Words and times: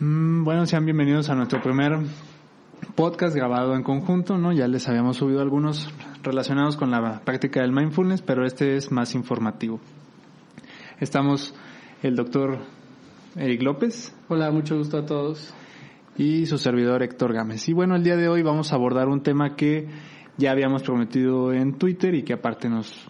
Mm, 0.00 0.44
Bueno, 0.44 0.66
sean 0.66 0.84
bienvenidos 0.84 1.28
a 1.30 1.34
nuestro 1.34 1.60
primer 1.62 1.98
podcast 2.94 3.34
grabado 3.34 3.74
en 3.74 3.82
conjunto, 3.82 4.38
¿no? 4.38 4.52
Ya 4.52 4.66
les 4.68 4.88
habíamos 4.88 5.16
subido 5.18 5.40
algunos 5.40 5.92
relacionados 6.22 6.76
con 6.76 6.90
la 6.90 7.20
práctica 7.20 7.60
del 7.60 7.72
mindfulness, 7.72 8.22
pero 8.22 8.44
este 8.44 8.76
es 8.76 8.90
más 8.90 9.14
informativo. 9.14 9.80
Estamos 11.00 11.54
el 12.02 12.16
doctor 12.16 12.58
Eric 13.36 13.62
López 13.62 14.14
Hola, 14.28 14.50
mucho 14.50 14.76
gusto 14.76 14.98
a 14.98 15.06
todos. 15.06 15.54
y 16.16 16.46
su 16.46 16.58
servidor 16.58 17.02
Héctor 17.02 17.32
Gámez. 17.32 17.68
Y 17.68 17.72
bueno, 17.72 17.96
el 17.96 18.04
día 18.04 18.16
de 18.16 18.28
hoy 18.28 18.42
vamos 18.42 18.72
a 18.72 18.76
abordar 18.76 19.08
un 19.08 19.22
tema 19.22 19.56
que 19.56 19.88
ya 20.36 20.50
habíamos 20.50 20.82
prometido 20.82 21.52
en 21.52 21.74
Twitter 21.78 22.14
y 22.14 22.22
que 22.22 22.34
aparte 22.34 22.68
nos 22.68 23.08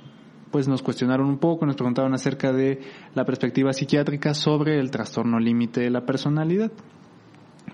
pues 0.52 0.68
nos 0.68 0.82
cuestionaron 0.82 1.26
un 1.26 1.38
poco, 1.38 1.66
nos 1.66 1.74
preguntaron 1.74 2.14
acerca 2.14 2.52
de 2.52 2.80
la 3.14 3.24
perspectiva 3.24 3.72
psiquiátrica 3.72 4.34
sobre 4.34 4.78
el 4.78 4.90
trastorno 4.90 5.40
límite 5.40 5.80
de 5.80 5.90
la 5.90 6.06
personalidad. 6.06 6.70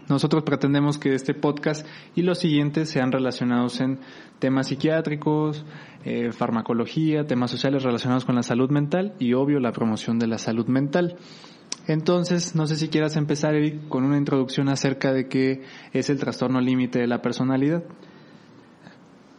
Nosotros 0.08 0.42
pretendemos 0.42 0.96
que 0.96 1.14
este 1.14 1.34
podcast 1.34 1.86
y 2.14 2.22
los 2.22 2.38
siguientes 2.38 2.88
sean 2.88 3.12
relacionados 3.12 3.80
en 3.80 3.98
temas 4.38 4.68
psiquiátricos, 4.68 5.66
eh, 6.04 6.32
farmacología, 6.32 7.26
temas 7.26 7.50
sociales 7.50 7.82
relacionados 7.82 8.24
con 8.24 8.34
la 8.34 8.42
salud 8.42 8.70
mental 8.70 9.14
y 9.18 9.34
obvio 9.34 9.60
la 9.60 9.72
promoción 9.72 10.18
de 10.18 10.28
la 10.28 10.38
salud 10.38 10.66
mental. 10.66 11.18
Entonces, 11.86 12.54
no 12.54 12.66
sé 12.66 12.76
si 12.76 12.88
quieras 12.88 13.16
empezar, 13.16 13.54
Eric, 13.54 13.88
con 13.88 14.04
una 14.04 14.16
introducción 14.16 14.68
acerca 14.68 15.12
de 15.12 15.26
qué 15.28 15.62
es 15.92 16.08
el 16.08 16.18
trastorno 16.18 16.60
límite 16.60 16.98
de 16.98 17.06
la 17.06 17.20
personalidad. 17.20 17.82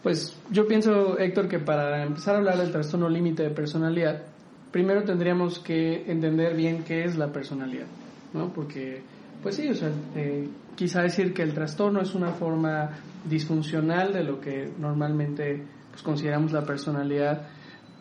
Pues 0.03 0.37
yo 0.49 0.65
pienso, 0.65 1.19
Héctor, 1.19 1.49
que 1.49 1.59
para 1.59 2.03
empezar 2.03 2.35
a 2.35 2.37
hablar 2.37 2.57
del 2.57 2.71
trastorno 2.71 3.09
límite 3.09 3.43
de 3.43 3.49
personalidad, 3.49 4.23
primero 4.71 5.03
tendríamos 5.03 5.59
que 5.59 6.09
entender 6.09 6.55
bien 6.55 6.83
qué 6.83 7.03
es 7.03 7.17
la 7.17 7.31
personalidad, 7.31 7.87
¿no? 8.33 8.53
Porque, 8.53 9.01
pues 9.43 9.55
sí, 9.55 9.67
o 9.67 9.73
sea, 9.73 9.91
eh, 10.15 10.47
quizá 10.75 11.01
decir 11.01 11.33
que 11.33 11.41
el 11.41 11.53
trastorno 11.53 12.01
es 12.01 12.15
una 12.15 12.31
forma 12.31 12.91
disfuncional 13.25 14.13
de 14.13 14.23
lo 14.23 14.39
que 14.39 14.71
normalmente 14.79 15.63
pues, 15.91 16.01
consideramos 16.01 16.53
la 16.53 16.63
personalidad, 16.63 17.47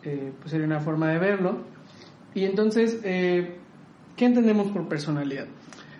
eh, 0.03 0.31
pues 0.39 0.51
sería 0.51 0.67
una 0.67 0.79
forma 0.79 1.09
de 1.09 1.19
verlo. 1.19 1.63
Y 2.33 2.45
entonces, 2.45 3.01
eh, 3.03 3.57
¿qué 4.15 4.25
entendemos 4.25 4.71
por 4.71 4.87
personalidad? 4.87 5.47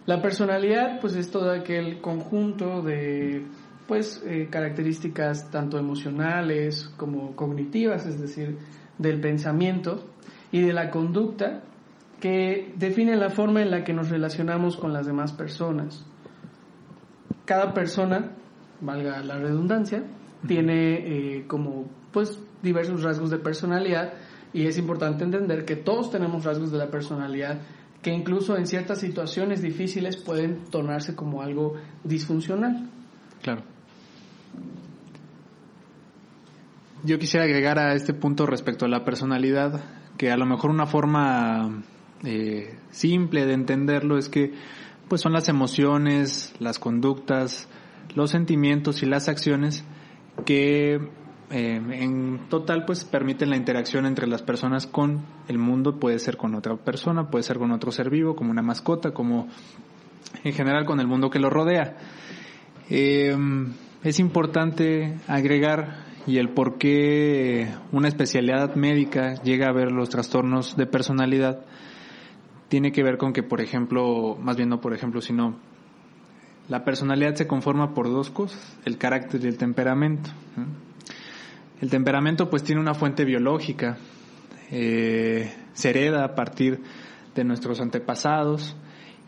La 0.06 0.22
personalidad, 0.22 1.02
pues 1.02 1.16
es 1.16 1.30
todo 1.30 1.52
aquel 1.52 2.00
conjunto 2.00 2.82
de 2.82 3.44
pues 3.90 4.22
eh, 4.24 4.50
características 4.52 5.50
tanto 5.50 5.80
emocionales 5.80 6.94
como 6.96 7.36
cognitivas, 7.36 8.06
es 8.06 8.22
decir, 8.22 8.56
del 9.00 9.20
pensamiento 9.20 10.06
y 10.52 10.62
de 10.62 10.74
la 10.74 10.92
conducta 10.92 11.64
que 12.22 12.72
definen 12.76 13.20
la 13.20 13.32
forma 13.32 13.64
en 13.64 13.72
la 13.72 13.84
que 13.84 13.94
nos 13.94 14.10
relacionamos 14.10 14.78
con 14.78 14.94
las 14.94 15.08
demás 15.08 15.34
personas. 15.34 16.06
Cada 17.46 17.74
persona, 17.74 18.32
valga 18.80 19.24
la 19.24 19.40
redundancia, 19.40 20.04
tiene 20.46 21.38
eh, 21.38 21.48
como 21.48 21.90
pues 22.12 22.40
diversos 22.62 23.02
rasgos 23.02 23.32
de 23.32 23.40
personalidad 23.40 24.14
y 24.54 24.68
es 24.68 24.78
importante 24.78 25.24
entender 25.24 25.66
que 25.66 25.76
todos 25.76 26.12
tenemos 26.12 26.46
rasgos 26.46 26.72
de 26.72 26.78
la 26.78 26.92
personalidad 26.92 27.62
que 28.04 28.12
incluso 28.12 28.56
en 28.56 28.68
ciertas 28.68 29.00
situaciones 29.00 29.64
difíciles 29.64 30.16
pueden 30.16 30.66
tornarse 30.66 31.16
como 31.16 31.42
algo 31.42 31.74
disfuncional. 32.04 32.88
Claro. 33.42 33.64
Yo 37.04 37.18
quisiera 37.18 37.46
agregar 37.46 37.80
a 37.80 37.94
este 37.94 38.14
punto 38.14 38.46
respecto 38.46 38.84
a 38.84 38.90
la 38.90 39.06
personalidad 39.06 39.82
que 40.18 40.32
a 40.32 40.38
lo 40.38 40.46
mejor 40.46 40.70
una 40.70 40.86
forma 40.86 41.82
eh, 42.26 42.78
simple 42.92 43.46
de 43.46 43.54
entenderlo 43.54 44.18
es 44.18 44.28
que 44.28 44.54
pues 45.08 45.22
son 45.22 45.32
las 45.32 45.48
emociones, 45.48 46.54
las 46.60 46.78
conductas, 46.78 47.70
los 48.16 48.32
sentimientos 48.32 49.02
y 49.02 49.06
las 49.06 49.30
acciones 49.30 49.86
que 50.46 50.96
eh, 51.52 51.82
en 51.92 52.50
total 52.50 52.84
pues 52.84 53.06
permiten 53.06 53.50
la 53.50 53.56
interacción 53.56 54.06
entre 54.06 54.28
las 54.28 54.44
personas 54.44 54.86
con 54.86 55.24
el 55.48 55.58
mundo, 55.58 56.02
puede 56.02 56.20
ser 56.20 56.36
con 56.36 56.54
otra 56.54 56.76
persona, 56.76 57.30
puede 57.30 57.44
ser 57.44 57.60
con 57.60 57.72
otro 57.72 57.94
ser 57.94 58.10
vivo, 58.10 58.36
como 58.36 58.52
una 58.52 58.62
mascota, 58.62 59.12
como 59.12 59.48
en 60.44 60.52
general 60.52 60.86
con 60.86 61.00
el 61.00 61.08
mundo 61.08 61.30
que 61.30 61.40
lo 61.40 61.50
rodea. 61.50 61.96
Eh, 62.90 63.38
es 64.04 64.20
importante 64.20 65.18
agregar 65.28 66.09
y 66.30 66.38
el 66.38 66.50
por 66.50 66.78
qué 66.78 67.74
una 67.92 68.08
especialidad 68.08 68.76
médica 68.76 69.42
llega 69.42 69.68
a 69.68 69.74
ver 69.74 69.92
los 69.92 70.10
trastornos 70.10 70.78
de 70.78 70.86
personalidad 70.86 71.66
tiene 72.68 72.92
que 72.92 73.02
ver 73.02 73.18
con 73.18 73.34
que, 73.34 73.42
por 73.42 73.62
ejemplo, 73.62 74.38
más 74.40 74.56
bien 74.56 74.70
no 74.70 74.80
por 74.80 74.94
ejemplo, 74.94 75.22
sino 75.22 75.58
la 76.68 76.86
personalidad 76.86 77.34
se 77.34 77.48
conforma 77.48 77.96
por 77.96 78.10
dos 78.10 78.30
cosas, 78.30 78.78
el 78.86 79.00
carácter 79.00 79.44
y 79.44 79.48
el 79.48 79.58
temperamento. 79.58 80.30
El 81.82 81.90
temperamento 81.90 82.48
pues 82.48 82.62
tiene 82.62 82.80
una 82.80 82.94
fuente 82.94 83.26
biológica, 83.26 83.98
eh, 84.70 85.52
se 85.74 85.90
hereda 85.90 86.24
a 86.26 86.36
partir 86.36 86.80
de 87.34 87.44
nuestros 87.44 87.82
antepasados 87.82 88.78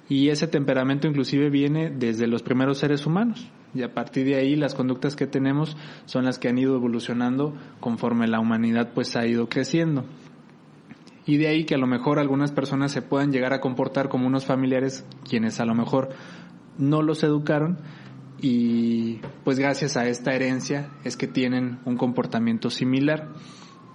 y 0.07 0.29
ese 0.29 0.45
temperamento 0.45 1.07
inclusive 1.07 1.49
viene 1.49 1.89
desde 1.89 2.27
los 2.27 2.43
primeros 2.43 2.77
seres 2.77 3.07
humanos 3.07 3.51
y 3.73 3.83
a 3.83 3.93
partir 3.93 4.25
de 4.25 4.35
ahí 4.35 4.55
las 4.55 4.75
conductas 4.75 5.15
que 5.15 5.27
tenemos 5.27 5.77
son 6.05 6.25
las 6.25 6.39
que 6.39 6.49
han 6.49 6.57
ido 6.57 6.75
evolucionando 6.75 7.55
conforme 7.79 8.27
la 8.27 8.39
humanidad 8.39 8.91
pues 8.93 9.15
ha 9.15 9.25
ido 9.25 9.47
creciendo. 9.47 10.05
Y 11.25 11.37
de 11.37 11.47
ahí 11.47 11.65
que 11.65 11.75
a 11.75 11.77
lo 11.77 11.87
mejor 11.87 12.19
algunas 12.19 12.51
personas 12.51 12.91
se 12.91 13.01
puedan 13.01 13.31
llegar 13.31 13.53
a 13.53 13.61
comportar 13.61 14.09
como 14.09 14.27
unos 14.27 14.45
familiares 14.45 15.05
quienes 15.27 15.59
a 15.59 15.65
lo 15.65 15.75
mejor 15.75 16.09
no 16.77 17.01
los 17.01 17.23
educaron 17.23 17.77
y 18.41 19.19
pues 19.43 19.59
gracias 19.59 19.97
a 19.97 20.07
esta 20.07 20.33
herencia 20.33 20.89
es 21.03 21.15
que 21.15 21.27
tienen 21.27 21.79
un 21.85 21.95
comportamiento 21.95 22.69
similar. 22.71 23.29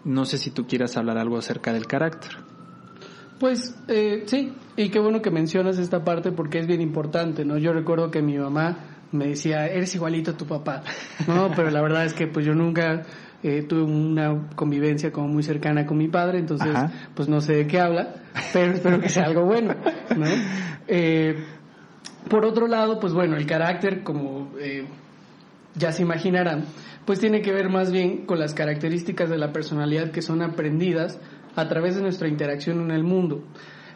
No 0.04 0.24
sé 0.24 0.38
si 0.38 0.50
tú 0.50 0.66
quieras 0.68 0.96
hablar 0.96 1.18
algo 1.18 1.36
acerca 1.36 1.72
del 1.72 1.86
carácter. 1.86 2.30
Pues 3.40 3.76
eh, 3.88 4.22
sí, 4.26 4.52
y 4.76 4.88
qué 4.88 5.00
bueno 5.00 5.20
que 5.20 5.30
mencionas 5.30 5.78
esta 5.78 6.04
parte 6.04 6.30
porque 6.30 6.60
es 6.60 6.66
bien 6.66 6.80
importante, 6.80 7.44
¿no? 7.44 7.58
Yo 7.58 7.72
recuerdo 7.72 8.10
que 8.10 8.22
mi 8.22 8.38
mamá 8.38 8.95
me 9.16 9.28
decía, 9.28 9.66
eres 9.66 9.94
igualito 9.94 10.32
a 10.32 10.36
tu 10.36 10.46
papá, 10.46 10.82
¿no? 11.26 11.50
Pero 11.54 11.70
la 11.70 11.80
verdad 11.82 12.04
es 12.04 12.14
que 12.14 12.26
pues 12.26 12.46
yo 12.46 12.54
nunca 12.54 13.02
eh, 13.42 13.62
tuve 13.62 13.82
una 13.82 14.48
convivencia 14.54 15.12
como 15.12 15.28
muy 15.28 15.42
cercana 15.42 15.86
con 15.86 15.98
mi 15.98 16.08
padre, 16.08 16.38
entonces 16.38 16.74
Ajá. 16.74 16.92
pues 17.14 17.28
no 17.28 17.40
sé 17.40 17.54
de 17.54 17.66
qué 17.66 17.80
habla, 17.80 18.14
pero 18.52 18.72
espero 18.72 19.00
que 19.00 19.08
sea 19.08 19.24
algo 19.24 19.44
bueno, 19.44 19.74
¿no? 20.16 20.26
Eh, 20.88 21.36
por 22.28 22.44
otro 22.44 22.66
lado, 22.66 22.98
pues 22.98 23.12
bueno, 23.12 23.36
el 23.36 23.46
carácter, 23.46 24.02
como 24.02 24.52
eh, 24.58 24.84
ya 25.74 25.92
se 25.92 26.02
imaginarán, 26.02 26.64
pues 27.04 27.20
tiene 27.20 27.40
que 27.40 27.52
ver 27.52 27.68
más 27.68 27.92
bien 27.92 28.26
con 28.26 28.38
las 28.38 28.52
características 28.52 29.30
de 29.30 29.38
la 29.38 29.52
personalidad 29.52 30.10
que 30.10 30.22
son 30.22 30.42
aprendidas 30.42 31.20
a 31.54 31.68
través 31.68 31.94
de 31.94 32.02
nuestra 32.02 32.28
interacción 32.28 32.80
en 32.80 32.90
el 32.90 33.04
mundo, 33.04 33.44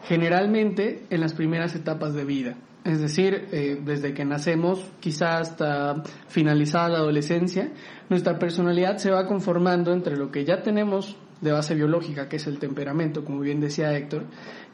generalmente 0.03 1.03
en 1.09 1.19
las 1.19 1.33
primeras 1.33 1.75
etapas 1.75 2.13
de 2.13 2.25
vida. 2.25 2.55
Es 2.83 2.99
decir, 2.99 3.47
eh, 3.51 3.79
desde 3.83 4.13
que 4.13 4.25
nacemos, 4.25 4.83
quizá 4.99 5.37
hasta 5.37 6.01
finalizada 6.27 6.89
la 6.89 6.97
adolescencia, 6.97 7.71
nuestra 8.09 8.39
personalidad 8.39 8.97
se 8.97 9.11
va 9.11 9.27
conformando 9.27 9.93
entre 9.93 10.17
lo 10.17 10.31
que 10.31 10.45
ya 10.45 10.63
tenemos 10.63 11.15
de 11.41 11.51
base 11.51 11.75
biológica, 11.75 12.27
que 12.27 12.37
es 12.37 12.47
el 12.47 12.57
temperamento, 12.57 13.23
como 13.23 13.41
bien 13.41 13.59
decía 13.59 13.95
Héctor, 13.95 14.25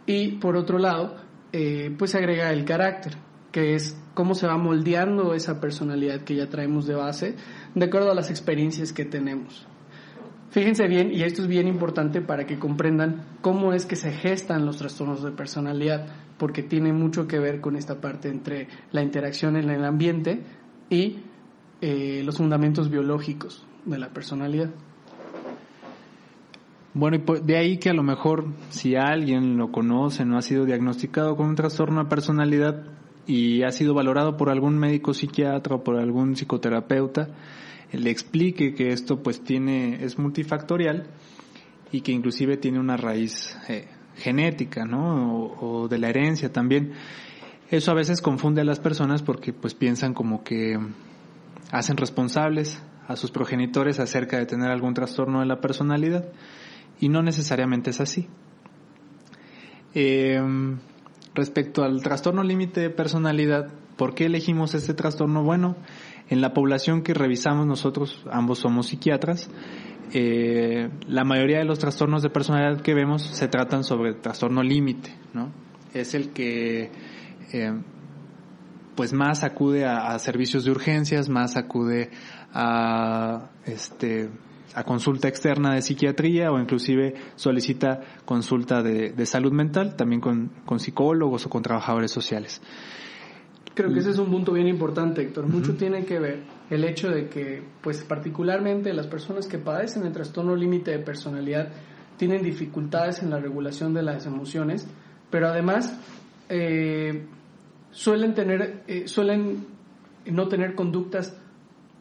y 0.05 0.33
por 0.37 0.55
otro 0.55 0.77
lado, 0.77 1.17
eh, 1.51 1.93
pues 1.97 2.11
se 2.11 2.17
agrega 2.17 2.51
el 2.53 2.63
carácter, 2.63 3.17
que 3.51 3.75
es 3.75 3.97
cómo 4.13 4.35
se 4.35 4.47
va 4.47 4.57
moldeando 4.57 5.33
esa 5.33 5.59
personalidad 5.59 6.21
que 6.21 6.35
ya 6.35 6.47
traemos 6.47 6.87
de 6.87 6.95
base, 6.95 7.35
de 7.75 7.85
acuerdo 7.85 8.11
a 8.11 8.15
las 8.15 8.29
experiencias 8.29 8.93
que 8.93 9.03
tenemos. 9.03 9.67
Fíjense 10.51 10.87
bien, 10.87 11.11
y 11.13 11.23
esto 11.23 11.41
es 11.41 11.47
bien 11.47 11.67
importante 11.67 12.21
para 12.21 12.45
que 12.45 12.57
comprendan 12.57 13.23
cómo 13.41 13.73
es 13.73 13.85
que 13.85 13.95
se 13.95 14.11
gestan 14.11 14.65
los 14.65 14.77
trastornos 14.77 15.21
de 15.21 15.31
personalidad, 15.31 16.07
porque 16.37 16.63
tiene 16.63 16.93
mucho 16.93 17.27
que 17.27 17.37
ver 17.37 17.59
con 17.59 17.75
esta 17.75 17.99
parte 17.99 18.29
entre 18.29 18.67
la 18.91 19.03
interacción 19.03 19.57
en 19.57 19.69
el 19.69 19.83
ambiente 19.83 20.41
y 20.89 21.17
eh, 21.81 22.21
los 22.23 22.37
fundamentos 22.37 22.89
biológicos 22.89 23.65
de 23.85 23.99
la 23.99 24.09
personalidad. 24.09 24.69
Bueno, 26.93 27.17
y 27.17 27.19
por- 27.19 27.43
de 27.43 27.57
ahí 27.57 27.77
que 27.77 27.89
a 27.89 27.93
lo 27.93 28.01
mejor 28.03 28.45
si 28.69 28.95
alguien 28.95 29.57
lo 29.57 29.71
conoce, 29.71 30.25
no 30.25 30.37
ha 30.37 30.41
sido 30.41 30.65
diagnosticado 30.65 31.35
con 31.35 31.47
un 31.47 31.55
trastorno 31.55 32.03
de 32.03 32.09
personalidad 32.09 32.85
y 33.27 33.63
ha 33.63 33.71
sido 33.71 33.93
valorado 33.93 34.37
por 34.37 34.49
algún 34.49 34.77
médico 34.79 35.13
psiquiatra 35.13 35.75
o 35.75 35.83
por 35.83 35.97
algún 35.99 36.35
psicoterapeuta, 36.35 37.27
le 37.91 38.09
explique 38.09 38.73
que 38.73 38.89
esto 38.89 39.23
pues 39.23 39.43
tiene, 39.43 40.03
es 40.03 40.17
multifactorial 40.19 41.07
y 41.91 42.01
que 42.01 42.11
inclusive 42.11 42.57
tiene 42.57 42.79
una 42.79 42.97
raíz 42.97 43.57
eh, 43.69 43.87
genética, 44.15 44.85
¿no? 44.85 45.53
O, 45.59 45.87
de 45.87 45.97
la 45.97 46.09
herencia 46.09 46.51
también. 46.51 46.93
Eso 47.69 47.91
a 47.91 47.95
veces 47.95 48.21
confunde 48.21 48.61
a 48.61 48.65
las 48.65 48.79
personas 48.79 49.21
porque 49.21 49.53
pues 49.53 49.73
piensan 49.73 50.13
como 50.13 50.43
que 50.43 50.77
hacen 51.71 51.97
responsables 51.97 52.81
a 53.07 53.15
sus 53.15 53.31
progenitores 53.31 53.99
acerca 53.99 54.37
de 54.37 54.45
tener 54.45 54.69
algún 54.69 54.93
trastorno 54.93 55.39
de 55.39 55.45
la 55.45 55.61
personalidad 55.61 56.25
y 56.99 57.09
no 57.09 57.21
necesariamente 57.21 57.91
es 57.91 58.01
así. 58.01 58.27
Eh, 59.93 60.41
respecto 61.33 61.83
al 61.83 62.01
trastorno 62.01 62.43
límite 62.43 62.81
de 62.81 62.89
personalidad, 62.89 63.71
¿por 63.95 64.13
qué 64.13 64.25
elegimos 64.25 64.73
este 64.73 64.93
trastorno? 64.93 65.43
Bueno, 65.43 65.75
en 66.29 66.41
la 66.41 66.53
población 66.53 67.03
que 67.03 67.13
revisamos 67.13 67.65
nosotros, 67.65 68.25
ambos 68.31 68.59
somos 68.59 68.87
psiquiatras, 68.87 69.49
eh, 70.13 70.89
la 71.07 71.23
mayoría 71.23 71.59
de 71.59 71.65
los 71.65 71.79
trastornos 71.79 72.23
de 72.23 72.29
personalidad 72.29 72.81
que 72.81 72.93
vemos 72.93 73.23
se 73.23 73.47
tratan 73.47 73.83
sobre 73.83 74.13
trastorno 74.13 74.63
límite, 74.63 75.13
¿no? 75.33 75.51
Es 75.93 76.13
el 76.13 76.31
que 76.31 76.91
eh, 77.51 77.81
pues 78.95 79.13
más 79.13 79.43
acude 79.43 79.85
a, 79.85 80.17
servicios 80.19 80.63
de 80.63 80.71
urgencias, 80.71 81.29
más 81.29 81.57
acude 81.57 82.09
a 82.53 83.49
este 83.65 84.29
a 84.73 84.83
consulta 84.83 85.27
externa 85.27 85.73
de 85.73 85.81
psiquiatría 85.81 86.51
o 86.51 86.59
inclusive 86.59 87.15
solicita 87.35 88.01
consulta 88.25 88.83
de, 88.83 89.25
salud 89.25 89.51
mental, 89.51 89.95
también 89.95 90.21
con, 90.21 90.51
con, 90.65 90.79
psicólogos 90.79 91.47
o 91.47 91.49
con 91.49 91.63
trabajadores 91.63 92.11
sociales. 92.11 92.61
Creo 93.77 93.93
que 93.93 93.99
ese 93.99 94.09
es 94.09 94.17
un 94.17 94.31
punto 94.31 94.53
bien 94.53 94.67
importante, 94.67 95.21
Héctor. 95.21 95.45
Mucho 95.45 95.75
tiene 95.75 96.03
que 96.03 96.17
ver 96.17 96.39
el 96.71 96.83
hecho 96.83 97.11
de 97.11 97.29
que, 97.29 97.61
pues 97.79 98.03
particularmente 98.03 98.91
las 98.91 99.05
personas 99.05 99.45
que 99.45 99.59
padecen 99.59 100.03
el 100.03 100.11
trastorno 100.11 100.55
límite 100.55 100.89
de 100.89 100.97
personalidad 100.97 101.69
tienen 102.17 102.41
dificultades 102.41 103.21
en 103.21 103.29
la 103.29 103.39
regulación 103.39 103.93
de 103.93 104.01
las 104.01 104.25
emociones, 104.25 104.87
pero 105.29 105.49
además 105.49 105.95
eh, 106.49 107.27
suelen 107.91 108.33
tener, 108.33 108.81
eh, 108.87 109.07
suelen 109.07 109.67
no 110.25 110.47
tener 110.47 110.73
conductas 110.73 111.37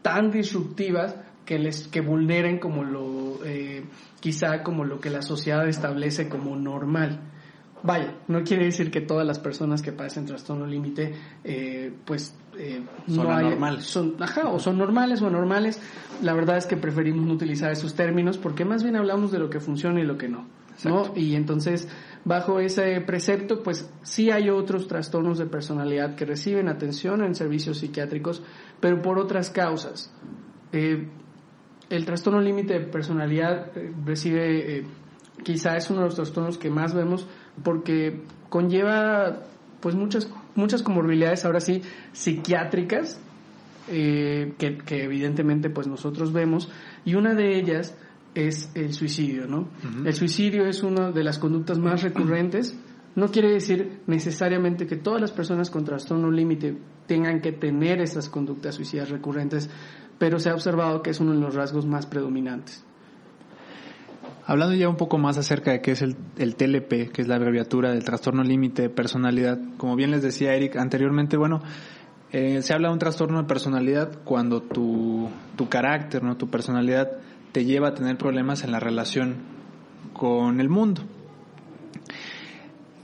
tan 0.01 0.31
disruptivas 0.31 1.15
que 1.45 1.59
les 1.59 1.89
que 1.89 2.01
vulneren 2.01 2.59
como 2.59 2.85
lo 2.85 3.45
eh, 3.45 3.85
quizá 4.21 4.63
como 4.63 4.87
lo 4.87 4.99
que 4.99 5.11
la 5.11 5.21
sociedad 5.21 5.69
establece 5.69 6.31
como 6.31 6.57
normal 6.57 7.21
vaya 7.83 8.15
no 8.29 8.43
quiere 8.43 8.65
decir 8.65 8.91
que 8.91 9.01
todas 9.01 9.27
las 9.27 9.39
personas 9.39 9.83
que 9.83 9.93
padecen 9.93 10.27
trastorno 10.27 10.67
límite 10.67 11.15
eh, 11.45 11.93
pues 12.05 12.35
son 13.07 13.27
normales 13.27 13.85
son 13.85 14.17
ajá 14.21 14.49
o 14.49 14.59
son 14.59 14.79
normales 14.79 15.21
o 15.23 15.27
anormales 15.27 15.81
la 16.23 16.33
verdad 16.33 16.57
es 16.57 16.67
que 16.67 16.77
preferimos 16.77 17.27
no 17.27 17.35
utilizar 17.35 17.71
esos 17.71 17.95
términos 17.95 18.39
porque 18.39 18.65
más 18.65 18.83
bien 18.83 18.97
hablamos 18.97 19.31
de 19.31 19.39
lo 19.39 19.51
que 19.51 19.61
funciona 19.61 20.01
y 20.01 20.05
lo 20.05 20.17
que 20.17 20.29
no 20.29 20.47
¿no? 20.85 21.13
y 21.15 21.35
entonces 21.35 21.89
bajo 22.27 22.59
ese 22.59 23.01
precepto, 23.03 23.63
pues 23.63 23.89
sí 24.03 24.33
hay 24.33 24.51
otros 24.51 24.89
trastornos 24.89 25.39
de 25.39 25.47
personalidad 25.47 26.17
que 26.17 26.25
reciben 26.25 26.69
atención 26.69 27.23
en 27.23 27.37
servicios 27.37 27.79
psiquiátricos, 27.79 28.43
pero 28.81 29.01
por 29.01 29.21
otras 29.21 29.51
causas. 29.51 30.13
Eh, 30.73 31.07
el 31.89 32.05
trastorno 32.05 32.41
límite 32.41 32.81
de 32.81 32.87
personalidad 32.87 33.71
eh, 33.79 33.93
recibe, 34.05 34.79
eh, 34.79 34.85
quizá 35.45 35.77
es 35.77 35.89
uno 35.89 36.01
de 36.01 36.07
los 36.07 36.17
trastornos 36.17 36.59
que 36.59 36.69
más 36.69 36.95
vemos 36.95 37.29
porque 37.63 38.21
conlleva 38.49 39.43
pues 39.81 39.95
muchas, 39.95 40.31
muchas 40.55 40.83
comorbilidades 40.83 41.45
ahora 41.45 41.61
sí 41.61 41.83
psiquiátricas 42.13 43.21
que, 43.89 44.55
que 44.85 45.05
evidentemente 45.05 45.71
pues 45.71 45.87
nosotros 45.87 46.33
vemos 46.33 46.69
y 47.05 47.15
una 47.15 47.35
de 47.35 47.57
ellas 47.59 47.97
es 48.37 48.71
el 48.75 48.93
suicidio, 48.93 49.47
¿no? 49.47 49.69
El 50.05 50.13
suicidio 50.13 50.67
es 50.67 50.83
una 50.83 51.11
de 51.11 51.25
las 51.25 51.39
conductas 51.39 51.79
más 51.79 52.03
recurrentes. 52.03 52.79
No 53.15 53.29
quiere 53.29 53.51
decir 53.51 54.01
necesariamente 54.07 54.87
que 54.87 54.97
todas 54.97 55.23
las 55.23 55.33
personas 55.33 55.71
con 55.71 55.85
trastorno 55.85 56.31
límite 56.31 56.77
tengan 57.07 57.41
que 57.41 57.53
tener 57.53 58.03
esas 58.03 58.29
conductas 58.29 58.75
suicidas 58.75 59.09
recurrentes, 59.09 59.71
pero 60.19 60.39
se 60.39 60.51
ha 60.51 60.55
observado 60.55 61.01
que 61.01 61.11
es 61.11 61.21
uno 61.21 61.33
de 61.33 61.41
los 61.41 61.55
rasgos 61.55 61.87
más 61.87 62.05
predominantes. 62.05 62.85
Hablando 64.49 64.77
ya 64.77 64.89
un 64.89 64.97
poco 64.97 65.19
más 65.19 65.39
acerca 65.39 65.73
de 65.73 65.81
qué 65.81 65.91
es 65.91 66.03
el, 66.03 66.15
TLP, 66.15 67.11
que 67.11 67.23
es 67.23 67.27
la 67.27 67.35
abreviatura 67.35 67.91
del 67.91 68.05
trastorno 68.05 68.45
límite 68.45 68.83
de 68.83 68.91
personalidad, 68.91 69.59
como 69.77 69.97
bien 69.97 70.13
les 70.13 70.23
decía 70.23 70.55
Eric 70.55 70.77
anteriormente, 70.77 71.37
bueno, 71.37 71.63
eh, 72.31 72.63
se 72.63 72.73
habla 72.73 72.89
de 72.89 72.93
un 72.93 73.01
trastorno 73.01 73.43
de 73.43 73.49
personalidad 73.49 74.21
cuando 74.25 74.63
tu, 74.63 75.29
tu 75.57 75.69
carácter, 75.69 76.23
¿no? 76.23 76.37
tu 76.37 76.49
personalidad 76.49 77.11
te 77.51 77.65
lleva 77.65 77.89
a 77.89 77.95
tener 77.95 78.17
problemas 78.19 78.63
en 78.63 78.71
la 78.71 78.79
relación 78.79 79.35
con 80.13 80.61
el 80.61 80.69
mundo. 80.69 81.03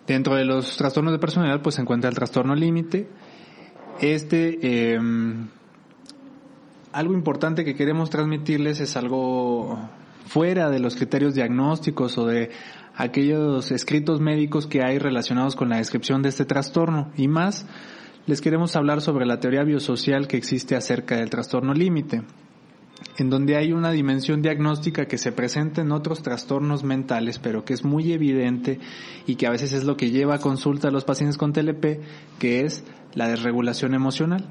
Dentro 0.06 0.36
de 0.36 0.44
los 0.44 0.76
trastornos 0.76 1.12
de 1.12 1.18
personalidad 1.18 1.60
pues 1.60 1.74
se 1.74 1.82
encuentra 1.82 2.08
el 2.08 2.14
trastorno 2.14 2.54
límite. 2.54 3.08
Este, 4.00 4.94
em, 4.94 5.48
algo 6.92 7.14
importante 7.14 7.64
que 7.64 7.74
queremos 7.74 8.10
transmitirles 8.10 8.78
es 8.78 8.96
algo 8.96 9.78
fuera 10.32 10.70
de 10.70 10.78
los 10.78 10.96
criterios 10.96 11.34
diagnósticos 11.34 12.16
o 12.16 12.26
de 12.26 12.50
aquellos 12.96 13.70
escritos 13.70 14.18
médicos 14.18 14.66
que 14.66 14.82
hay 14.82 14.98
relacionados 14.98 15.56
con 15.56 15.68
la 15.68 15.76
descripción 15.76 16.22
de 16.22 16.30
este 16.30 16.46
trastorno 16.46 17.12
y 17.18 17.28
más 17.28 17.66
les 18.26 18.40
queremos 18.40 18.74
hablar 18.74 19.02
sobre 19.02 19.26
la 19.26 19.40
teoría 19.40 19.62
biosocial 19.62 20.28
que 20.28 20.38
existe 20.38 20.74
acerca 20.74 21.16
del 21.16 21.28
trastorno 21.28 21.74
límite 21.74 22.22
en 23.18 23.28
donde 23.28 23.56
hay 23.56 23.72
una 23.72 23.90
dimensión 23.90 24.40
diagnóstica 24.40 25.04
que 25.04 25.18
se 25.18 25.32
presenta 25.32 25.82
en 25.82 25.92
otros 25.92 26.22
trastornos 26.22 26.82
mentales, 26.82 27.38
pero 27.38 27.64
que 27.64 27.74
es 27.74 27.84
muy 27.84 28.12
evidente 28.12 28.80
y 29.26 29.34
que 29.34 29.46
a 29.46 29.50
veces 29.50 29.74
es 29.74 29.84
lo 29.84 29.98
que 29.98 30.10
lleva 30.10 30.36
a 30.36 30.40
consulta 30.40 30.88
a 30.88 30.92
los 30.92 31.04
pacientes 31.04 31.36
con 31.36 31.52
TLP, 31.52 32.00
que 32.38 32.64
es 32.64 32.84
la 33.12 33.28
desregulación 33.28 33.94
emocional. 33.94 34.46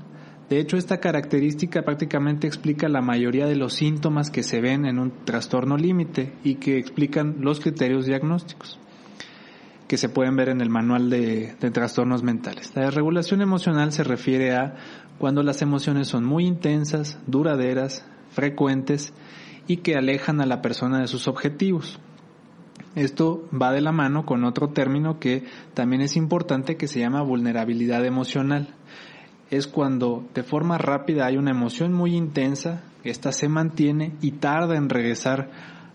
De 0.51 0.59
hecho, 0.59 0.75
esta 0.75 0.99
característica 0.99 1.83
prácticamente 1.83 2.45
explica 2.45 2.89
la 2.89 3.01
mayoría 3.01 3.45
de 3.45 3.55
los 3.55 3.73
síntomas 3.73 4.29
que 4.29 4.43
se 4.43 4.59
ven 4.59 4.85
en 4.85 4.99
un 4.99 5.23
trastorno 5.23 5.77
límite 5.77 6.33
y 6.43 6.55
que 6.55 6.77
explican 6.77 7.37
los 7.39 7.61
criterios 7.61 8.05
diagnósticos 8.05 8.77
que 9.87 9.95
se 9.95 10.09
pueden 10.09 10.35
ver 10.35 10.49
en 10.49 10.59
el 10.59 10.69
manual 10.69 11.09
de, 11.09 11.55
trastornos 11.71 12.23
mentales. 12.23 12.73
La 12.75 12.83
desregulación 12.83 13.41
emocional 13.41 13.93
se 13.93 14.03
refiere 14.03 14.53
a 14.53 14.75
cuando 15.19 15.41
las 15.41 15.61
emociones 15.61 16.09
son 16.09 16.25
muy 16.25 16.45
intensas, 16.45 17.17
duraderas, 17.27 18.05
frecuentes 18.31 19.13
y 19.67 19.77
que 19.77 19.95
alejan 19.95 20.41
a 20.41 20.45
la 20.45 20.61
persona 20.61 20.99
de 20.99 21.07
sus 21.07 21.29
objetivos. 21.29 21.97
Esto 22.95 23.47
va 23.53 23.71
de 23.71 23.79
la 23.79 23.93
mano 23.93 24.25
con 24.25 24.43
otro 24.43 24.67
término 24.71 25.17
que 25.17 25.45
también 25.73 26.01
es 26.01 26.17
importante 26.17 26.75
que 26.75 26.89
se 26.89 26.99
llama 26.99 27.21
vulnerabilidad 27.21 28.05
emocional. 28.05 28.75
Es 29.51 29.67
cuando 29.67 30.27
de 30.33 30.41
forma 30.41 30.79
rápida 30.79 31.27
hay 31.27 31.37
una 31.37 31.51
emoción 31.51 31.93
muy 31.93 32.15
intensa, 32.15 32.81
esta 33.03 33.31
se 33.31 33.47
mantiene 33.47 34.13
y 34.21 34.31
tarda 34.31 34.75
en 34.75 34.89
regresar 34.89 35.51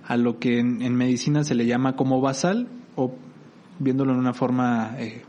a 0.07 0.17
lo 0.17 0.39
que 0.39 0.61
en, 0.61 0.95
medicina 0.95 1.43
se 1.43 1.57
le 1.57 1.67
llama 1.67 1.97
como 1.97 2.21
basal 2.21 2.69
o 2.95 3.15
viéndolo 3.81 4.13
en 4.13 4.21
una 4.21 4.35
forma 4.35 4.95
eh, 4.99 5.23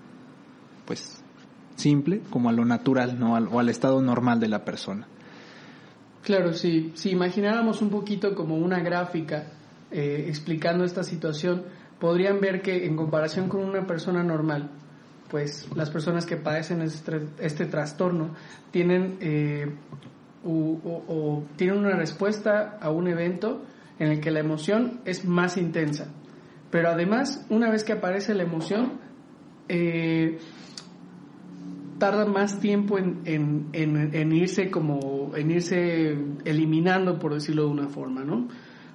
pues 0.86 1.24
simple 1.76 2.22
como 2.30 2.50
a 2.50 2.52
lo 2.52 2.66
natural 2.66 3.18
¿no? 3.18 3.34
o 3.34 3.60
al 3.60 3.70
estado 3.70 4.02
normal 4.02 4.40
de 4.40 4.50
la 4.50 4.64
persona. 4.64 5.08
Claro, 6.28 6.52
sí. 6.52 6.92
Si 6.94 7.12
imagináramos 7.12 7.82
un 7.82 7.90
poquito 7.90 8.36
como 8.36 8.58
una 8.58 8.82
gráfica 8.82 9.46
eh, 9.92 10.26
explicando 10.28 10.84
esta 10.84 11.02
situación, 11.04 11.64
podrían 12.00 12.42
ver 12.42 12.62
que 12.62 12.86
en 12.86 12.98
comparación 12.98 13.48
con 13.48 13.64
una 13.64 13.88
persona 13.88 14.24
normal, 14.24 14.70
pues 15.30 15.68
las 15.76 15.90
personas 15.90 16.26
que 16.26 16.38
padecen 16.38 16.82
este, 16.82 17.22
este 17.40 17.66
trastorno 17.66 18.34
tienen, 18.72 19.18
eh, 19.20 19.70
o, 20.46 21.44
tienen 21.56 21.80
una 21.80 21.96
respuesta 21.96 22.78
a 22.82 22.90
un 22.90 23.08
evento 23.08 23.64
en 24.00 24.10
el 24.10 24.20
que 24.20 24.32
la 24.32 24.40
emoción 24.40 25.02
es 25.06 25.26
más 25.26 25.58
intensa. 25.58 26.14
Pero 26.70 26.90
además, 26.90 27.46
una 27.50 27.70
vez 27.70 27.84
que 27.84 27.94
aparece 27.94 28.34
la 28.34 28.44
emoción, 28.44 29.00
eh, 29.70 30.38
tarda 31.98 32.26
más 32.26 32.60
tiempo 32.60 32.98
en, 32.98 33.70
irse 33.74 34.70
como, 34.70 35.36
en 35.36 35.52
irse 35.52 36.18
eliminando, 36.46 37.20
por 37.20 37.34
decirlo 37.34 37.64
de 37.64 37.70
una 37.70 37.90
forma, 37.90 38.24
¿no? 38.24 38.48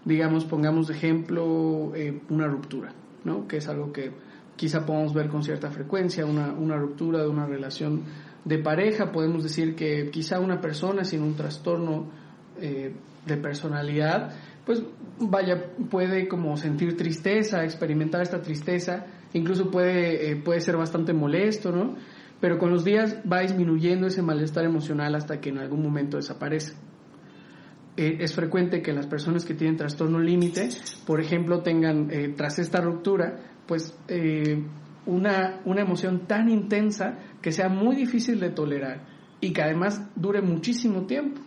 Digamos, 0.04 0.44
pongamos 0.44 0.88
de 0.88 0.94
ejemplo 0.94 1.92
eh, 1.94 2.20
una 2.28 2.46
ruptura, 2.46 2.92
¿no? 3.24 3.46
Que 3.46 3.58
es 3.58 3.68
algo 3.68 3.92
que 3.92 4.12
quizá 4.56 4.84
podamos 4.86 5.14
ver 5.14 5.28
con 5.28 5.42
cierta 5.42 5.70
frecuencia, 5.70 6.24
una, 6.26 6.52
una 6.52 6.76
ruptura 6.76 7.20
de 7.20 7.28
una 7.28 7.46
relación 7.46 8.02
de 8.44 8.58
pareja, 8.58 9.12
podemos 9.12 9.42
decir 9.42 9.74
que 9.74 10.10
quizá 10.10 10.40
una 10.40 10.60
persona 10.60 11.04
sin 11.04 11.22
un 11.22 11.34
trastorno 11.34 12.10
eh, 12.60 12.92
de 13.26 13.36
personalidad, 13.36 14.34
pues 14.66 14.82
vaya, 15.20 15.70
puede 15.90 16.26
como 16.26 16.56
sentir 16.56 16.96
tristeza, 16.96 17.64
experimentar 17.64 18.22
esta 18.22 18.42
tristeza, 18.42 19.06
incluso 19.32 19.70
puede, 19.70 20.30
eh, 20.30 20.36
puede 20.36 20.60
ser 20.60 20.76
bastante 20.76 21.12
molesto, 21.12 21.70
¿no? 21.70 21.94
pero 22.40 22.58
con 22.58 22.70
los 22.70 22.84
días 22.84 23.18
va 23.30 23.40
disminuyendo 23.40 24.08
ese 24.08 24.22
malestar 24.22 24.64
emocional 24.64 25.14
hasta 25.14 25.40
que 25.40 25.50
en 25.50 25.58
algún 25.58 25.82
momento 25.82 26.16
desaparece. 26.16 26.74
Eh, 27.96 28.16
es 28.20 28.34
frecuente 28.34 28.82
que 28.82 28.92
las 28.92 29.06
personas 29.06 29.44
que 29.44 29.54
tienen 29.54 29.76
trastorno 29.76 30.18
límite, 30.18 30.70
por 31.06 31.20
ejemplo, 31.20 31.62
tengan 31.62 32.08
tras 32.36 32.58
esta 32.58 32.80
ruptura, 32.80 33.51
pues 33.66 33.96
eh, 34.08 34.62
una, 35.06 35.60
una 35.64 35.82
emoción 35.82 36.26
tan 36.26 36.48
intensa 36.48 37.18
que 37.40 37.52
sea 37.52 37.68
muy 37.68 37.96
difícil 37.96 38.40
de 38.40 38.50
tolerar 38.50 39.06
y 39.40 39.52
que 39.52 39.62
además 39.62 40.08
dure 40.14 40.40
muchísimo 40.42 41.06
tiempo. 41.06 41.40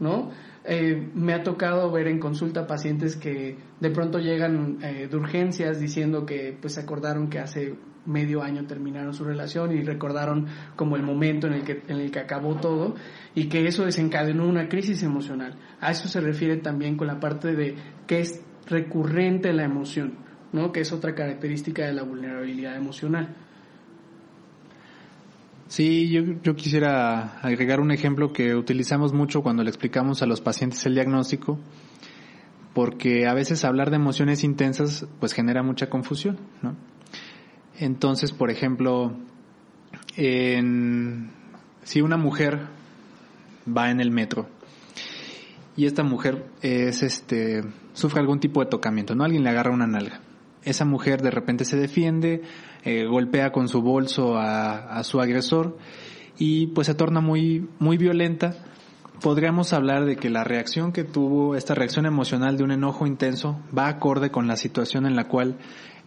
¿no? 0.00 0.30
Eh, 0.64 1.10
me 1.14 1.32
ha 1.32 1.42
tocado 1.42 1.90
ver 1.90 2.08
en 2.08 2.18
consulta 2.18 2.66
pacientes 2.66 3.16
que 3.16 3.56
de 3.80 3.90
pronto 3.90 4.18
llegan 4.18 4.78
eh, 4.82 5.08
de 5.08 5.16
urgencias 5.16 5.80
diciendo 5.80 6.26
que 6.26 6.56
pues 6.60 6.76
acordaron 6.78 7.28
que 7.28 7.38
hace 7.38 7.74
medio 8.04 8.42
año 8.42 8.66
terminaron 8.66 9.14
su 9.14 9.24
relación 9.24 9.72
y 9.72 9.82
recordaron 9.82 10.46
como 10.74 10.96
el 10.96 11.02
momento 11.02 11.46
en 11.46 11.54
el 11.54 11.62
que 11.62 11.82
en 11.86 11.98
el 11.98 12.10
que 12.10 12.18
acabó 12.18 12.56
todo 12.56 12.96
y 13.34 13.48
que 13.48 13.66
eso 13.66 13.84
desencadenó 13.84 14.48
una 14.48 14.68
crisis 14.68 15.02
emocional. 15.04 15.56
A 15.80 15.92
eso 15.92 16.08
se 16.08 16.20
refiere 16.20 16.56
también 16.56 16.96
con 16.96 17.06
la 17.06 17.20
parte 17.20 17.54
de 17.54 17.76
que 18.06 18.20
es 18.20 18.44
recurrente 18.66 19.52
la 19.52 19.64
emoción, 19.64 20.14
¿no? 20.52 20.72
Que 20.72 20.80
es 20.80 20.92
otra 20.92 21.14
característica 21.14 21.86
de 21.86 21.92
la 21.92 22.02
vulnerabilidad 22.02 22.76
emocional. 22.76 23.34
Sí, 25.68 26.10
yo, 26.10 26.22
yo 26.42 26.54
quisiera 26.54 27.38
agregar 27.40 27.80
un 27.80 27.92
ejemplo 27.92 28.32
que 28.32 28.54
utilizamos 28.54 29.14
mucho 29.14 29.42
cuando 29.42 29.62
le 29.62 29.70
explicamos 29.70 30.22
a 30.22 30.26
los 30.26 30.42
pacientes 30.42 30.84
el 30.84 30.94
diagnóstico, 30.94 31.58
porque 32.74 33.26
a 33.26 33.32
veces 33.32 33.64
hablar 33.64 33.88
de 33.88 33.96
emociones 33.96 34.44
intensas 34.44 35.06
pues 35.18 35.32
genera 35.32 35.62
mucha 35.62 35.88
confusión, 35.88 36.38
¿no? 36.60 36.76
Entonces, 37.78 38.32
por 38.32 38.50
ejemplo, 38.50 39.16
si 40.14 42.00
una 42.02 42.16
mujer 42.18 42.66
va 43.66 43.90
en 43.90 44.00
el 44.00 44.10
metro 44.10 44.46
y 45.74 45.86
esta 45.86 46.02
mujer 46.02 46.44
es 46.60 47.02
este 47.02 47.62
sufre 47.94 48.20
algún 48.20 48.40
tipo 48.40 48.60
de 48.60 48.66
tocamiento, 48.66 49.14
¿no? 49.14 49.24
Alguien 49.24 49.42
le 49.42 49.50
agarra 49.50 49.70
una 49.70 49.86
nalga. 49.86 50.20
Esa 50.64 50.84
mujer 50.84 51.22
de 51.22 51.30
repente 51.30 51.64
se 51.64 51.76
defiende, 51.76 52.42
eh, 52.84 53.04
golpea 53.06 53.50
con 53.50 53.68
su 53.68 53.82
bolso 53.82 54.36
a, 54.36 55.02
su 55.04 55.20
agresor 55.20 55.76
y 56.38 56.68
pues 56.68 56.86
se 56.86 56.94
torna 56.94 57.20
muy, 57.20 57.68
muy 57.78 57.96
violenta. 57.96 58.54
Podríamos 59.20 59.72
hablar 59.72 60.04
de 60.04 60.16
que 60.16 60.30
la 60.30 60.44
reacción 60.44 60.92
que 60.92 61.04
tuvo, 61.04 61.56
esta 61.56 61.74
reacción 61.74 62.06
emocional 62.06 62.56
de 62.56 62.64
un 62.64 62.72
enojo 62.72 63.06
intenso, 63.06 63.60
va 63.76 63.88
acorde 63.88 64.30
con 64.30 64.46
la 64.46 64.56
situación 64.56 65.06
en 65.06 65.16
la 65.16 65.28
cual 65.28 65.58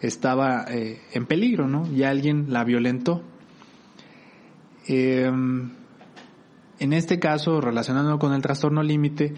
estaba 0.02 0.66
eh, 0.70 1.02
en 1.14 1.26
peligro, 1.26 1.68
¿no? 1.68 1.90
Y 1.92 2.04
alguien 2.04 2.48
la 2.50 2.64
violentó. 2.64 3.24
Em, 4.88 5.72
en 6.80 6.94
este 6.94 7.20
caso, 7.20 7.62
relacionado 7.62 8.20
con 8.20 8.34
el 8.34 8.42
trastorno 8.42 8.84
límite, 8.84 9.34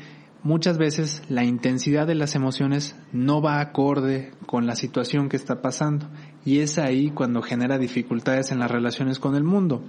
muchas 0.48 0.78
veces 0.78 1.24
la 1.28 1.44
intensidad 1.44 2.08
de 2.08 2.16
las 2.16 2.34
emociones 2.34 2.96
no 3.12 3.42
va 3.42 3.60
acorde 3.60 4.32
con 4.46 4.66
la 4.66 4.78
situación 4.78 5.28
que 5.28 5.36
está 5.36 5.62
pasando 5.62 6.08
y 6.46 6.60
es 6.60 6.80
ahí 6.80 7.12
cuando 7.12 7.42
genera 7.42 7.78
dificultades 7.78 8.54
en 8.54 8.60
las 8.60 8.72
relaciones 8.72 9.20
con 9.20 9.36
el 9.36 9.44
mundo. 9.44 9.84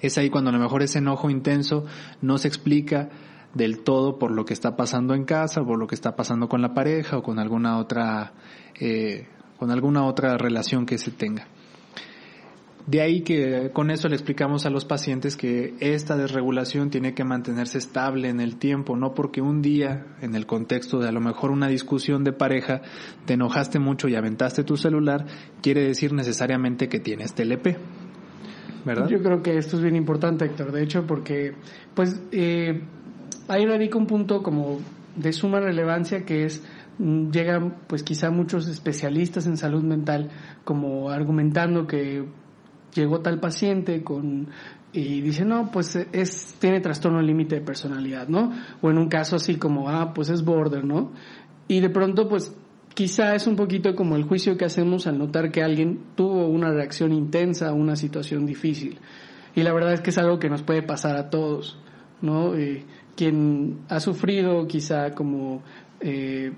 Es 0.00 0.18
ahí 0.18 0.28
cuando 0.28 0.50
a 0.50 0.52
lo 0.52 0.58
mejor 0.58 0.82
ese 0.82 0.98
enojo 0.98 1.30
intenso 1.30 1.84
no 2.20 2.36
se 2.38 2.48
explica 2.48 3.10
del 3.54 3.84
todo 3.84 4.18
por 4.18 4.32
lo 4.32 4.44
que 4.44 4.54
está 4.54 4.74
pasando 4.76 5.14
en 5.14 5.24
casa, 5.24 5.62
por 5.62 5.78
lo 5.78 5.86
que 5.86 5.94
está 5.94 6.16
pasando 6.16 6.48
con 6.48 6.60
la 6.60 6.74
pareja 6.74 7.18
o 7.18 7.22
con 7.22 7.38
alguna 7.38 7.78
otra, 7.78 8.32
eh, 8.80 9.28
con 9.56 9.70
alguna 9.70 10.04
otra 10.04 10.36
relación 10.36 10.84
que 10.84 10.98
se 10.98 11.12
tenga. 11.12 11.46
De 12.88 13.02
ahí 13.02 13.20
que 13.20 13.70
con 13.74 13.90
eso 13.90 14.08
le 14.08 14.14
explicamos 14.14 14.64
a 14.64 14.70
los 14.70 14.86
pacientes 14.86 15.36
que 15.36 15.74
esta 15.78 16.16
desregulación 16.16 16.88
tiene 16.88 17.12
que 17.12 17.22
mantenerse 17.22 17.76
estable 17.76 18.30
en 18.30 18.40
el 18.40 18.56
tiempo, 18.56 18.96
no 18.96 19.12
porque 19.12 19.42
un 19.42 19.60
día, 19.60 20.06
en 20.22 20.34
el 20.34 20.46
contexto 20.46 20.98
de 20.98 21.06
a 21.06 21.12
lo 21.12 21.20
mejor 21.20 21.50
una 21.50 21.68
discusión 21.68 22.24
de 22.24 22.32
pareja, 22.32 22.80
te 23.26 23.34
enojaste 23.34 23.78
mucho 23.78 24.08
y 24.08 24.14
aventaste 24.14 24.64
tu 24.64 24.78
celular, 24.78 25.26
quiere 25.60 25.82
decir 25.82 26.14
necesariamente 26.14 26.88
que 26.88 26.98
tienes 26.98 27.34
TLP. 27.34 27.76
¿Verdad? 28.86 29.06
Yo 29.10 29.22
creo 29.22 29.42
que 29.42 29.58
esto 29.58 29.76
es 29.76 29.82
bien 29.82 29.96
importante, 29.96 30.46
Héctor, 30.46 30.72
de 30.72 30.82
hecho, 30.82 31.06
porque 31.06 31.52
pues 31.94 32.22
eh, 32.32 32.80
ahí 33.48 33.66
radica 33.66 33.98
un 33.98 34.06
punto 34.06 34.42
como 34.42 34.78
de 35.14 35.34
suma 35.34 35.60
relevancia 35.60 36.24
que 36.24 36.46
es 36.46 36.62
mm, 36.96 37.30
llegan 37.32 37.74
pues 37.86 38.02
quizá 38.02 38.30
muchos 38.30 38.66
especialistas 38.66 39.46
en 39.46 39.58
salud 39.58 39.82
mental 39.82 40.30
como 40.64 41.10
argumentando 41.10 41.86
que 41.86 42.24
llegó 42.94 43.20
tal 43.20 43.40
paciente 43.40 44.02
con 44.02 44.48
y 44.92 45.20
dice, 45.20 45.44
no, 45.44 45.70
pues 45.70 45.96
es, 45.96 46.56
tiene 46.58 46.80
trastorno 46.80 47.20
límite 47.20 47.56
de 47.56 47.60
personalidad, 47.60 48.28
¿no? 48.28 48.52
O 48.80 48.90
en 48.90 48.98
un 48.98 49.08
caso 49.08 49.36
así 49.36 49.56
como, 49.56 49.88
ah, 49.90 50.14
pues 50.14 50.30
es 50.30 50.44
border, 50.44 50.84
¿no? 50.84 51.12
Y 51.68 51.80
de 51.80 51.90
pronto, 51.90 52.28
pues 52.28 52.54
quizá 52.94 53.34
es 53.34 53.46
un 53.46 53.54
poquito 53.54 53.94
como 53.94 54.16
el 54.16 54.24
juicio 54.24 54.56
que 54.56 54.64
hacemos 54.64 55.06
al 55.06 55.18
notar 55.18 55.52
que 55.52 55.62
alguien 55.62 56.00
tuvo 56.16 56.48
una 56.48 56.72
reacción 56.72 57.12
intensa 57.12 57.68
a 57.68 57.74
una 57.74 57.96
situación 57.96 58.46
difícil. 58.46 58.98
Y 59.54 59.62
la 59.62 59.72
verdad 59.72 59.92
es 59.92 60.00
que 60.00 60.10
es 60.10 60.18
algo 60.18 60.38
que 60.38 60.48
nos 60.48 60.62
puede 60.62 60.82
pasar 60.82 61.16
a 61.16 61.30
todos, 61.30 61.78
¿no? 62.22 62.54
Eh, 62.54 62.84
quien 63.14 63.80
ha 63.88 64.00
sufrido 64.00 64.66
quizá 64.66 65.10
como 65.14 65.62
eh, 66.00 66.52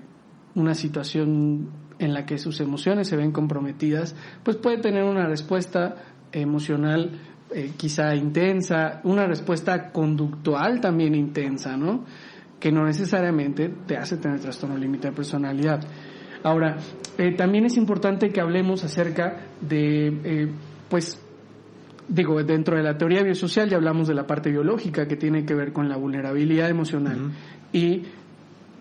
una 0.55 0.73
situación 0.73 1.69
en 1.99 2.13
la 2.13 2.25
que 2.25 2.37
sus 2.37 2.59
emociones 2.61 3.07
se 3.07 3.15
ven 3.15 3.31
comprometidas, 3.31 4.15
pues 4.43 4.57
puede 4.57 4.77
tener 4.77 5.03
una 5.03 5.27
respuesta 5.27 5.95
emocional 6.31 7.11
eh, 7.53 7.71
quizá 7.75 8.15
intensa, 8.15 9.01
una 9.03 9.27
respuesta 9.27 9.91
conductual 9.91 10.79
también 10.79 11.15
intensa, 11.15 11.75
¿no? 11.75 12.05
Que 12.59 12.71
no 12.71 12.85
necesariamente 12.85 13.69
te 13.85 13.97
hace 13.97 14.17
tener 14.17 14.39
trastorno 14.39 14.77
límite 14.77 15.09
de 15.09 15.13
personalidad. 15.13 15.81
Ahora, 16.43 16.77
eh, 17.17 17.35
también 17.35 17.65
es 17.65 17.75
importante 17.75 18.29
que 18.29 18.39
hablemos 18.39 18.85
acerca 18.85 19.47
de, 19.59 20.07
eh, 20.23 20.51
pues, 20.89 21.21
digo, 22.07 22.41
dentro 22.41 22.77
de 22.77 22.83
la 22.83 22.97
teoría 22.97 23.21
biosocial 23.21 23.69
ya 23.69 23.75
hablamos 23.75 24.07
de 24.07 24.13
la 24.13 24.25
parte 24.25 24.49
biológica 24.49 25.05
que 25.05 25.17
tiene 25.17 25.45
que 25.45 25.53
ver 25.53 25.73
con 25.73 25.89
la 25.89 25.97
vulnerabilidad 25.97 26.69
emocional 26.69 27.31
y 27.73 28.03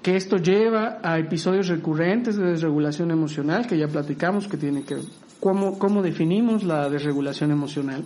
que 0.03 0.17
esto 0.17 0.37
lleva 0.37 1.01
a 1.03 1.19
episodios 1.19 1.67
recurrentes 1.69 2.37
de 2.37 2.51
desregulación 2.51 3.11
emocional 3.11 3.67
que 3.67 3.77
ya 3.77 3.89
platicamos 3.89 4.49
que 4.49 4.57
tiene 4.57 4.85
que 4.85 4.97
cómo, 5.41 5.79
cómo 5.79 6.03
definimos 6.03 6.63
la 6.65 6.89
desregulación 6.89 7.51
emocional. 7.51 8.05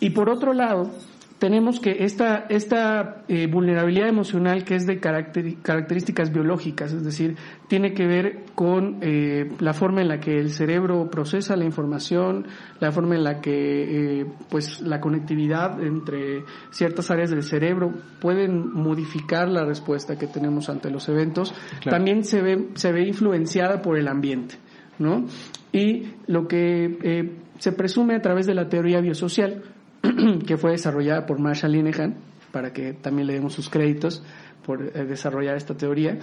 Y 0.00 0.10
por 0.10 0.28
otro 0.28 0.52
lado, 0.52 0.90
tenemos 1.38 1.80
que 1.80 2.04
esta, 2.04 2.46
esta 2.48 3.24
eh, 3.28 3.46
vulnerabilidad 3.46 4.08
emocional 4.08 4.64
que 4.64 4.74
es 4.74 4.86
de 4.86 5.00
características 5.00 6.32
biológicas, 6.32 6.92
es 6.92 7.04
decir, 7.04 7.36
tiene 7.68 7.92
que 7.92 8.06
ver 8.06 8.44
con 8.54 8.98
eh, 9.02 9.50
la 9.58 9.74
forma 9.74 10.00
en 10.00 10.08
la 10.08 10.18
que 10.18 10.38
el 10.38 10.50
cerebro 10.50 11.10
procesa 11.10 11.56
la 11.56 11.64
información, 11.64 12.46
la 12.80 12.90
forma 12.90 13.16
en 13.16 13.24
la 13.24 13.40
que 13.40 14.20
eh, 14.20 14.26
pues 14.48 14.80
la 14.80 15.00
conectividad 15.00 15.82
entre 15.82 16.44
ciertas 16.70 17.10
áreas 17.10 17.30
del 17.30 17.42
cerebro 17.42 17.92
pueden 18.20 18.72
modificar 18.72 19.48
la 19.48 19.64
respuesta 19.64 20.16
que 20.16 20.26
tenemos 20.26 20.70
ante 20.70 20.90
los 20.90 21.08
eventos, 21.08 21.54
también 21.84 22.24
se 22.24 22.40
ve, 22.40 22.68
se 22.74 22.92
ve 22.92 23.06
influenciada 23.06 23.82
por 23.82 23.98
el 23.98 24.08
ambiente. 24.08 24.56
¿No? 24.98 25.26
Y 25.72 26.14
lo 26.26 26.48
que 26.48 26.98
eh, 27.02 27.32
se 27.58 27.72
presume 27.72 28.14
a 28.14 28.22
través 28.22 28.46
de 28.46 28.54
la 28.54 28.68
teoría 28.68 29.00
biosocial, 29.00 29.62
que 30.46 30.56
fue 30.56 30.72
desarrollada 30.72 31.26
por 31.26 31.38
Marshall 31.38 31.72
Linehan, 31.72 32.16
para 32.52 32.72
que 32.72 32.92
también 32.92 33.26
le 33.26 33.34
demos 33.34 33.54
sus 33.54 33.68
créditos 33.68 34.22
por 34.64 34.82
eh, 34.82 35.04
desarrollar 35.04 35.56
esta 35.56 35.76
teoría, 35.76 36.18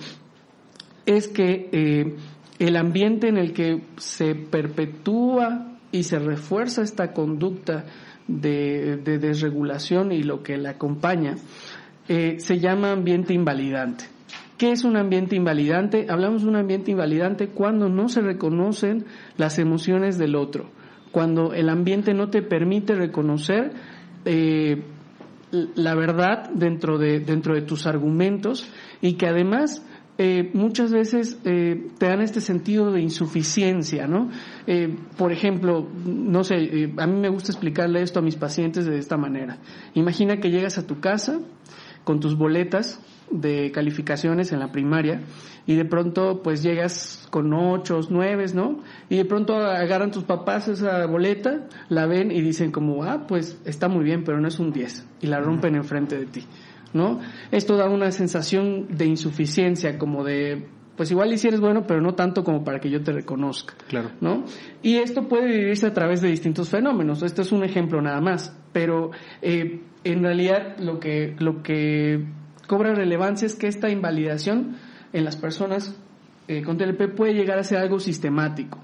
es 1.05 1.27
que 1.27 1.69
eh, 1.71 2.15
el 2.59 2.75
ambiente 2.77 3.27
en 3.27 3.37
el 3.37 3.53
que 3.53 3.81
se 3.97 4.35
perpetúa 4.35 5.77
y 5.91 6.03
se 6.03 6.17
refuerza 6.17 6.81
esta 6.81 7.13
conducta 7.13 7.85
de, 8.27 8.97
desregulación 8.97 10.11
y 10.11 10.23
lo 10.23 10.41
que 10.41 10.57
la 10.57 10.71
acompaña, 10.71 11.35
se 12.07 12.59
llama 12.59 12.91
ambiente 12.91 13.33
invalidante. 13.33 14.05
¿Qué 14.57 14.71
es 14.71 14.83
un 14.83 14.97
ambiente 14.97 15.35
invalidante? 15.35 16.05
Hablamos 16.09 16.43
de 16.43 16.49
un 16.49 16.55
ambiente 16.55 16.91
invalidante 16.91 17.47
cuando 17.47 17.89
no 17.89 18.07
se 18.07 18.21
reconocen 18.21 19.05
las 19.35 19.57
emociones 19.57 20.17
del 20.17 20.35
otro, 20.35 20.69
cuando 21.11 21.53
el 21.53 21.69
ambiente 21.69 22.13
no 22.13 22.29
te 22.29 22.43
permite 22.43 22.93
reconocer 22.93 23.73
eh, 24.25 24.83
la 25.51 25.95
verdad 25.95 26.49
dentro 26.53 26.97
de, 26.97 27.19
dentro 27.19 27.55
de 27.55 27.61
tus 27.61 27.87
argumentos 27.87 28.71
y 29.01 29.13
que 29.13 29.27
además 29.27 29.85
eh, 30.19 30.51
muchas 30.53 30.91
veces 30.91 31.39
eh, 31.45 31.87
te 31.97 32.07
dan 32.07 32.21
este 32.21 32.39
sentido 32.39 32.91
de 32.91 33.01
insuficiencia, 33.01 34.07
¿no? 34.07 34.29
por 35.17 35.31
ejemplo, 35.31 35.87
no 36.05 36.43
sé, 36.43 36.91
a 36.97 37.07
mí 37.07 37.19
me 37.19 37.29
gusta 37.29 37.51
explicarle 37.51 38.03
esto 38.03 38.19
a 38.19 38.21
mis 38.21 38.35
pacientes 38.35 38.85
de 38.85 38.99
esta 38.99 39.17
manera. 39.17 39.57
Imagina 39.95 40.37
que 40.37 40.51
llegas 40.51 40.77
a 40.77 40.85
tu 40.85 40.99
casa 40.99 41.39
con 42.03 42.19
tus 42.19 42.37
boletas 42.37 42.99
de 43.33 43.71
calificaciones 43.71 44.51
en 44.51 44.59
la 44.59 44.71
primaria 44.71 45.21
y 45.65 45.75
de 45.75 45.85
pronto 45.85 46.41
pues 46.43 46.61
llegas 46.61 47.27
con 47.29 47.53
ocho, 47.53 47.99
nueve, 48.09 48.45
¿no? 48.53 48.79
Y 49.09 49.17
de 49.17 49.25
pronto 49.25 49.55
agarran 49.55 50.11
tus 50.11 50.23
papás 50.23 50.67
esa 50.67 51.05
boleta, 51.05 51.67
la 51.89 52.05
ven 52.05 52.31
y 52.31 52.41
dicen 52.41 52.71
como, 52.71 53.03
ah, 53.03 53.25
pues 53.27 53.59
está 53.65 53.87
muy 53.87 54.03
bien, 54.03 54.23
pero 54.23 54.39
no 54.39 54.47
es 54.47 54.59
un 54.59 54.71
10 54.71 55.07
y 55.21 55.27
la 55.27 55.39
rompen 55.39 55.75
enfrente 55.75 56.17
de 56.17 56.25
ti, 56.25 56.43
¿no? 56.93 57.19
Esto 57.51 57.77
da 57.77 57.89
una 57.89 58.11
sensación 58.11 58.87
de 58.95 59.05
insuficiencia, 59.05 59.97
como 59.97 60.23
de 60.23 60.67
pues 60.95 61.09
igual 61.09 61.33
y 61.33 61.37
si 61.37 61.47
eres 61.47 61.59
bueno, 61.59 61.85
pero 61.87 62.01
no 62.01 62.13
tanto 62.13 62.43
como 62.43 62.63
para 62.63 62.79
que 62.79 62.89
yo 62.89 63.01
te 63.01 63.11
reconozca. 63.11 63.73
Claro. 63.87 64.11
¿No? 64.21 64.45
Y 64.83 64.97
esto 64.97 65.27
puede 65.27 65.47
vivirse 65.47 65.87
a 65.87 65.93
través 65.93 66.21
de 66.21 66.29
distintos 66.29 66.69
fenómenos. 66.69 67.23
Este 67.23 67.41
es 67.41 67.51
un 67.51 67.63
ejemplo 67.63 67.99
nada 68.01 68.21
más. 68.21 68.55
Pero 68.71 69.09
eh, 69.41 69.81
en 70.03 70.23
realidad 70.23 70.77
lo 70.77 70.99
que, 70.99 71.35
lo 71.39 71.63
que 71.63 72.23
cobra 72.73 72.95
relevancia 72.95 73.45
es 73.45 73.53
que 73.53 73.67
esta 73.67 73.91
invalidación 73.91 74.77
en 75.13 75.25
las 75.25 75.37
personas 75.37 75.95
eh, 76.47 76.63
con 76.63 76.75
TLP 76.75 77.13
puede 77.15 77.35
llegar 77.35 77.59
a 77.59 77.63
ser 77.63 77.77
algo 77.77 77.99
sistemático. 77.99 78.79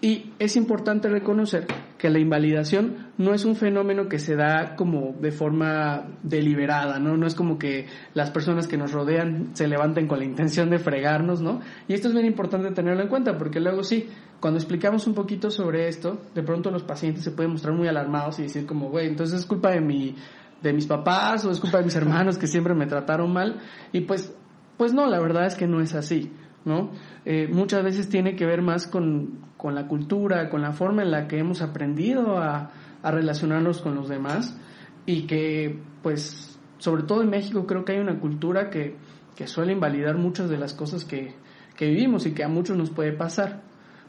Y 0.00 0.32
es 0.38 0.56
importante 0.56 1.10
reconocer 1.10 1.66
que 1.98 2.08
la 2.08 2.18
invalidación 2.18 3.08
no 3.18 3.34
es 3.34 3.44
un 3.44 3.54
fenómeno 3.54 4.08
que 4.08 4.18
se 4.18 4.34
da 4.34 4.76
como 4.76 5.14
de 5.20 5.30
forma 5.30 6.06
deliberada, 6.22 6.98
¿no? 6.98 7.18
No 7.18 7.26
es 7.26 7.34
como 7.34 7.58
que 7.58 7.86
las 8.14 8.30
personas 8.30 8.66
que 8.66 8.78
nos 8.78 8.92
rodean 8.92 9.50
se 9.54 9.68
levanten 9.68 10.06
con 10.06 10.18
la 10.18 10.24
intención 10.24 10.70
de 10.70 10.78
fregarnos, 10.78 11.42
¿no? 11.42 11.60
Y 11.88 11.92
esto 11.92 12.08
es 12.08 12.14
bien 12.14 12.24
importante 12.24 12.70
tenerlo 12.70 13.02
en 13.02 13.08
cuenta 13.08 13.36
porque 13.36 13.60
luego 13.60 13.84
sí, 13.84 14.08
cuando 14.40 14.58
explicamos 14.58 15.06
un 15.06 15.12
poquito 15.12 15.50
sobre 15.50 15.88
esto, 15.88 16.18
de 16.34 16.42
pronto 16.42 16.70
los 16.70 16.82
pacientes 16.82 17.24
se 17.24 17.30
pueden 17.30 17.52
mostrar 17.52 17.74
muy 17.74 17.88
alarmados 17.88 18.38
y 18.38 18.44
decir 18.44 18.64
como, 18.64 18.88
güey, 18.88 19.06
entonces 19.06 19.40
es 19.40 19.46
culpa 19.46 19.70
de 19.70 19.82
mi 19.82 20.14
de 20.62 20.72
mis 20.72 20.86
papás 20.86 21.44
o 21.44 21.50
es 21.50 21.60
culpa 21.60 21.78
de 21.78 21.84
mis 21.84 21.96
hermanos 21.96 22.38
que 22.38 22.46
siempre 22.46 22.74
me 22.74 22.86
trataron 22.86 23.32
mal 23.32 23.60
y 23.92 24.00
pues 24.02 24.34
pues 24.76 24.92
no, 24.92 25.06
la 25.06 25.20
verdad 25.20 25.46
es 25.46 25.54
que 25.54 25.66
no 25.66 25.80
es 25.80 25.94
así. 25.94 26.32
¿no? 26.64 26.90
Eh, 27.24 27.48
muchas 27.50 27.84
veces 27.84 28.08
tiene 28.08 28.34
que 28.34 28.44
ver 28.44 28.60
más 28.60 28.88
con, 28.88 29.38
la 29.62 29.86
cultura, 29.86 30.48
con 30.50 30.62
la 30.62 30.72
forma 30.72 31.02
en 31.02 31.12
la 31.12 31.28
que 31.28 31.38
hemos 31.38 31.62
aprendido 31.62 32.38
a, 32.38 32.70
relacionarnos 33.02 33.82
con 33.82 33.94
los 33.94 34.08
demás 34.08 34.58
y 35.06 35.28
que, 35.28 35.78
pues, 36.02 36.58
sobre 36.78 37.04
todo 37.04 37.22
en 37.22 37.30
México 37.30 37.64
creo 37.64 37.84
que 37.84 37.92
hay 37.92 38.00
una 38.00 38.18
cultura 38.18 38.68
que, 38.68 38.96
suele 39.44 39.74
invalidar 39.74 40.16
muchas 40.16 40.50
de 40.50 40.58
las 40.58 40.74
cosas 40.74 41.04
que, 41.04 41.34
vivimos 41.78 42.26
y 42.26 42.32
que 42.32 42.42
a 42.42 42.48
muchos 42.48 42.76
nos 42.76 42.90
puede 42.90 43.12
pasar. 43.12 43.62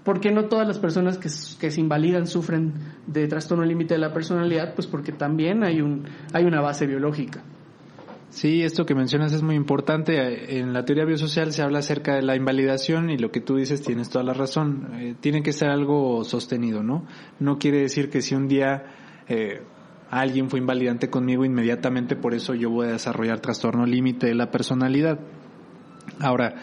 Porque 0.07 0.31
no 0.31 0.45
todas 0.45 0.65
las 0.65 0.79
personas 0.79 1.17
que, 1.17 1.27
que 1.59 1.69
se 1.69 1.81
invalidan 1.81 2.27
sufren 2.27 2.75
de 3.07 3.27
trastorno 3.27 3.65
límite 3.65 3.95
de 3.95 3.99
la 3.99 4.13
personalidad? 4.13 4.73
Pues 4.73 4.87
porque 4.87 5.11
también 5.11 5.65
hay, 5.65 5.81
un, 5.81 6.05
hay 6.31 6.45
una 6.45 6.61
base 6.61 6.87
biológica. 6.87 7.43
Sí, 8.29 8.63
esto 8.63 8.85
que 8.85 8.95
mencionas 8.95 9.33
es 9.33 9.43
muy 9.43 9.55
importante. 9.55 10.59
En 10.59 10.71
la 10.71 10.85
teoría 10.85 11.03
biosocial 11.03 11.51
se 11.51 11.61
habla 11.61 11.79
acerca 11.79 12.15
de 12.15 12.21
la 12.21 12.37
invalidación 12.37 13.09
y 13.09 13.17
lo 13.17 13.31
que 13.31 13.41
tú 13.41 13.57
dices 13.57 13.81
tienes 13.81 14.09
toda 14.09 14.23
la 14.23 14.31
razón. 14.31 14.91
Eh, 14.93 15.15
tiene 15.19 15.43
que 15.43 15.51
ser 15.51 15.67
algo 15.67 16.23
sostenido, 16.23 16.83
¿no? 16.83 17.05
No 17.41 17.59
quiere 17.59 17.81
decir 17.81 18.09
que 18.09 18.21
si 18.21 18.33
un 18.33 18.47
día 18.47 18.85
eh, 19.27 19.61
alguien 20.09 20.49
fue 20.49 20.59
invalidante 20.59 21.09
conmigo, 21.09 21.43
inmediatamente 21.43 22.15
por 22.15 22.33
eso 22.33 22.55
yo 22.55 22.69
voy 22.69 22.87
a 22.87 22.91
desarrollar 22.91 23.41
trastorno 23.41 23.85
límite 23.85 24.27
de 24.27 24.35
la 24.35 24.51
personalidad. 24.51 25.19
Ahora, 26.21 26.55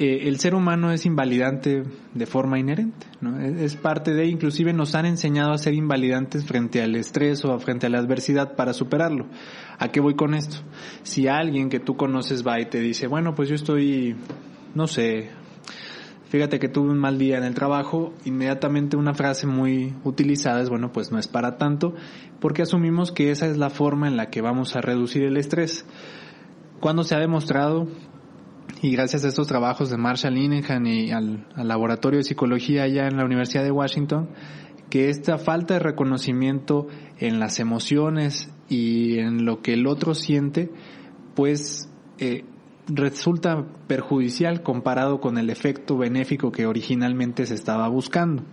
eh, 0.00 0.28
el 0.28 0.38
ser 0.38 0.54
humano 0.54 0.92
es 0.92 1.06
invalidante 1.06 1.82
de 2.14 2.26
forma 2.26 2.60
inherente, 2.60 3.08
¿no? 3.20 3.40
Es, 3.40 3.74
parte 3.74 4.14
de, 4.14 4.26
inclusive 4.26 4.72
nos 4.72 4.94
han 4.94 5.06
enseñado 5.06 5.50
a 5.50 5.58
ser 5.58 5.74
invalidantes 5.74 6.44
frente 6.44 6.80
al 6.80 6.94
estrés 6.94 7.44
o 7.44 7.58
frente 7.58 7.86
a 7.86 7.90
la 7.90 7.98
adversidad 7.98 8.54
para 8.54 8.72
superarlo. 8.72 9.26
¿A 9.76 9.88
qué 9.88 9.98
voy 9.98 10.14
con 10.14 10.34
esto? 10.34 10.58
Si 11.02 11.26
alguien 11.26 11.68
que 11.68 11.80
tú 11.80 11.96
conoces 11.96 12.46
va 12.46 12.60
y 12.60 12.66
te 12.66 12.78
dice, 12.78 13.08
bueno, 13.08 13.34
pues 13.34 13.48
yo 13.48 13.56
estoy, 13.56 14.14
no 14.76 14.86
sé, 14.86 15.30
fíjate 16.28 16.60
que 16.60 16.68
tuve 16.68 16.90
un 16.90 16.98
mal 16.98 17.18
día 17.18 17.38
en 17.38 17.42
el 17.42 17.54
trabajo, 17.54 18.14
inmediatamente 18.24 18.96
una 18.96 19.14
frase 19.14 19.48
muy 19.48 19.94
utilizada 20.04 20.60
es, 20.62 20.68
bueno, 20.68 20.92
pues 20.92 21.10
no 21.10 21.18
es 21.18 21.26
para 21.26 21.56
tanto, 21.56 21.96
porque 22.38 22.62
asumimos 22.62 23.10
que 23.10 23.32
esa 23.32 23.46
es 23.46 23.56
la 23.56 23.68
forma 23.68 24.06
en 24.06 24.16
la 24.16 24.30
que 24.30 24.42
vamos 24.42 24.76
a 24.76 24.80
reducir 24.80 25.24
el 25.24 25.36
estrés. 25.36 25.84
Cuando 26.78 27.02
se 27.02 27.16
ha 27.16 27.18
demostrado 27.18 27.88
y 28.80 28.92
gracias 28.92 29.24
a 29.24 29.28
estos 29.28 29.46
trabajos 29.46 29.90
de 29.90 29.96
Marshall 29.96 30.34
Linehan 30.34 30.86
y 30.86 31.10
al, 31.10 31.46
laboratorio 31.56 32.18
de 32.18 32.24
psicología 32.24 32.84
allá 32.84 33.08
en 33.08 33.16
la 33.16 33.24
Universidad 33.24 33.64
de 33.64 33.70
Washington, 33.70 34.30
que 34.88 35.08
esta 35.08 35.38
falta 35.38 35.74
de 35.74 35.80
reconocimiento 35.80 36.86
en 37.18 37.40
las 37.40 37.58
emociones 37.58 38.50
y 38.68 39.18
en 39.18 39.44
lo 39.44 39.62
que 39.62 39.74
el 39.74 39.86
otro 39.86 40.14
siente, 40.14 40.70
pues 41.34 41.90
eh, 42.18 42.44
resulta 42.86 43.66
perjudicial 43.86 44.62
comparado 44.62 45.20
con 45.20 45.38
el 45.38 45.50
efecto 45.50 45.96
benéfico 45.98 46.52
que 46.52 46.66
originalmente 46.66 47.46
se 47.46 47.54
estaba 47.54 47.88
buscando. 47.88 48.44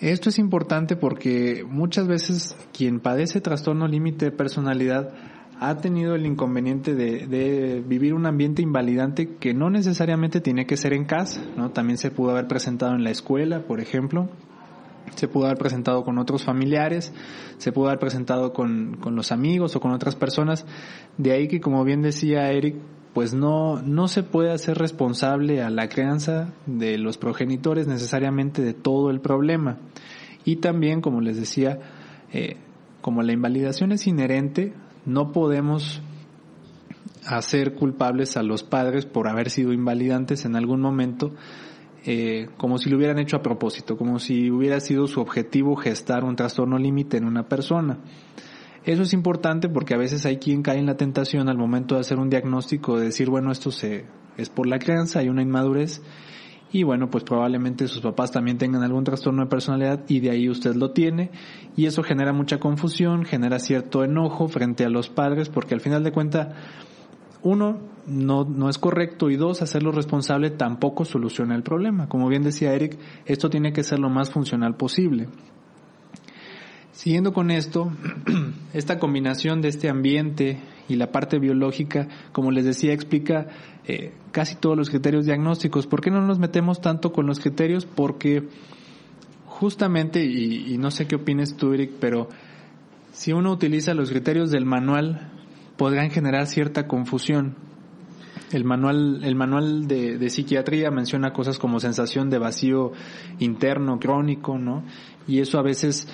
Esto 0.00 0.30
es 0.30 0.38
importante 0.38 0.96
porque 0.96 1.64
muchas 1.66 2.08
veces 2.08 2.56
quien 2.76 3.00
padece 3.00 3.40
trastorno 3.40 3.86
límite 3.86 4.26
de 4.26 4.32
personalidad 4.32 5.14
ha 5.68 5.76
tenido 5.76 6.16
el 6.16 6.26
inconveniente 6.26 6.94
de, 6.94 7.82
vivir 7.86 8.14
un 8.14 8.26
ambiente 8.26 8.62
invalidante 8.62 9.36
que 9.36 9.54
no 9.54 9.70
necesariamente 9.70 10.40
tiene 10.40 10.66
que 10.66 10.76
ser 10.76 10.92
en 10.92 11.04
casa, 11.04 11.40
¿no? 11.56 11.70
También 11.70 11.98
se 11.98 12.10
pudo 12.10 12.32
haber 12.32 12.48
presentado 12.48 12.94
en 12.94 13.04
la 13.04 13.10
escuela, 13.10 13.60
por 13.60 13.80
ejemplo, 13.80 14.28
se 15.14 15.28
pudo 15.28 15.46
haber 15.46 15.58
presentado 15.58 16.04
con 16.04 16.18
otros 16.18 16.44
familiares, 16.44 17.12
se 17.58 17.70
pudo 17.70 17.86
haber 17.86 18.00
presentado 18.00 18.52
con, 18.52 18.98
los 19.14 19.30
amigos 19.30 19.76
o 19.76 19.80
con 19.80 19.92
otras 19.92 20.16
personas. 20.16 20.66
De 21.16 21.30
ahí 21.30 21.46
que, 21.46 21.60
como 21.60 21.84
bien 21.84 22.02
decía 22.02 22.50
Eric, 22.50 22.76
pues 23.12 23.32
no, 23.32 23.82
no 23.82 24.08
se 24.08 24.24
puede 24.24 24.50
hacer 24.50 24.78
responsable 24.78 25.62
a 25.62 25.70
la 25.70 25.88
crianza 25.88 26.54
de 26.66 26.98
los 26.98 27.18
progenitores 27.18 27.86
necesariamente 27.86 28.62
de 28.62 28.74
todo 28.74 29.10
el 29.10 29.20
problema. 29.20 29.78
Y 30.44 30.56
también, 30.56 31.02
como 31.02 31.20
les 31.20 31.36
decía, 31.36 31.78
eh, 32.32 32.56
como 33.00 33.22
la 33.22 33.32
invalidación 33.32 33.92
es 33.92 34.06
inherente, 34.06 34.72
no 35.04 35.32
podemos 35.32 36.02
hacer 37.26 37.74
culpables 37.74 38.36
a 38.36 38.42
los 38.42 38.62
padres 38.62 39.06
por 39.06 39.28
haber 39.28 39.50
sido 39.50 39.72
invalidantes 39.72 40.44
en 40.44 40.56
algún 40.56 40.80
momento, 40.80 41.32
eh, 42.04 42.48
como 42.56 42.78
si 42.78 42.90
lo 42.90 42.96
hubieran 42.96 43.18
hecho 43.18 43.36
a 43.36 43.42
propósito, 43.42 43.96
como 43.96 44.18
si 44.18 44.50
hubiera 44.50 44.80
sido 44.80 45.06
su 45.06 45.20
objetivo 45.20 45.76
gestar 45.76 46.24
un 46.24 46.36
trastorno 46.36 46.78
límite 46.78 47.16
en 47.16 47.24
una 47.24 47.48
persona. 47.48 47.98
Eso 48.84 49.02
es 49.02 49.12
importante 49.12 49.68
porque 49.68 49.94
a 49.94 49.98
veces 49.98 50.26
hay 50.26 50.38
quien 50.38 50.62
cae 50.62 50.78
en 50.78 50.86
la 50.86 50.96
tentación 50.96 51.48
al 51.48 51.56
momento 51.56 51.94
de 51.94 52.00
hacer 52.00 52.18
un 52.18 52.30
diagnóstico 52.30 52.98
de 52.98 53.06
decir, 53.06 53.30
bueno, 53.30 53.52
esto 53.52 53.70
se, 53.70 54.06
es 54.36 54.48
por 54.50 54.66
la 54.66 54.80
crianza, 54.80 55.20
hay 55.20 55.28
una 55.28 55.42
inmadurez, 55.42 56.02
y 56.72 56.84
bueno, 56.84 57.10
pues 57.10 57.22
probablemente 57.22 57.86
sus 57.86 58.00
papás 58.00 58.32
también 58.32 58.56
tengan 58.56 58.82
algún 58.82 59.04
trastorno 59.04 59.42
de 59.42 59.50
personalidad 59.50 60.04
y 60.08 60.20
de 60.20 60.30
ahí 60.30 60.48
usted 60.48 60.74
lo 60.74 60.92
tiene 60.92 61.30
y 61.76 61.84
eso 61.84 62.02
genera 62.02 62.32
mucha 62.32 62.58
confusión, 62.58 63.24
genera 63.24 63.58
cierto 63.58 64.04
enojo 64.04 64.48
frente 64.48 64.84
a 64.84 64.88
los 64.88 65.10
padres 65.10 65.50
porque 65.50 65.74
al 65.74 65.80
final 65.80 66.02
de 66.02 66.12
cuentas 66.12 66.48
uno, 67.42 67.80
no, 68.06 68.44
no 68.44 68.70
es 68.70 68.78
correcto 68.78 69.28
y 69.28 69.36
dos, 69.36 69.60
hacerlo 69.62 69.92
responsable 69.92 70.50
tampoco 70.50 71.04
soluciona 71.04 71.54
el 71.54 71.62
problema. 71.62 72.08
Como 72.08 72.28
bien 72.28 72.42
decía 72.42 72.72
Eric, 72.72 72.98
esto 73.26 73.50
tiene 73.50 73.72
que 73.72 73.82
ser 73.82 73.98
lo 73.98 74.08
más 74.08 74.30
funcional 74.30 74.76
posible. 74.76 75.28
Siguiendo 76.92 77.32
con 77.32 77.50
esto, 77.50 77.90
esta 78.72 78.98
combinación 78.98 79.60
de 79.60 79.68
este 79.68 79.88
ambiente 79.90 80.60
y 80.88 80.96
la 80.96 81.12
parte 81.12 81.38
biológica, 81.38 82.08
como 82.32 82.50
les 82.50 82.64
decía, 82.64 82.92
explica 82.92 83.46
eh, 83.84 84.12
casi 84.30 84.56
todos 84.56 84.76
los 84.76 84.90
criterios 84.90 85.24
diagnósticos. 85.24 85.86
¿Por 85.86 86.00
qué 86.00 86.10
no 86.10 86.20
nos 86.20 86.38
metemos 86.38 86.80
tanto 86.80 87.12
con 87.12 87.26
los 87.26 87.40
criterios? 87.40 87.86
Porque 87.86 88.48
justamente, 89.46 90.24
y, 90.24 90.76
no 90.78 90.90
sé 90.90 91.06
qué 91.06 91.16
opines 91.16 91.56
tú, 91.56 91.72
Eric, 91.72 91.92
pero 92.00 92.28
si 93.12 93.32
uno 93.32 93.52
utiliza 93.52 93.94
los 93.94 94.10
criterios 94.10 94.50
del 94.50 94.64
manual, 94.64 95.30
podrán 95.76 96.10
generar 96.10 96.46
cierta 96.46 96.86
confusión. 96.86 97.54
El 98.50 98.64
manual, 98.64 99.20
el 99.22 99.34
manual 99.34 99.86
de, 99.86 100.28
psiquiatría 100.30 100.90
menciona 100.90 101.32
cosas 101.32 101.58
como 101.58 101.80
sensación 101.80 102.28
de 102.28 102.38
vacío 102.38 102.92
interno 103.38 103.98
crónico, 103.98 104.58
¿no? 104.58 104.84
Y 105.26 105.40
eso 105.40 105.58
a 105.58 105.62
veces 105.62 106.08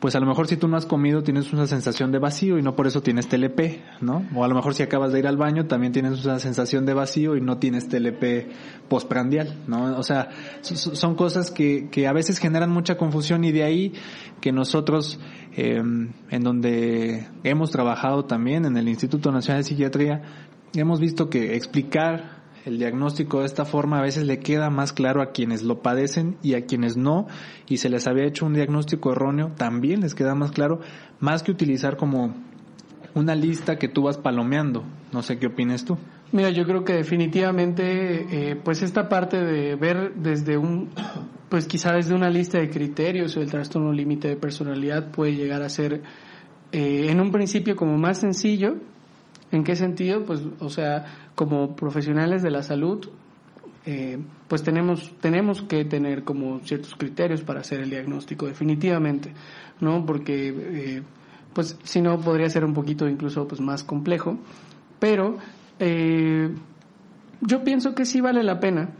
pues 0.00 0.14
a 0.14 0.20
lo 0.20 0.26
mejor 0.26 0.46
si 0.46 0.56
tú 0.56 0.68
no 0.68 0.76
has 0.76 0.86
comido 0.86 1.22
tienes 1.22 1.52
una 1.52 1.66
sensación 1.66 2.12
de 2.12 2.18
vacío 2.18 2.58
y 2.58 2.62
no 2.62 2.74
por 2.74 2.86
eso 2.86 3.02
tienes 3.02 3.28
TLP, 3.28 3.80
¿no? 4.00 4.26
O 4.34 4.44
a 4.44 4.48
lo 4.48 4.54
mejor 4.54 4.74
si 4.74 4.82
acabas 4.82 5.12
de 5.12 5.18
ir 5.18 5.26
al 5.26 5.36
baño 5.36 5.66
también 5.66 5.92
tienes 5.92 6.24
una 6.24 6.38
sensación 6.38 6.86
de 6.86 6.94
vacío 6.94 7.36
y 7.36 7.40
no 7.40 7.58
tienes 7.58 7.88
TLP 7.88 8.48
postprandial, 8.88 9.56
¿no? 9.66 9.98
O 9.98 10.02
sea, 10.02 10.30
son 10.62 11.14
cosas 11.14 11.50
que, 11.50 11.88
que 11.90 12.06
a 12.06 12.12
veces 12.12 12.38
generan 12.38 12.70
mucha 12.70 12.96
confusión 12.96 13.44
y 13.44 13.52
de 13.52 13.64
ahí 13.64 13.92
que 14.40 14.52
nosotros, 14.52 15.20
em, 15.56 16.12
en 16.30 16.42
donde 16.42 17.28
hemos 17.44 17.70
trabajado 17.70 18.24
también 18.24 18.64
en 18.64 18.76
el 18.76 18.88
Instituto 18.88 19.32
Nacional 19.32 19.62
de 19.62 19.68
Psiquiatría, 19.68 20.22
hemos 20.74 21.00
visto 21.00 21.28
que 21.28 21.56
explicar 21.56 22.41
el 22.64 22.78
diagnóstico 22.78 23.40
de 23.40 23.46
esta 23.46 23.64
forma 23.64 23.98
a 23.98 24.02
veces 24.02 24.24
le 24.26 24.38
queda 24.38 24.70
más 24.70 24.92
claro 24.92 25.22
a 25.22 25.32
quienes 25.32 25.62
lo 25.62 25.82
padecen 25.82 26.36
y 26.42 26.54
a 26.54 26.64
quienes 26.66 26.96
no, 26.96 27.26
y 27.68 27.78
se 27.78 27.88
les 27.88 28.06
había 28.06 28.24
hecho 28.24 28.46
un 28.46 28.54
diagnóstico 28.54 29.12
erróneo, 29.12 29.52
también 29.56 30.00
les 30.00 30.14
queda 30.14 30.34
más 30.34 30.52
claro, 30.52 30.80
más 31.20 31.42
que 31.42 31.50
utilizar 31.50 31.96
como 31.96 32.34
una 33.14 33.34
lista 33.34 33.76
que 33.76 33.88
tú 33.88 34.02
vas 34.04 34.16
palomeando. 34.16 34.84
No 35.12 35.22
sé 35.22 35.38
qué 35.38 35.48
opinas 35.48 35.84
tú. 35.84 35.98
Mira, 36.32 36.50
yo 36.50 36.64
creo 36.64 36.84
que 36.84 36.94
definitivamente, 36.94 38.52
eh, 38.52 38.56
pues 38.56 38.82
esta 38.82 39.08
parte 39.08 39.38
de 39.38 39.76
ver 39.76 40.14
desde 40.14 40.56
un, 40.56 40.88
pues 41.50 41.66
quizá 41.66 41.92
desde 41.92 42.14
una 42.14 42.30
lista 42.30 42.58
de 42.58 42.70
criterios 42.70 43.36
o 43.36 43.42
el 43.42 43.50
trastorno 43.50 43.92
límite 43.92 44.28
de 44.28 44.36
personalidad 44.36 45.10
puede 45.10 45.34
llegar 45.34 45.62
a 45.62 45.68
ser 45.68 46.02
eh, 46.72 47.10
en 47.10 47.20
un 47.20 47.30
principio 47.30 47.76
como 47.76 47.98
más 47.98 48.18
sencillo. 48.18 48.76
¿En 49.52 49.64
qué 49.64 49.76
sentido? 49.76 50.24
Pues, 50.24 50.42
o 50.58 50.70
sea, 50.70 51.04
como 51.34 51.76
profesionales 51.76 52.42
de 52.42 52.50
la 52.50 52.62
salud, 52.62 53.06
eh, 53.84 54.18
pues 54.48 54.62
tenemos, 54.62 55.12
tenemos 55.20 55.62
que 55.62 55.84
tener 55.84 56.24
como 56.24 56.60
ciertos 56.60 56.94
criterios 56.94 57.42
para 57.42 57.60
hacer 57.60 57.80
el 57.80 57.90
diagnóstico, 57.90 58.46
definitivamente, 58.46 59.32
¿no? 59.80 60.06
Porque, 60.06 60.48
eh, 60.48 61.02
pues, 61.52 61.78
si 61.82 62.00
no, 62.00 62.18
podría 62.18 62.48
ser 62.48 62.64
un 62.64 62.72
poquito 62.72 63.06
incluso 63.06 63.46
pues, 63.46 63.60
más 63.60 63.84
complejo, 63.84 64.38
pero 64.98 65.36
eh, 65.78 66.48
yo 67.42 67.62
pienso 67.62 67.94
que 67.94 68.06
sí 68.06 68.22
vale 68.22 68.42
la 68.42 68.58
pena 68.58 68.90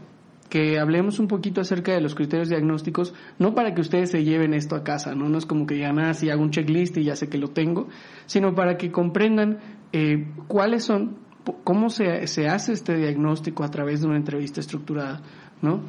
que 0.49 0.77
hablemos 0.77 1.17
un 1.17 1.27
poquito 1.27 1.61
acerca 1.61 1.93
de 1.93 2.01
los 2.01 2.13
criterios 2.13 2.47
diagnósticos, 2.47 3.15
no 3.39 3.55
para 3.55 3.73
que 3.73 3.81
ustedes 3.81 4.11
se 4.11 4.23
lleven 4.23 4.53
esto 4.53 4.75
a 4.75 4.83
casa, 4.83 5.15
no, 5.15 5.27
no 5.27 5.39
es 5.39 5.47
como 5.47 5.65
que 5.65 5.79
ya 5.79 5.91
nada, 5.93 6.13
si 6.13 6.29
hago 6.29 6.43
un 6.43 6.51
checklist 6.51 6.95
y 6.97 7.05
ya 7.05 7.15
sé 7.15 7.27
que 7.27 7.39
lo 7.39 7.47
tengo, 7.47 7.87
sino 8.27 8.53
para 8.53 8.77
que 8.77 8.91
comprendan 8.91 9.57
eh, 9.93 10.27
cuáles 10.47 10.83
son, 10.83 11.17
cómo 11.63 11.89
se, 11.89 12.27
se, 12.27 12.47
hace 12.47 12.73
este 12.73 12.95
diagnóstico 12.95 13.63
a 13.63 13.69
través 13.69 14.01
de 14.01 14.07
una 14.07 14.17
entrevista 14.17 14.59
estructurada, 14.59 15.21
¿no? 15.61 15.81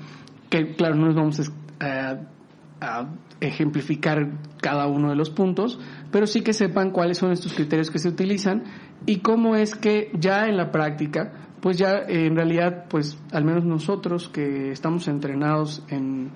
Que 0.50 0.74
claro, 0.76 0.94
no 0.94 1.06
nos 1.06 1.16
vamos 1.16 1.52
a, 1.80 2.20
a 2.80 3.08
ejemplificar 3.40 4.30
cada 4.60 4.86
uno 4.86 5.10
de 5.10 5.16
los 5.16 5.30
puntos, 5.30 5.80
pero 6.12 6.26
sí 6.26 6.42
que 6.42 6.52
sepan 6.52 6.90
cuáles 6.90 7.18
son 7.18 7.32
estos 7.32 7.52
criterios 7.52 7.90
que 7.90 7.98
se 7.98 8.08
utilizan 8.08 8.62
y 9.06 9.18
cómo 9.18 9.56
es 9.56 9.74
que 9.74 10.12
ya 10.14 10.44
en 10.44 10.56
la 10.56 10.70
práctica 10.70 11.44
pues 11.64 11.78
ya 11.78 12.00
eh, 12.00 12.26
en 12.26 12.36
realidad, 12.36 12.84
pues 12.90 13.18
al 13.32 13.42
menos 13.42 13.64
nosotros 13.64 14.28
que 14.28 14.70
estamos 14.70 15.08
entrenados 15.08 15.82
en, 15.88 16.30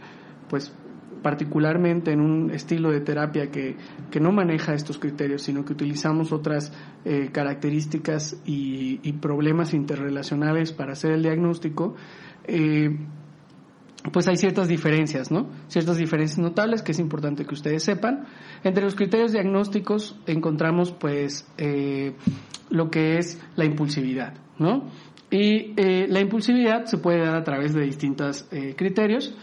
pues 0.48 0.74
particularmente 1.22 2.12
en 2.12 2.20
un 2.20 2.50
estilo 2.50 2.90
de 2.90 3.00
terapia 3.00 3.50
que, 3.50 3.76
que 4.10 4.20
no 4.20 4.32
maneja 4.32 4.74
estos 4.74 4.98
criterios, 4.98 5.42
sino 5.42 5.64
que 5.64 5.72
utilizamos 5.72 6.32
otras 6.32 6.72
eh, 7.04 7.30
características 7.32 8.40
y, 8.44 9.12
problemas 9.20 9.74
interrelacionales 9.74 10.72
para 10.72 10.92
hacer 10.92 11.12
el 11.12 11.22
diagnóstico, 11.22 11.96
eh, 12.44 12.96
pues 14.12 14.28
hay 14.28 14.36
ciertas 14.36 14.68
diferencias, 14.68 15.30
¿no? 15.30 15.48
Ciertas 15.66 15.96
diferencias 15.96 16.38
notables 16.38 16.82
que 16.82 16.92
es 16.92 16.98
importante 16.98 17.44
que 17.44 17.54
ustedes 17.54 17.82
sepan. 17.82 18.26
Entre 18.62 18.84
los 18.84 18.94
criterios 18.94 19.32
diagnósticos 19.32 20.16
encontramos, 20.26 20.92
pues, 20.92 21.50
eh, 21.58 22.14
lo 22.70 22.90
que 22.90 23.18
es 23.18 23.40
la 23.56 23.64
impulsividad, 23.64 24.34
¿no? 24.58 24.88
Y 25.30 25.74
la 25.76 26.20
impulsividad 26.20 26.84
se 26.86 26.96
puede 26.98 27.18
dar 27.18 27.36
a 27.36 27.44
través 27.44 27.74
de 27.74 27.82
distintos 27.82 28.46
criterios, 28.76 29.36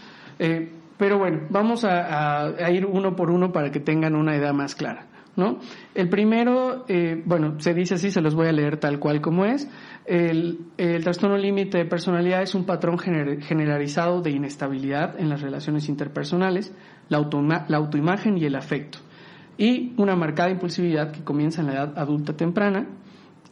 pero 0.98 1.18
bueno, 1.18 1.42
vamos 1.50 1.84
a, 1.84 2.54
ir 2.70 2.86
uno 2.86 3.14
por 3.14 3.30
uno 3.30 3.52
para 3.52 3.70
que 3.70 3.80
tengan 3.80 4.14
una 4.14 4.36
idea 4.36 4.52
más 4.52 4.74
clara. 4.74 5.06
¿no? 5.36 5.58
El 5.94 6.08
primero, 6.08 6.86
eh, 6.88 7.22
bueno, 7.26 7.60
se 7.60 7.74
dice 7.74 7.94
así, 7.94 8.10
se 8.10 8.22
los 8.22 8.34
voy 8.34 8.46
a 8.48 8.52
leer 8.52 8.78
tal 8.78 8.98
cual 8.98 9.20
como 9.20 9.44
es. 9.44 9.68
El, 10.06 10.70
trastorno 11.02 11.36
límite 11.36 11.78
de 11.78 11.84
personalidad 11.84 12.42
es 12.42 12.54
un 12.54 12.64
patrón 12.64 12.98
gener, 12.98 13.42
generalizado 13.42 14.22
de 14.22 14.30
inestabilidad 14.30 15.20
en 15.20 15.28
las 15.28 15.42
relaciones 15.42 15.88
interpersonales, 15.88 16.74
la, 17.08 17.18
auto, 17.18 17.42
la 17.42 17.76
autoimagen 17.76 18.38
y 18.38 18.44
el 18.44 18.54
afecto, 18.54 18.98
y 19.58 19.92
una 19.98 20.16
marcada 20.16 20.50
impulsividad 20.50 21.12
que 21.12 21.22
comienza 21.22 21.60
en 21.60 21.66
la 21.66 21.72
edad 21.74 21.98
adulta 21.98 22.34
temprana 22.34 22.86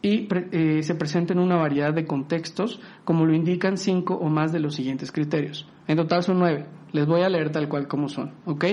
y 0.01 0.27
eh, 0.51 0.83
se 0.83 0.93
presenta 0.93 1.33
en 1.33 1.39
una 1.39 1.55
variedad 1.55 1.91
de 1.91 2.05
contextos, 2.05 2.79
como 3.03 3.25
lo 3.25 3.33
indican 3.33 3.75
cinco 3.75 4.13
o 4.13 4.29
más 4.29 4.51
de 4.51 4.59
los 4.59 4.75
siguientes 4.75 5.11
criterios. 5.11 5.67
En 5.87 5.97
total 5.97 6.21
son 6.21 6.37
nueve. 6.37 6.65
Les 6.95 7.05
voy 7.05 7.23
a 7.23 7.29
leer 7.29 7.51
tal 7.51 7.67
cual 7.67 7.89
como 7.89 8.07
son. 8.07 8.31
¿ok? 8.45 8.63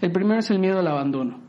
El 0.00 0.12
primero 0.12 0.38
es 0.38 0.48
el 0.52 0.60
miedo 0.60 0.78
al 0.78 0.86
abandono. 0.86 1.40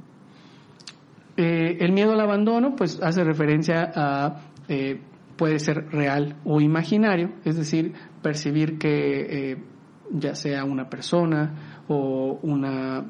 Eh, 1.37 1.77
el 1.79 1.91
miedo 1.91 2.13
al 2.13 2.19
abandono, 2.19 2.75
pues, 2.75 2.99
hace 3.03 3.23
referencia 3.23 3.91
a 3.95 4.41
eh, 4.67 4.99
puede 5.37 5.59
ser 5.59 5.89
real 5.91 6.37
o 6.43 6.59
imaginario, 6.59 7.33
es 7.45 7.55
decir, 7.55 7.93
percibir 8.23 8.79
que 8.79 9.51
eh, 9.51 9.63
ya 10.11 10.33
sea 10.33 10.63
una 10.63 10.89
persona 10.89 11.83
o 11.87 12.39
una 12.41 13.05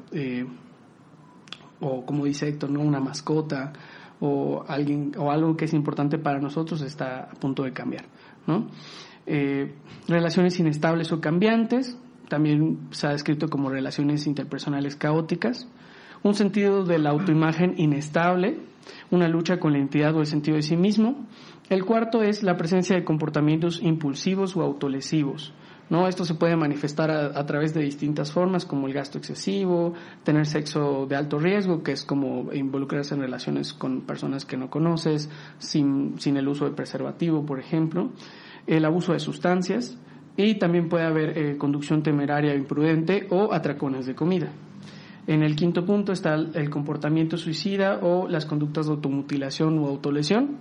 o 1.80 2.04
como 2.04 2.26
dice 2.26 2.48
Héctor, 2.48 2.70
no 2.70 2.80
una 2.80 3.00
mascota 3.00 3.72
o 4.20 4.64
alguien 4.68 5.12
o 5.16 5.30
algo 5.30 5.56
que 5.56 5.64
es 5.64 5.72
importante 5.72 6.18
para 6.18 6.40
nosotros 6.40 6.82
está 6.82 7.24
a 7.24 7.34
punto 7.34 7.62
de 7.62 7.72
cambiar, 7.72 8.04
¿no? 8.46 8.68
Relaciones 10.08 10.58
inestables 10.60 11.12
o 11.12 11.20
cambiantes, 11.20 11.98
también 12.34 12.88
se 12.90 13.06
ha 13.06 13.10
descrito 13.10 13.48
como 13.48 13.70
relaciones 13.70 14.26
interpersonales 14.26 14.96
caóticas, 14.96 15.68
un 16.24 16.34
sentido 16.34 16.84
de 16.84 16.98
la 16.98 17.10
autoimagen 17.10 17.74
inestable, 17.76 18.58
una 19.12 19.28
lucha 19.28 19.60
con 19.60 19.70
la 19.70 19.78
identidad 19.78 20.16
o 20.16 20.20
el 20.20 20.26
sentido 20.26 20.56
de 20.56 20.64
sí 20.64 20.76
mismo. 20.76 21.28
El 21.70 21.84
cuarto 21.84 22.22
es 22.24 22.42
la 22.42 22.56
presencia 22.56 22.96
de 22.96 23.04
comportamientos 23.04 23.80
impulsivos 23.80 24.56
o 24.56 24.62
autolesivos, 24.62 25.54
¿no? 25.90 26.08
Esto 26.08 26.24
se 26.24 26.34
puede 26.34 26.56
manifestar 26.56 27.08
a, 27.12 27.38
a, 27.38 27.46
través 27.46 27.72
de 27.72 27.82
distintas 27.82 28.32
formas, 28.32 28.66
como 28.66 28.88
el 28.88 28.94
gasto 28.94 29.18
excesivo, 29.18 29.94
tener 30.24 30.46
sexo 30.46 31.06
de 31.08 31.14
alto 31.14 31.38
riesgo, 31.38 31.84
que 31.84 31.92
es 31.92 32.04
como 32.04 32.52
involucrarse 32.52 33.14
en 33.14 33.20
relaciones 33.20 33.72
con 33.74 34.00
personas 34.00 34.44
que 34.44 34.56
no 34.56 34.70
conoces, 34.70 35.30
sin, 35.58 36.18
sin 36.18 36.36
el 36.36 36.48
uso 36.48 36.64
de 36.64 36.72
preservativo, 36.72 37.46
por 37.46 37.60
ejemplo, 37.60 38.10
el 38.66 38.84
abuso 38.84 39.12
de 39.12 39.20
sustancias, 39.20 39.96
y 40.36 40.56
también 40.56 40.88
puede 40.88 41.04
haber 41.04 41.38
eh, 41.38 41.56
conducción 41.56 42.02
temeraria 42.02 42.52
o 42.52 42.56
imprudente 42.56 43.26
o 43.30 43.52
atracones 43.52 44.06
de 44.06 44.14
comida. 44.14 44.52
En 45.26 45.42
el 45.42 45.56
quinto 45.56 45.86
punto 45.86 46.12
está 46.12 46.34
el 46.34 46.68
comportamiento 46.68 47.36
suicida 47.36 48.00
o 48.02 48.28
las 48.28 48.44
conductas 48.44 48.86
de 48.86 48.92
automutilación 48.92 49.78
o 49.78 49.86
autolesión. 49.86 50.58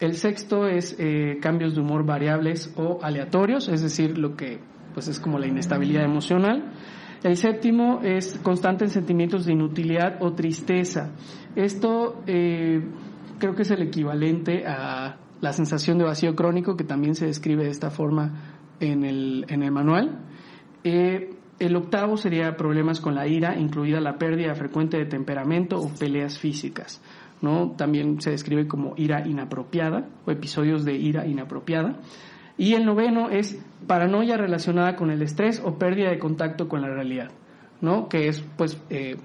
El 0.00 0.14
sexto 0.14 0.66
es 0.66 0.96
eh, 0.98 1.38
cambios 1.40 1.74
de 1.74 1.80
humor 1.80 2.04
variables 2.04 2.72
o 2.76 2.98
aleatorios, 3.02 3.68
es 3.68 3.80
decir, 3.80 4.18
lo 4.18 4.36
que 4.36 4.58
pues 4.92 5.08
es 5.08 5.20
como 5.20 5.38
la 5.38 5.46
inestabilidad 5.46 6.04
emocional. 6.04 6.72
El 7.22 7.36
séptimo 7.36 8.00
es 8.02 8.38
constantes 8.42 8.92
sentimientos 8.92 9.46
de 9.46 9.52
inutilidad 9.52 10.22
o 10.22 10.34
tristeza. 10.34 11.12
Esto 11.56 12.22
eh, 12.26 12.82
creo 13.38 13.54
que 13.54 13.62
es 13.62 13.70
el 13.70 13.82
equivalente 13.82 14.66
a 14.66 15.16
la 15.40 15.52
sensación 15.52 15.96
de 15.98 16.04
vacío 16.04 16.34
crónico 16.34 16.76
que 16.76 16.84
también 16.84 17.14
se 17.14 17.26
describe 17.26 17.64
de 17.64 17.70
esta 17.70 17.90
forma 17.90 18.54
en 18.84 19.04
el, 19.04 19.46
en 19.48 19.62
el 19.62 19.70
manual. 19.70 20.20
Eh, 20.84 21.30
el 21.58 21.76
octavo 21.76 22.16
sería 22.16 22.56
problemas 22.56 23.00
con 23.00 23.14
la 23.14 23.26
ira, 23.26 23.56
incluida 23.58 24.00
la 24.00 24.18
pérdida 24.18 24.54
frecuente 24.54 24.96
de 24.96 25.06
temperamento 25.06 25.78
o 25.78 25.88
peleas 25.88 26.38
físicas. 26.38 27.00
¿no? 27.40 27.72
También 27.76 28.20
se 28.20 28.30
describe 28.30 28.66
como 28.66 28.94
ira 28.96 29.26
inapropiada 29.26 30.08
o 30.26 30.30
episodios 30.30 30.84
de 30.84 30.94
ira 30.94 31.26
inapropiada. 31.26 31.96
Y 32.56 32.74
el 32.74 32.84
noveno 32.84 33.30
es 33.30 33.60
paranoia 33.86 34.36
relacionada 34.36 34.96
con 34.96 35.10
el 35.10 35.22
estrés 35.22 35.60
o 35.64 35.78
pérdida 35.78 36.10
de 36.10 36.18
contacto 36.18 36.68
con 36.68 36.82
la 36.82 36.88
realidad, 36.88 37.30
¿no? 37.80 38.08
Que 38.08 38.28
es, 38.28 38.44
pues, 38.56 38.80
eh, 38.90 39.16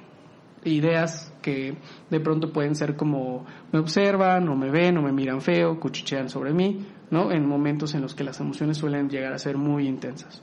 ideas 0.65 1.33
que 1.41 1.75
de 2.09 2.19
pronto 2.19 2.51
pueden 2.51 2.75
ser 2.75 2.95
como 2.95 3.45
me 3.71 3.79
observan 3.79 4.49
o 4.49 4.55
me 4.55 4.71
ven 4.71 4.97
o 4.97 5.01
me 5.01 5.11
miran 5.11 5.41
feo, 5.41 5.79
cuchichean 5.79 6.29
sobre 6.29 6.53
mí, 6.53 6.85
¿no? 7.11 7.31
En 7.31 7.45
momentos 7.47 7.93
en 7.95 8.01
los 8.01 8.15
que 8.15 8.23
las 8.23 8.39
emociones 8.39 8.77
suelen 8.77 9.09
llegar 9.09 9.33
a 9.33 9.39
ser 9.39 9.57
muy 9.57 9.87
intensas. 9.87 10.41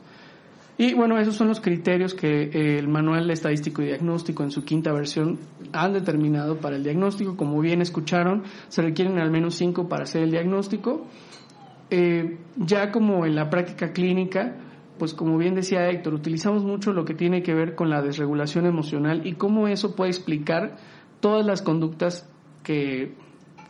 Y 0.79 0.93
bueno, 0.93 1.19
esos 1.19 1.35
son 1.35 1.49
los 1.49 1.61
criterios 1.61 2.13
que 2.13 2.43
eh, 2.43 2.79
el 2.79 2.87
Manual 2.87 3.31
Estadístico 3.31 3.81
y 3.81 3.87
Diagnóstico 3.87 4.43
en 4.43 4.51
su 4.51 4.63
quinta 4.65 4.93
versión 4.93 5.39
han 5.73 5.95
determinado 5.95 6.59
para 6.59 6.77
el 6.77 6.83
diagnóstico. 6.83 7.37
Como 7.37 7.61
bien 7.61 7.81
escucharon, 7.81 8.43
se 8.69 8.83
requieren 8.83 9.19
al 9.19 9.31
menos 9.31 9.55
cinco 9.55 9.89
para 9.89 10.03
hacer 10.03 10.23
el 10.23 10.31
diagnóstico. 10.31 11.07
Eh, 11.89 12.37
ya 12.57 12.93
como 12.93 13.25
en 13.25 13.37
la 13.37 13.49
práctica 13.49 13.93
clínica, 13.93 14.55
pues 14.99 15.15
como 15.15 15.39
bien 15.39 15.55
decía 15.55 15.89
Héctor, 15.89 16.13
utilizamos 16.13 16.63
mucho 16.63 16.93
lo 16.93 17.07
que 17.07 17.15
tiene 17.15 17.43
que 17.43 17.55
ver 17.55 17.75
con 17.75 17.89
la 17.89 18.03
desregulación 18.03 18.67
emocional 18.67 19.27
y 19.27 19.35
cómo 19.35 19.69
eso 19.69 19.97
puede 19.97 20.11
explicar 20.11 20.77
todas 21.21 21.47
las 21.47 21.63
conductas 21.63 22.29
que, 22.63 23.15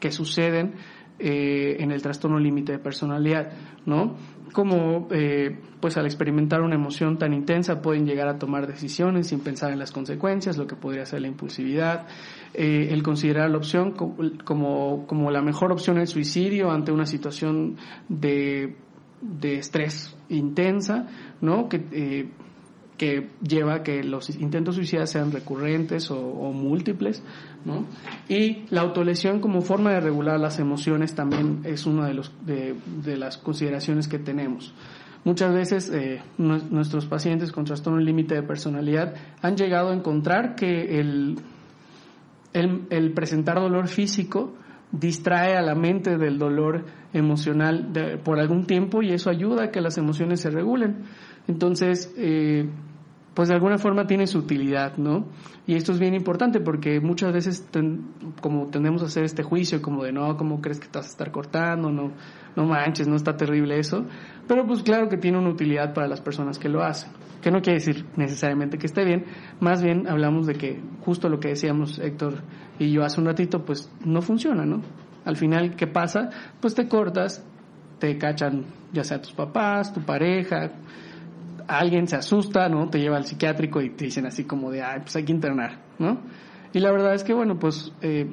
que 0.01 0.11
suceden 0.11 0.75
eh, 1.19 1.77
en 1.81 1.93
el 1.93 2.03
trastorno 2.03 2.39
límite 2.39 2.73
de 2.73 2.79
personalidad, 2.79 3.51
¿no? 3.87 4.17
Como, 4.53 5.09
eh, 5.11 5.59
pues 5.81 5.97
al 5.97 6.05
experimentar 6.05 6.61
una 6.61 6.75
emoción 6.75 7.17
tan 7.17 7.33
intensa 7.33 7.81
pueden 7.81 8.05
llegar 8.05 8.29
a 8.29 8.39
tomar 8.39 8.67
decisiones 8.67 9.29
sin 9.29 9.41
pensar 9.41 9.73
en 9.73 9.79
las 9.79 9.93
consecuencias, 9.93 10.59
lo 10.59 10.67
que 10.67 10.77
podría 10.77 11.07
ser 11.07 11.23
la 11.23 11.29
impulsividad, 11.29 12.07
eh, 12.53 12.89
el 12.91 13.03
considerar 13.03 13.51
la 13.51 13.57
opción 13.57 13.93
como, 13.93 15.07
como 15.07 15.31
la 15.31 15.41
mejor 15.41 15.73
opción 15.73 15.97
el 15.97 16.07
suicidio 16.07 16.71
ante 16.71 16.93
una 16.93 17.07
situación 17.07 17.77
de, 18.11 18.77
de 19.23 19.57
estrés 19.57 20.15
intensa, 20.29 21.09
¿no? 21.41 21.69
Que, 21.71 22.29
que 22.99 23.31
lleva 23.43 23.77
a 23.77 23.83
que 23.83 24.03
los 24.03 24.31
intentos 24.31 24.75
suicidas 24.77 25.11
sean 25.11 25.33
recurrentes 25.33 26.11
o, 26.11 26.19
o 26.19 26.53
múltiples, 26.53 27.23
Y 28.29 28.65
la 28.71 28.83
autolesión 28.83 29.41
como 29.41 29.61
forma 29.61 29.93
de 29.93 30.01
regular 30.01 30.39
las 30.39 30.59
emociones 30.59 31.15
también 31.15 31.61
es 31.65 31.87
una 31.87 32.07
de, 32.07 32.15
los, 32.15 32.33
las 33.05 33.39
consideraciones 33.39 34.09
que 34.09 34.19
tenemos. 34.19 34.75
Muchas 35.25 35.53
veces 35.53 35.91
eh, 35.93 36.23
nuestros 36.39 37.07
pacientes 37.07 37.51
con 37.51 37.65
trastorno 37.65 37.99
límite 37.99 38.37
de 38.37 38.43
personalidad 38.43 39.15
han 39.43 39.57
llegado 39.57 39.91
a 39.91 39.95
encontrar 39.95 40.55
que 40.55 41.01
el, 41.01 41.37
el, 42.53 42.83
el 42.91 43.13
presentar 43.13 43.61
dolor 43.61 43.89
físico 43.89 44.55
distrae 44.93 45.57
a 45.57 45.63
la 45.63 45.75
mente 45.75 46.17
del 46.17 46.39
dolor 46.39 46.85
emocional 47.13 48.21
por 48.25 48.39
algún 48.39 48.67
tiempo 48.67 49.03
y 49.03 49.13
eso 49.13 49.31
ayuda 49.31 49.65
a 49.65 49.71
que 49.71 49.81
las 49.81 49.99
emociones 49.99 50.41
se 50.41 50.51
regulen. 50.51 51.05
Entonces, 51.49 52.13
eh, 52.17 52.69
pues 53.37 53.51
de 53.51 53.55
alguna 53.55 53.77
forma 53.77 54.07
tiene 54.07 54.27
su 54.27 54.39
utilidad, 54.39 54.97
¿no? 54.97 55.27
Y 55.67 55.75
esto 55.75 55.93
es 55.93 55.99
bien 55.99 56.15
importante 56.15 56.59
porque 56.59 57.01
muchas 57.01 57.35
veces 57.35 57.69
como 58.41 58.69
tendemos 58.69 59.03
a 59.03 59.07
hacer 59.07 59.25
este 59.25 59.43
juicio 59.43 59.83
como 59.83 60.05
de 60.05 60.11
no, 60.11 60.39
¿cómo 60.39 60.63
crees 60.63 60.81
que 60.81 60.89
te 60.89 60.99
vas 60.99 61.09
a 61.09 61.11
estar 61.11 61.31
cortando? 61.31 61.91
No, 61.91 62.13
no 62.57 62.65
manches, 62.65 63.07
no 63.07 63.15
está 63.15 63.37
terrible 63.37 63.79
eso. 63.79 64.07
Pero 64.49 64.67
pues 64.67 64.83
claro 64.83 65.11
que 65.11 65.19
tiene 65.19 65.37
una 65.37 65.51
utilidad 65.51 65.93
para 65.93 66.09
las 66.09 66.23
personas 66.23 66.59
que 66.59 66.71
lo 66.71 66.83
hacen. 66.83 67.13
Que 67.43 67.51
no 67.51 67.61
quiere 67.61 67.79
decir 67.79 68.07
necesariamente 68.17 68.79
que 68.79 68.87
esté 68.87 69.05
bien, 69.05 69.27
más 69.61 69.83
bien 69.83 70.09
hablamos 70.09 70.47
de 70.47 70.55
que 70.55 70.81
justo 71.03 71.29
lo 71.29 71.39
que 71.39 71.49
decíamos 71.49 71.99
Héctor 71.99 72.37
y 72.79 72.91
yo 72.91 73.05
hace 73.05 73.21
un 73.21 73.27
ratito, 73.27 73.67
pues 73.67 73.93
no 74.03 74.23
funciona, 74.23 74.65
¿no? 74.65 74.81
Al 75.27 75.37
final, 75.37 75.77
¿qué 75.77 75.87
pasa? 75.87 76.31
Pues 76.59 76.75
te 76.75 76.89
cortas, 76.89 77.45
te 77.99 78.17
cachan 78.17 78.65
ya 78.95 79.05
sea 79.05 79.21
tus 79.21 79.33
papás, 79.33 79.93
tu 79.93 80.01
pareja, 80.01 80.71
alguien 81.69 82.09
se 82.09 82.17
asusta, 82.17 82.69
¿no? 82.69 82.89
Te 82.89 82.99
lleva 82.99 83.17
al 83.17 83.25
psiquiátrico 83.25 83.81
y 83.81 83.91
te 83.91 84.07
dicen 84.07 84.27
así 84.27 84.45
como 84.45 84.71
de, 84.71 84.83
ay, 84.83 85.01
pues 85.01 85.17
hay 85.17 85.25
que 85.25 85.33
internar, 85.33 85.79
¿no? 85.99 86.21
Y 86.73 86.81
la 86.81 86.91
verdad 86.93 87.15
es 87.15 87.25
que, 87.25 87.33
bueno, 87.33 87.59
pues 87.59 87.93
eh, 88.03 88.31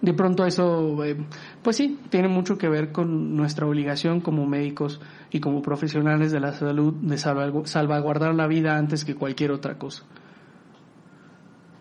de 0.00 0.12
pronto 0.12 0.44
eso, 0.44 1.04
eh, 1.04 1.16
pues 1.62 1.76
sí, 1.76 1.98
tiene 2.10 2.28
mucho 2.28 2.58
que 2.58 2.68
ver 2.68 2.92
con 2.92 3.36
nuestra 3.36 3.66
obligación 3.66 4.20
como 4.20 4.46
médicos 4.46 5.00
y 5.30 5.40
como 5.40 5.62
profesionales 5.62 6.30
de 6.30 6.40
la 6.40 6.52
salud 6.52 6.94
de 6.94 7.16
salvaguardar 7.18 8.34
la 8.34 8.46
vida 8.46 8.76
antes 8.76 9.04
que 9.04 9.14
cualquier 9.14 9.50
otra 9.50 9.78
cosa. 9.78 10.04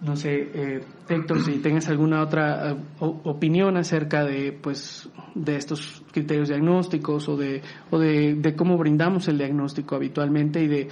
No 0.03 0.17
sé, 0.17 0.49
eh, 0.53 0.83
Héctor, 1.07 1.39
si 1.45 1.59
tengas 1.59 1.87
alguna 1.87 2.21
otra 2.21 2.71
eh, 2.71 2.75
opinión 2.99 3.77
acerca 3.77 4.25
de, 4.25 4.51
pues, 4.51 5.09
de 5.33 5.55
estos 5.55 6.03
criterios 6.11 6.49
diagnósticos 6.49 7.29
o 7.29 7.37
de, 7.37 7.61
o 7.89 7.97
de, 7.97 8.53
cómo 8.57 8.77
brindamos 8.77 9.29
el 9.29 9.37
diagnóstico 9.37 9.95
habitualmente 9.95 10.61
y 10.61 10.67
de, 10.67 10.89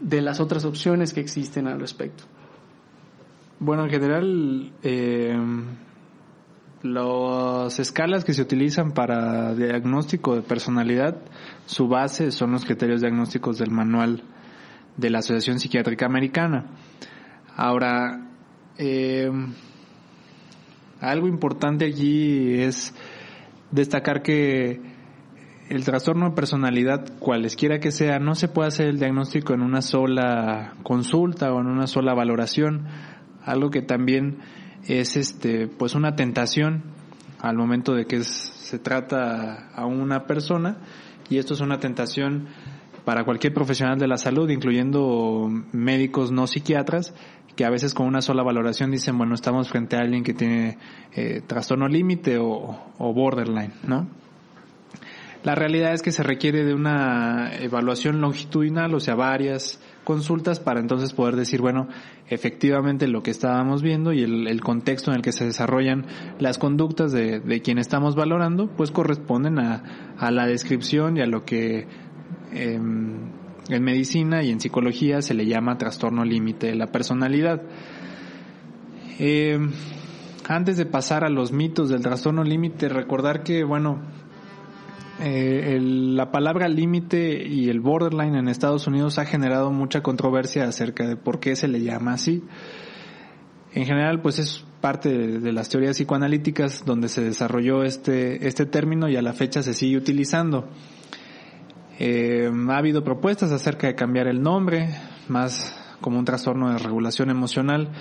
de, 0.00 0.22
las 0.22 0.40
otras 0.40 0.64
opciones 0.64 1.12
que 1.12 1.20
existen 1.20 1.68
al 1.68 1.78
respecto. 1.78 2.24
Bueno, 3.60 3.84
en 3.84 3.90
general, 3.90 4.72
eh, 4.82 5.36
las 6.82 7.78
escalas 7.78 8.24
que 8.24 8.34
se 8.34 8.42
utilizan 8.42 8.90
para 8.90 9.54
diagnóstico 9.54 10.34
de 10.34 10.42
personalidad, 10.42 11.16
su 11.66 11.86
base 11.86 12.32
son 12.32 12.50
los 12.50 12.64
criterios 12.64 13.02
diagnósticos 13.02 13.58
del 13.58 13.70
manual 13.70 14.24
de 14.96 15.10
la 15.10 15.20
Asociación 15.20 15.60
Psiquiátrica 15.60 16.06
Americana. 16.06 16.66
Ahora, 17.56 18.31
eh, 18.78 19.30
algo 21.00 21.28
importante 21.28 21.84
allí 21.84 22.60
es 22.60 22.94
destacar 23.70 24.22
que 24.22 24.80
el 25.68 25.84
trastorno 25.84 26.28
de 26.28 26.36
personalidad, 26.36 27.18
cualesquiera 27.18 27.78
que 27.78 27.90
sea, 27.92 28.18
no 28.18 28.34
se 28.34 28.48
puede 28.48 28.68
hacer 28.68 28.88
el 28.88 28.98
diagnóstico 28.98 29.54
en 29.54 29.62
una 29.62 29.80
sola 29.80 30.74
consulta 30.82 31.52
o 31.52 31.60
en 31.60 31.66
una 31.66 31.86
sola 31.86 32.14
valoración, 32.14 32.86
algo 33.44 33.70
que 33.70 33.82
también 33.82 34.38
es 34.86 35.16
este 35.16 35.68
pues 35.68 35.94
una 35.94 36.14
tentación 36.14 36.82
al 37.40 37.56
momento 37.56 37.94
de 37.94 38.04
que 38.04 38.22
se 38.22 38.78
trata 38.78 39.68
a 39.74 39.86
una 39.86 40.26
persona 40.26 40.78
y 41.30 41.38
esto 41.38 41.54
es 41.54 41.60
una 41.60 41.80
tentación 41.80 42.48
para 43.04 43.24
cualquier 43.24 43.52
profesional 43.52 43.98
de 43.98 44.06
la 44.06 44.16
salud, 44.16 44.48
incluyendo 44.50 45.48
médicos 45.72 46.30
no 46.30 46.46
psiquiatras, 46.46 47.14
que 47.56 47.64
a 47.64 47.70
veces 47.70 47.94
con 47.94 48.06
una 48.06 48.22
sola 48.22 48.42
valoración 48.42 48.90
dicen, 48.90 49.18
bueno, 49.18 49.34
estamos 49.34 49.68
frente 49.68 49.96
a 49.96 50.00
alguien 50.00 50.24
que 50.24 50.34
tiene 50.34 50.78
eh, 51.14 51.42
trastorno 51.46 51.88
límite 51.88 52.38
o, 52.38 52.78
borderline, 52.98 53.72
¿no? 53.86 54.08
La 55.44 55.56
realidad 55.56 55.92
es 55.92 56.02
que 56.02 56.12
se 56.12 56.22
requiere 56.22 56.64
de 56.64 56.72
una 56.72 57.52
evaluación 57.56 58.20
longitudinal, 58.20 58.94
o 58.94 59.00
sea, 59.00 59.16
varias 59.16 59.80
consultas 60.04 60.60
para 60.60 60.78
entonces 60.78 61.12
poder 61.12 61.34
decir, 61.34 61.60
bueno, 61.60 61.88
efectivamente 62.28 63.08
lo 63.08 63.24
que 63.24 63.32
estábamos 63.32 63.82
viendo 63.82 64.12
y 64.12 64.22
el, 64.22 64.60
contexto 64.60 65.10
en 65.10 65.16
el 65.16 65.22
que 65.22 65.32
se 65.32 65.44
desarrollan 65.44 66.06
las 66.38 66.58
conductas 66.58 67.10
de, 67.10 67.40
de 67.40 67.60
quien 67.60 67.78
estamos 67.78 68.14
valorando, 68.14 68.68
pues 68.68 68.92
corresponden 68.92 69.58
a, 69.58 70.14
a 70.16 70.30
la 70.30 70.46
descripción 70.46 71.16
y 71.16 71.22
a 71.22 71.26
lo 71.26 71.44
que 71.44 71.88
em, 72.52 73.31
en 73.68 73.82
medicina 73.82 74.42
y 74.42 74.50
en 74.50 74.60
psicología 74.60 75.22
se 75.22 75.34
le 75.34 75.46
llama 75.46 75.78
trastorno 75.78 76.24
límite 76.24 76.68
de 76.68 76.74
la 76.74 76.88
personalidad. 76.88 77.62
Eh, 79.18 79.58
antes 80.48 80.76
de 80.76 80.86
pasar 80.86 81.24
a 81.24 81.28
los 81.28 81.52
mitos 81.52 81.88
del 81.88 82.02
trastorno 82.02 82.42
límite, 82.42 82.88
recordar 82.88 83.42
que, 83.42 83.62
bueno, 83.62 84.00
eh, 85.20 85.78
la 85.80 86.32
palabra 86.32 86.68
límite 86.68 87.46
y 87.46 87.68
el 87.68 87.80
borderline 87.80 88.34
en 88.34 88.48
Estados 88.48 88.86
Unidos 88.86 89.18
ha 89.18 89.24
generado 89.24 89.70
mucha 89.70 90.02
controversia 90.02 90.64
acerca 90.64 91.06
de 91.06 91.16
por 91.16 91.38
qué 91.38 91.54
se 91.54 91.68
le 91.68 91.80
llama 91.80 92.14
así. 92.14 92.42
En 93.72 93.86
general, 93.86 94.20
pues 94.20 94.38
es 94.38 94.64
parte 94.80 95.10
de, 95.10 95.38
de, 95.38 95.52
las 95.52 95.68
teorías 95.68 95.96
psicoanalíticas 95.96 96.84
donde 96.84 97.08
se 97.08 97.22
desarrolló 97.22 97.84
este, 97.84 98.48
este 98.48 98.66
término 98.66 99.08
y 99.08 99.16
a 99.16 99.22
la 99.22 99.32
fecha 99.32 99.62
se 99.62 99.74
sigue 99.74 99.96
utilizando. 99.96 100.68
Eh, 102.04 102.50
ha 102.68 102.76
habido 102.76 103.04
propuestas 103.04 103.52
acerca 103.52 103.86
de 103.86 103.94
cambiar 103.94 104.26
el 104.26 104.42
nombre, 104.42 104.88
más 105.28 105.72
como 106.00 106.18
un 106.18 106.24
trastorno 106.24 106.72
de 106.72 106.78
regulación 106.78 107.30
emocional, 107.30 107.92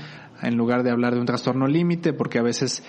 en 0.41 0.57
lugar 0.57 0.81
de 0.81 0.89
hablar 0.89 1.13
de 1.13 1.19
un 1.19 1.27
trastorno 1.27 1.67
límite, 1.67 2.11
porque 2.11 2.39
a 2.39 2.41
veces 2.41 2.83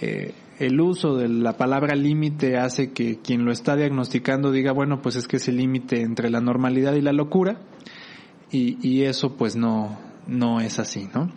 eh, 0.00 0.34
el 0.60 0.80
uso 0.80 1.16
de 1.16 1.28
la 1.28 1.56
palabra 1.56 1.96
límite 1.96 2.58
hace 2.58 2.92
que 2.92 3.18
quien 3.18 3.44
lo 3.44 3.50
está 3.50 3.74
diagnosticando 3.74 4.52
diga, 4.52 4.70
bueno, 4.70 5.02
pues 5.02 5.16
es 5.16 5.26
que 5.26 5.38
es 5.38 5.48
el 5.48 5.56
límite 5.56 6.00
entre 6.00 6.30
la 6.30 6.40
normalidad 6.40 6.94
y 6.94 7.00
la 7.00 7.12
locura, 7.12 7.58
y, 8.52 8.78
y 8.88 9.02
eso 9.02 9.36
pues 9.36 9.56
no, 9.56 9.98
no 10.28 10.60
es 10.60 10.78
así, 10.78 11.08
¿no? 11.12 11.32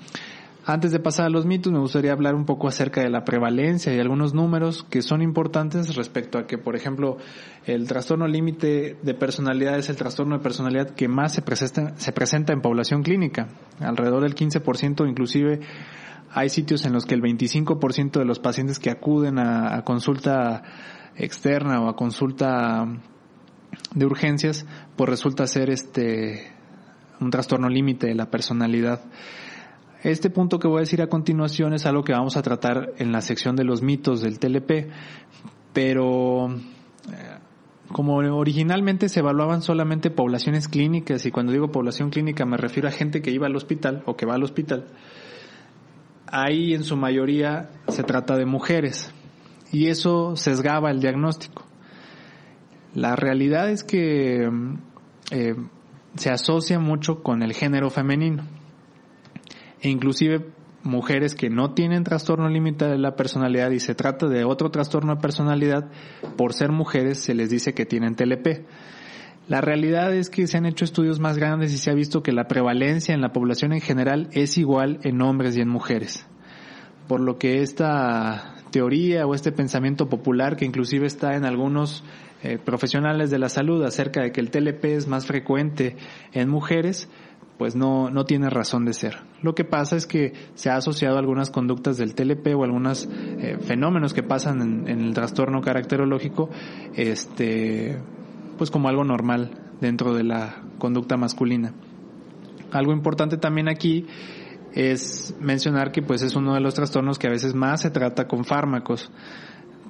Antes 0.67 0.91
de 0.91 0.99
pasar 0.99 1.27
a 1.27 1.29
los 1.29 1.45
mitos, 1.45 1.71
me 1.71 1.77
gustaría 1.77 2.11
hablar 2.11 2.33
un 2.33 2.45
poco 2.45 2.67
acerca 2.67 2.99
de 3.01 3.09
la 3.11 3.23
prevalencia 3.23 3.93
y 3.93 3.99
algunos 3.99 4.33
números 4.33 4.83
que 4.89 5.03
son 5.03 5.21
importantes 5.21 5.95
respecto 5.95 6.39
a 6.39 6.47
que, 6.47 6.57
por 6.57 6.75
ejemplo, 6.75 7.17
el 7.67 7.87
trastorno 7.87 8.27
límite 8.27 8.97
de 8.99 9.13
personalidad 9.13 9.77
es 9.77 9.89
el 9.89 9.95
trastorno 9.95 10.37
de 10.37 10.43
personalidad 10.43 10.89
que 10.95 11.07
más 11.07 11.33
se 11.33 11.43
presenta, 11.43 11.95
se 11.97 12.11
presenta 12.13 12.51
en 12.51 12.61
población 12.61 13.03
clínica. 13.03 13.47
Alrededor 13.79 14.23
del 14.23 14.33
15%, 14.33 15.07
inclusive 15.07 15.59
hay 16.31 16.49
sitios 16.49 16.83
en 16.87 16.93
los 16.93 17.05
que 17.05 17.13
el 17.13 17.21
25% 17.21 18.17
de 18.17 18.25
los 18.25 18.39
pacientes 18.39 18.79
que 18.79 18.89
acuden 18.89 19.37
a, 19.37 19.75
a 19.75 19.83
consulta 19.83 20.63
externa 21.15 21.79
o 21.79 21.89
a 21.89 21.95
consulta 21.95 22.87
de 23.93 24.05
urgencias, 24.07 24.65
pues 24.95 25.11
resulta 25.11 25.45
ser 25.45 25.69
este 25.69 26.55
un 27.19 27.29
trastorno 27.29 27.69
límite 27.69 28.07
de 28.07 28.15
la 28.15 28.31
personalidad. 28.31 29.01
Este 30.05 30.29
punto 30.29 30.59
que 30.59 30.67
voy 30.67 30.77
a 30.77 30.79
decir 30.81 31.01
a 31.01 31.07
continuación 31.07 31.73
es 31.73 31.87
algo 31.87 32.03
que 32.03 32.13
vamos 32.13 32.37
a 32.37 32.43
tratar 32.43 32.93
en 32.99 33.11
la 33.11 33.21
sección 33.21 33.55
de 33.55 33.63
los 33.63 33.81
mitos 33.81 34.21
del 34.21 34.37
TLP, 34.37 34.87
pero 35.73 36.47
eh, 36.47 37.39
como 37.91 38.17
originalmente 38.17 39.09
se 39.09 39.21
evaluaban 39.21 39.63
solamente 39.63 40.11
poblaciones 40.11 40.67
clínicas, 40.67 41.25
y 41.25 41.31
cuando 41.31 41.53
digo 41.53 41.71
población 41.71 42.11
clínica 42.11 42.45
me 42.45 42.55
refiero 42.55 42.87
a 42.87 42.91
gente 42.91 43.23
que 43.23 43.31
iba 43.31 43.47
al 43.47 43.55
hospital 43.55 44.03
o 44.05 44.15
que 44.15 44.27
va 44.27 44.35
al 44.35 44.43
hospital, 44.43 44.85
ahí 46.27 46.75
en 46.75 46.83
su 46.83 46.95
mayoría 46.97 47.71
se 47.87 48.03
trata 48.03 48.37
de 48.37 48.45
mujeres, 48.45 49.11
y 49.71 49.87
eso 49.87 50.35
sesgaba 50.35 50.91
el 50.91 50.99
diagnóstico. 50.99 51.63
La 52.93 53.15
realidad 53.15 53.71
es 53.71 53.83
que 53.83 54.51
eh, 55.31 55.55
se 56.15 56.29
asocia 56.29 56.77
mucho 56.77 57.23
con 57.23 57.41
el 57.41 57.53
género 57.53 57.89
femenino 57.89 58.43
e 59.85 59.89
inclusive 59.89 60.47
mujeres 60.81 61.35
que 61.35 61.51
no 61.51 61.75
tienen 61.75 62.03
trastorno 62.03 62.49
límite 62.49 62.85
de 62.85 62.97
la 62.97 63.15
personalidad 63.15 63.69
y 63.69 63.79
se 63.79 63.93
trata 63.93 64.27
de 64.27 64.43
otro 64.43 64.71
trastorno 64.71 65.13
de 65.13 65.21
personalidad, 65.21 65.91
por 66.37 66.53
ser 66.53 66.71
mujeres 66.71 67.19
se 67.19 67.35
les 67.35 67.51
dice 67.51 67.75
que 67.75 67.85
tienen 67.85 68.15
TLP. 68.15 68.65
La 69.47 69.61
realidad 69.61 70.11
es 70.11 70.31
que 70.31 70.47
se 70.47 70.57
han 70.57 70.65
hecho 70.65 70.85
estudios 70.85 71.19
más 71.19 71.37
grandes 71.37 71.71
y 71.71 71.77
se 71.77 71.91
ha 71.91 71.93
visto 71.93 72.23
que 72.23 72.31
la 72.31 72.47
prevalencia 72.47 73.13
en 73.13 73.21
la 73.21 73.31
población 73.31 73.73
en 73.73 73.81
general 73.81 74.27
es 74.31 74.57
igual 74.57 74.97
en 75.03 75.21
hombres 75.21 75.55
y 75.55 75.61
en 75.61 75.69
mujeres. 75.69 76.25
Por 77.07 77.19
lo 77.19 77.37
que 77.37 77.61
esta 77.61 78.55
teoría 78.71 79.27
o 79.27 79.35
este 79.35 79.51
pensamiento 79.51 80.09
popular 80.09 80.55
que 80.55 80.65
inclusive 80.65 81.05
está 81.05 81.35
en 81.35 81.45
algunos 81.45 82.03
eh, 82.41 82.57
profesionales 82.57 83.29
de 83.29 83.37
la 83.37 83.49
salud 83.49 83.83
acerca 83.83 84.23
de 84.23 84.31
que 84.31 84.41
el 84.41 84.49
TLP 84.49 84.85
es 84.85 85.07
más 85.07 85.27
frecuente 85.27 85.95
en 86.33 86.49
mujeres, 86.49 87.07
pues 87.57 87.75
no, 87.75 88.09
no 88.09 88.25
tiene 88.25 88.49
razón 88.49 88.85
de 88.85 88.93
ser. 88.93 89.17
Lo 89.41 89.55
que 89.55 89.63
pasa 89.63 89.95
es 89.95 90.07
que 90.07 90.33
se 90.55 90.69
ha 90.69 90.75
asociado 90.75 91.17
algunas 91.17 91.49
conductas 91.49 91.97
del 91.97 92.15
TLP 92.15 92.55
o 92.55 92.63
algunos 92.63 93.07
eh, 93.11 93.57
fenómenos 93.61 94.13
que 94.13 94.23
pasan 94.23 94.87
en, 94.87 94.99
el 94.99 95.13
trastorno 95.13 95.61
caracterológico, 95.61 96.49
este, 96.95 97.97
pues 98.57 98.71
como 98.71 98.89
algo 98.89 99.03
normal 99.03 99.51
dentro 99.79 100.13
de 100.13 100.23
la 100.23 100.63
conducta 100.77 101.17
masculina. 101.17 101.73
Algo 102.71 102.91
importante 102.91 103.37
también 103.37 103.69
aquí 103.69 104.05
es 104.73 105.35
mencionar 105.39 105.91
que 105.91 106.01
pues 106.01 106.21
es 106.21 106.35
uno 106.35 106.53
de 106.53 106.59
los 106.59 106.73
trastornos 106.73 107.17
que 107.17 107.27
a 107.27 107.31
veces 107.31 107.55
más 107.55 107.81
se 107.81 107.91
trata 107.91 108.27
con 108.27 108.43
fármacos 108.43 109.09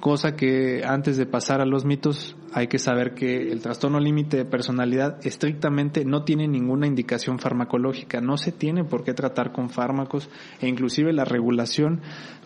cosa 0.00 0.36
que 0.36 0.82
antes 0.84 1.16
de 1.16 1.26
pasar 1.26 1.60
a 1.60 1.66
los 1.66 1.84
mitos 1.84 2.36
hay 2.52 2.68
que 2.68 2.78
saber 2.78 3.14
que 3.14 3.50
el 3.50 3.60
trastorno 3.60 4.00
límite 4.00 4.36
de 4.36 4.44
personalidad 4.44 5.18
estrictamente 5.26 6.04
no 6.04 6.24
tiene 6.24 6.48
ninguna 6.48 6.86
indicación 6.86 7.38
farmacológica, 7.38 8.20
no 8.20 8.36
se 8.36 8.52
tiene 8.52 8.84
por 8.84 9.04
qué 9.04 9.14
tratar 9.14 9.52
con 9.52 9.68
fármacos 9.68 10.30
e 10.60 10.68
inclusive 10.68 11.12
la 11.12 11.24
regulación 11.24 12.00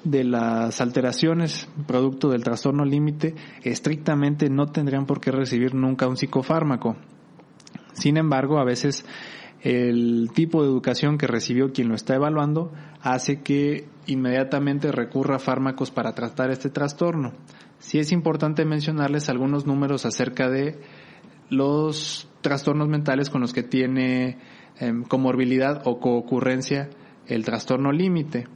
de 0.04 0.24
las 0.24 0.80
alteraciones 0.80 1.68
producto 1.86 2.30
del 2.30 2.42
trastorno 2.42 2.84
límite 2.84 3.34
estrictamente 3.62 4.48
no 4.48 4.66
tendrían 4.66 5.06
por 5.06 5.20
qué 5.20 5.30
recibir 5.30 5.74
nunca 5.74 6.08
un 6.08 6.16
psicofármaco. 6.16 6.96
Sin 7.92 8.16
embargo, 8.16 8.58
a 8.58 8.64
veces 8.64 9.04
el 9.62 10.30
tipo 10.34 10.62
de 10.62 10.68
educación 10.68 11.18
que 11.18 11.26
recibió 11.26 11.72
quien 11.72 11.88
lo 11.88 11.94
está 11.94 12.14
evaluando 12.14 12.72
hace 13.02 13.42
que 13.42 13.86
inmediatamente 14.06 14.90
recurra 14.90 15.36
a 15.36 15.40
fármacos 15.40 15.90
para 15.90 16.14
tratar 16.14 16.50
este 16.50 16.70
trastorno. 16.70 17.32
Sí 17.78 17.98
es 17.98 18.12
importante 18.12 18.64
mencionarles 18.64 19.28
algunos 19.28 19.66
números 19.66 20.06
acerca 20.06 20.48
de 20.48 20.80
los 21.50 22.28
trastornos 22.40 22.88
mentales 22.88 23.28
con 23.28 23.40
los 23.40 23.52
que 23.52 23.62
tiene 23.62 24.38
em, 24.78 25.02
comorbilidad 25.02 25.82
o 25.84 25.98
coocurrencia 25.98 26.88
el 27.26 27.44
trastorno 27.44 27.92
límite, 27.92 28.46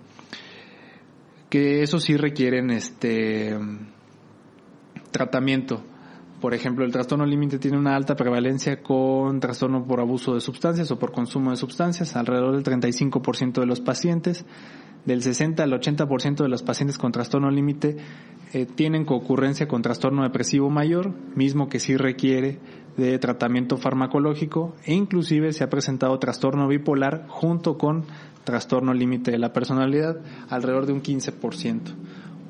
que 1.50 1.82
eso 1.82 1.98
sí 2.00 2.16
requieren 2.16 2.70
este 2.70 3.56
tratamiento. 5.10 5.84
Por 6.44 6.52
ejemplo, 6.52 6.84
el 6.84 6.92
trastorno 6.92 7.24
límite 7.24 7.58
tiene 7.58 7.78
una 7.78 7.96
alta 7.96 8.16
prevalencia 8.16 8.82
con 8.82 9.40
trastorno 9.40 9.86
por 9.86 10.00
abuso 10.00 10.34
de 10.34 10.42
sustancias 10.42 10.90
o 10.90 10.98
por 10.98 11.10
consumo 11.10 11.50
de 11.52 11.56
sustancias, 11.56 12.16
alrededor 12.16 12.52
del 12.52 12.62
35% 12.62 13.60
de 13.60 13.64
los 13.64 13.80
pacientes. 13.80 14.44
Del 15.06 15.22
60 15.22 15.62
al 15.62 15.72
80% 15.72 16.42
de 16.42 16.48
los 16.50 16.62
pacientes 16.62 16.98
con 16.98 17.12
trastorno 17.12 17.50
límite 17.50 17.96
eh, 18.52 18.66
tienen 18.66 19.06
concurrencia 19.06 19.66
con 19.66 19.80
trastorno 19.80 20.22
depresivo 20.22 20.68
mayor, 20.68 21.14
mismo 21.34 21.70
que 21.70 21.80
sí 21.80 21.96
requiere 21.96 22.58
de 22.98 23.18
tratamiento 23.18 23.78
farmacológico 23.78 24.74
e 24.84 24.92
inclusive 24.92 25.54
se 25.54 25.64
ha 25.64 25.70
presentado 25.70 26.18
trastorno 26.18 26.68
bipolar 26.68 27.24
junto 27.26 27.78
con 27.78 28.04
trastorno 28.44 28.92
límite 28.92 29.30
de 29.30 29.38
la 29.38 29.54
personalidad, 29.54 30.20
alrededor 30.50 30.84
de 30.84 30.92
un 30.92 31.02
15%. 31.02 31.94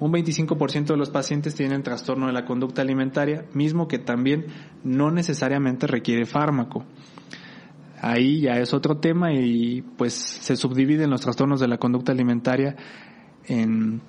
Un 0.01 0.13
25% 0.13 0.87
de 0.87 0.97
los 0.97 1.11
pacientes 1.11 1.55
tienen 1.55 1.83
trastorno 1.83 2.27
de 2.27 2.33
la 2.33 2.45
conducta 2.45 2.83
alimentaria, 2.83 3.47
mismo 3.55 3.87
que 3.87 3.99
también 3.99 4.47
no 4.83 5.11
necesariamente 5.11 5.87
requiere 5.87 6.27
fármaco. 6.27 6.85
Ahí 8.01 8.41
ya 8.41 8.59
es 8.59 8.75
otro 8.75 8.99
tema 8.99 9.33
y 9.33 9.83
pues 9.97 10.13
se 10.15 10.57
subdividen 10.57 11.11
los 11.11 11.21
trastornos 11.21 11.61
de 11.61 11.69
la 11.69 11.79
conducta 11.79 12.13
alimentaria 12.13 12.77
en, 13.47 14.03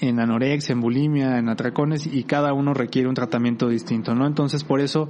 anorexia, 0.00 0.72
en 0.72 0.80
bulimia, 0.80 1.38
en 1.38 1.48
atracones 1.48 2.06
y 2.06 2.24
cada 2.24 2.52
uno 2.52 2.74
requiere 2.74 3.08
un 3.08 3.14
tratamiento 3.14 3.68
distinto, 3.68 4.14
¿no? 4.14 4.26
Entonces 4.26 4.64
por 4.64 4.80
eso 4.80 5.08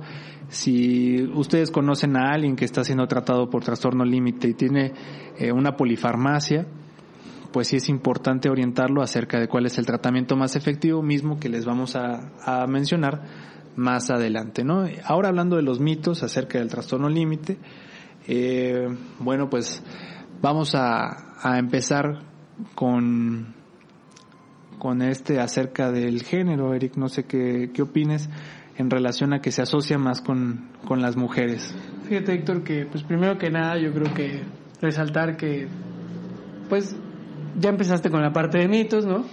si 0.48 1.22
ustedes 1.32 1.70
conocen 1.70 2.16
a 2.16 2.32
alguien 2.32 2.56
que 2.56 2.66
está 2.66 2.84
siendo 2.84 3.06
tratado 3.06 3.48
por 3.48 3.64
trastorno 3.64 4.04
límite 4.04 4.48
y 4.48 4.54
tiene 4.54 4.92
eh, 5.38 5.52
una 5.52 5.76
polifarmacia, 5.76 6.66
pues 7.52 7.68
sí 7.68 7.76
es 7.76 7.88
importante 7.88 8.48
orientarlo 8.48 9.02
acerca 9.02 9.38
de 9.38 9.48
cuál 9.48 9.66
es 9.66 9.78
el 9.78 9.86
tratamiento 9.86 10.36
más 10.36 10.56
efectivo 10.56 11.02
mismo 11.02 11.38
que 11.38 11.48
les 11.48 11.64
vamos 11.64 11.96
a, 11.96 12.66
mencionar 12.66 13.22
más 13.76 14.10
adelante, 14.10 14.64
¿no? 14.64 14.84
Ahora 15.04 15.28
hablando 15.28 15.56
de 15.56 15.62
los 15.62 15.80
mitos 15.80 16.22
acerca 16.22 16.58
del 16.58 16.68
trastorno 16.68 17.08
límite, 17.08 17.58
eh, 18.26 18.88
bueno, 19.18 19.48
pues 19.48 19.82
vamos 20.40 20.74
a, 20.74 21.28
empezar 21.56 22.22
con, 22.74 23.54
con 24.78 25.02
este 25.02 25.40
acerca 25.40 25.90
del 25.90 26.22
género, 26.22 26.74
Eric, 26.74 26.96
no 26.96 27.08
sé 27.08 27.24
qué, 27.24 27.70
qué 27.74 27.82
opines 27.82 28.28
en 28.76 28.90
relación 28.90 29.32
a 29.32 29.40
que 29.40 29.50
se 29.50 29.62
asocia 29.62 29.98
más 29.98 30.20
con, 30.20 30.68
con 30.86 31.02
las 31.02 31.16
mujeres. 31.16 31.74
Fíjate, 32.08 32.34
Héctor, 32.34 32.62
que 32.62 32.86
pues 32.86 33.02
primero 33.04 33.38
que 33.38 33.50
nada 33.50 33.78
yo 33.78 33.92
creo 33.92 34.12
que 34.14 34.42
resaltar 34.80 35.36
que 35.36 35.68
pues 36.68 36.96
ya 37.58 37.70
empezaste 37.70 38.10
con 38.10 38.22
la 38.22 38.32
parte 38.32 38.58
de 38.58 38.68
mitos, 38.68 39.06
¿no? 39.06 39.24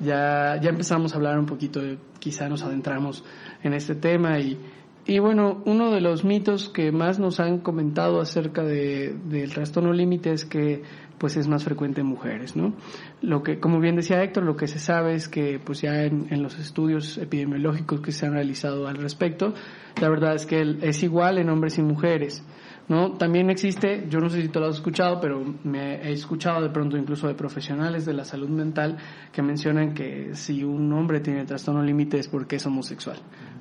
Ya, 0.00 0.58
ya 0.60 0.70
empezamos 0.70 1.12
a 1.14 1.16
hablar 1.16 1.38
un 1.38 1.46
poquito, 1.46 1.80
quizá 2.18 2.48
nos 2.48 2.62
adentramos 2.62 3.24
en 3.62 3.72
este 3.72 3.94
tema 3.94 4.38
y, 4.38 4.58
y 5.06 5.20
bueno, 5.20 5.62
uno 5.64 5.90
de 5.90 6.00
los 6.00 6.24
mitos 6.24 6.68
que 6.68 6.92
más 6.92 7.18
nos 7.18 7.40
han 7.40 7.58
comentado 7.58 8.20
acerca 8.20 8.62
de, 8.62 9.16
del 9.24 9.54
trastorno 9.54 9.92
límite 9.92 10.32
es 10.32 10.44
que 10.44 10.82
pues 11.18 11.38
es 11.38 11.48
más 11.48 11.64
frecuente 11.64 12.02
en 12.02 12.08
mujeres, 12.08 12.56
¿no? 12.56 12.74
Lo 13.22 13.42
que, 13.42 13.58
como 13.58 13.80
bien 13.80 13.96
decía 13.96 14.22
Héctor, 14.22 14.44
lo 14.44 14.56
que 14.56 14.66
se 14.66 14.78
sabe 14.78 15.14
es 15.14 15.28
que 15.28 15.58
pues 15.58 15.80
ya 15.80 16.02
en, 16.02 16.26
en 16.30 16.42
los 16.42 16.58
estudios 16.58 17.16
epidemiológicos 17.16 18.00
que 18.00 18.12
se 18.12 18.26
han 18.26 18.32
realizado 18.32 18.86
al 18.86 18.96
respecto, 18.96 19.54
la 20.00 20.10
verdad 20.10 20.34
es 20.34 20.44
que 20.44 20.76
es 20.82 21.02
igual 21.02 21.38
en 21.38 21.48
hombres 21.48 21.78
y 21.78 21.82
mujeres. 21.82 22.44
¿No? 22.88 23.12
También 23.12 23.50
existe, 23.50 24.06
yo 24.08 24.20
no 24.20 24.28
sé 24.28 24.42
si 24.42 24.48
te 24.48 24.60
lo 24.60 24.66
has 24.66 24.76
escuchado, 24.76 25.20
pero 25.20 25.42
me 25.64 25.96
he 25.96 26.12
escuchado 26.12 26.62
de 26.62 26.70
pronto 26.70 26.96
incluso 26.96 27.26
de 27.26 27.34
profesionales 27.34 28.04
de 28.04 28.12
la 28.14 28.24
salud 28.24 28.48
mental 28.48 28.96
que 29.32 29.42
mencionan 29.42 29.94
que 29.94 30.34
si 30.34 30.62
un 30.62 30.92
hombre 30.92 31.20
tiene 31.20 31.44
trastorno 31.44 31.82
límite 31.82 32.18
es 32.18 32.28
porque 32.28 32.56
es 32.56 32.66
homosexual, 32.66 33.18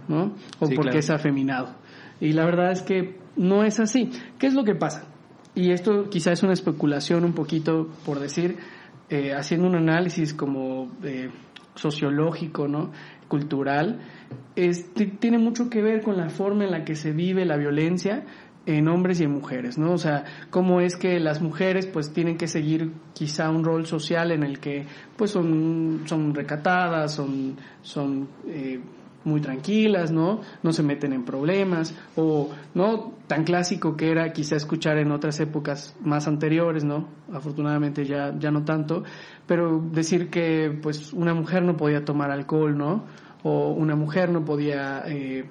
¿no? 0.07 0.35
O 0.59 0.69
porque 0.69 0.99
es 0.99 1.09
afeminado. 1.09 1.75
Y 2.19 2.33
la 2.33 2.45
verdad 2.45 2.71
es 2.71 2.81
que 2.81 3.17
no 3.35 3.63
es 3.63 3.79
así. 3.79 4.09
¿Qué 4.37 4.47
es 4.47 4.53
lo 4.53 4.63
que 4.63 4.75
pasa? 4.75 5.05
Y 5.55 5.71
esto 5.71 6.09
quizá 6.09 6.31
es 6.31 6.43
una 6.43 6.53
especulación 6.53 7.23
un 7.25 7.33
poquito 7.33 7.89
por 8.05 8.19
decir, 8.19 8.57
eh, 9.09 9.33
haciendo 9.33 9.67
un 9.67 9.75
análisis 9.75 10.33
como 10.33 10.91
eh, 11.03 11.29
sociológico, 11.75 12.67
¿no? 12.67 12.91
cultural, 13.27 13.99
es, 14.55 14.93
tiene 15.19 15.37
mucho 15.37 15.69
que 15.69 15.81
ver 15.81 16.01
con 16.01 16.17
la 16.17 16.29
forma 16.29 16.63
en 16.63 16.71
la 16.71 16.85
que 16.85 16.95
se 16.95 17.11
vive 17.11 17.45
la 17.45 17.57
violencia 17.57 18.25
en 18.65 18.87
hombres 18.87 19.19
y 19.19 19.23
en 19.23 19.31
mujeres, 19.31 19.77
¿no? 19.77 19.93
O 19.93 19.97
sea, 19.97 20.25
cómo 20.49 20.81
es 20.81 20.95
que 20.95 21.19
las 21.19 21.41
mujeres 21.41 21.85
pues 21.85 22.11
tienen 22.11 22.37
que 22.37 22.47
seguir 22.47 22.91
quizá 23.13 23.49
un 23.49 23.63
rol 23.63 23.85
social 23.85 24.31
en 24.31 24.43
el 24.43 24.59
que 24.59 24.85
pues 25.15 25.31
son, 25.31 26.03
son 26.05 26.33
recatadas, 26.33 27.13
son, 27.13 27.57
son 27.81 28.27
eh, 28.47 28.79
muy 29.25 29.41
tranquilas, 29.41 30.11
¿no? 30.11 30.41
No 30.63 30.71
se 30.71 30.83
meten 30.83 31.11
en 31.13 31.25
problemas, 31.25 31.93
o 32.15 32.49
no 32.73 33.13
tan 33.27 33.43
clásico 33.43 33.97
que 33.97 34.11
era 34.11 34.31
quizá 34.31 34.55
escuchar 34.55 34.97
en 34.97 35.11
otras 35.11 35.39
épocas 35.39 35.95
más 36.01 36.27
anteriores, 36.27 36.83
¿no? 36.83 37.07
Afortunadamente 37.33 38.05
ya, 38.05 38.33
ya 38.37 38.51
no 38.51 38.63
tanto, 38.63 39.03
pero 39.47 39.79
decir 39.91 40.29
que 40.29 40.77
pues 40.81 41.11
una 41.11 41.33
mujer 41.33 41.63
no 41.63 41.75
podía 41.75 42.05
tomar 42.05 42.31
alcohol, 42.31 42.77
¿no? 42.77 43.03
O 43.43 43.71
una 43.71 43.95
mujer 43.95 44.29
no 44.29 44.45
podía 44.45 45.03
eh, 45.07 45.45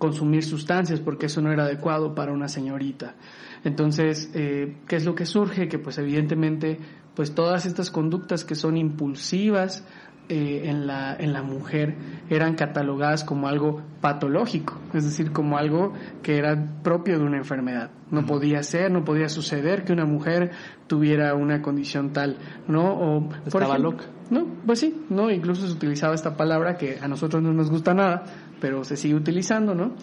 consumir 0.00 0.42
sustancias 0.42 0.98
porque 0.98 1.26
eso 1.26 1.42
no 1.42 1.52
era 1.52 1.64
adecuado 1.64 2.14
para 2.14 2.32
una 2.32 2.48
señorita. 2.48 3.16
Entonces, 3.64 4.30
eh, 4.34 4.78
¿qué 4.88 4.96
es 4.96 5.04
lo 5.04 5.14
que 5.14 5.26
surge? 5.26 5.68
Que 5.68 5.78
pues 5.78 5.98
evidentemente, 5.98 6.78
pues 7.14 7.34
todas 7.34 7.66
estas 7.66 7.90
conductas 7.90 8.46
que 8.46 8.54
son 8.54 8.78
impulsivas 8.78 9.84
eh, 10.30 10.70
en, 10.70 10.86
la, 10.86 11.14
en 11.18 11.32
la 11.32 11.42
mujer 11.42 11.96
eran 12.30 12.54
catalogadas 12.54 13.24
como 13.24 13.46
algo 13.46 13.82
patológico, 14.00 14.80
es 14.94 15.04
decir, 15.04 15.32
como 15.32 15.58
algo 15.58 15.92
que 16.22 16.38
era 16.38 16.80
propio 16.82 17.18
de 17.18 17.24
una 17.24 17.36
enfermedad. 17.36 17.90
No 18.10 18.24
podía 18.24 18.62
ser, 18.62 18.90
no 18.90 19.04
podía 19.04 19.28
suceder 19.28 19.84
que 19.84 19.92
una 19.92 20.06
mujer 20.06 20.52
tuviera 20.86 21.34
una 21.34 21.60
condición 21.60 22.12
tal, 22.12 22.38
¿no? 22.68 22.92
O, 22.92 23.28
Estaba 23.44 23.76
loca. 23.76 24.04
No, 24.30 24.46
pues 24.64 24.78
sí, 24.78 25.04
¿no? 25.10 25.30
Incluso 25.30 25.66
se 25.66 25.72
utilizaba 25.72 26.14
esta 26.14 26.36
palabra 26.36 26.76
que 26.76 26.98
a 27.02 27.08
nosotros 27.08 27.42
no 27.42 27.52
nos 27.52 27.68
gusta 27.68 27.92
nada, 27.92 28.22
pero 28.60 28.84
se 28.84 28.96
sigue 28.96 29.14
utilizando, 29.14 29.74
¿no? 29.74 29.94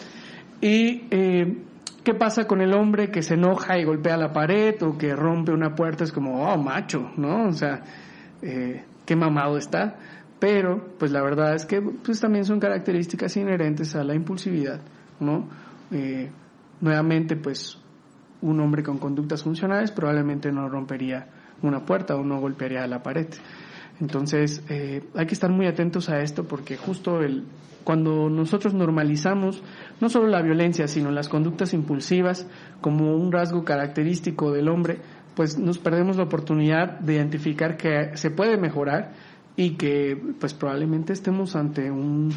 Y 0.61 1.07
eh, 1.11 1.57
¿qué 2.03 2.13
pasa 2.13 2.47
con 2.47 2.61
el 2.61 2.73
hombre 2.73 3.11
que 3.11 3.21
se 3.21 3.35
enoja 3.35 3.77
y 3.77 3.83
golpea 3.83 4.17
la 4.17 4.33
pared 4.33 4.81
o 4.83 4.97
que 4.97 5.15
rompe 5.15 5.51
una 5.51 5.75
puerta? 5.75 6.03
Es 6.03 6.11
como, 6.11 6.43
oh, 6.43 6.57
macho, 6.57 7.11
¿no? 7.17 7.47
O 7.47 7.51
sea, 7.51 7.83
eh, 8.41 8.83
qué 9.05 9.15
mamado 9.15 9.57
está. 9.57 9.97
Pero, 10.39 10.93
pues 10.99 11.11
la 11.11 11.21
verdad 11.21 11.55
es 11.55 11.65
que 11.65 11.81
pues 11.81 12.19
también 12.19 12.45
son 12.45 12.59
características 12.59 13.35
inherentes 13.37 13.95
a 13.95 14.03
la 14.03 14.13
impulsividad, 14.13 14.79
¿no? 15.19 15.47
Eh, 15.91 16.29
nuevamente, 16.81 17.35
pues 17.35 17.79
un 18.41 18.59
hombre 18.59 18.83
con 18.83 18.99
conductas 18.99 19.43
funcionales 19.43 19.91
probablemente 19.91 20.51
no 20.51 20.69
rompería 20.69 21.27
una 21.63 21.85
puerta 21.85 22.15
o 22.15 22.23
no 22.23 22.39
golpearía 22.39 22.85
la 22.85 23.01
pared. 23.01 23.27
Entonces, 23.99 24.63
eh, 24.69 25.03
hay 25.15 25.25
que 25.25 25.33
estar 25.33 25.49
muy 25.49 25.65
atentos 25.65 26.09
a 26.09 26.21
esto 26.21 26.43
porque 26.43 26.77
justo 26.77 27.21
el, 27.21 27.45
cuando 27.83 28.29
nosotros 28.29 28.73
normalizamos 28.73 29.63
no 30.01 30.09
solo 30.09 30.27
la 30.27 30.41
violencia, 30.41 30.87
sino 30.87 31.09
las 31.09 31.29
conductas 31.29 31.73
impulsivas 31.73 32.47
como 32.81 33.15
un 33.15 33.31
rasgo 33.31 33.63
característico 33.63 34.51
del 34.51 34.69
hombre, 34.69 34.99
pues 35.35 35.57
nos 35.57 35.77
perdemos 35.77 36.17
la 36.17 36.23
oportunidad 36.23 36.99
de 36.99 37.15
identificar 37.15 37.77
que 37.77 38.15
se 38.15 38.29
puede 38.29 38.57
mejorar 38.57 39.13
y 39.55 39.71
que 39.71 40.21
pues 40.39 40.53
probablemente 40.53 41.13
estemos 41.13 41.55
ante 41.55 41.89
un 41.89 42.31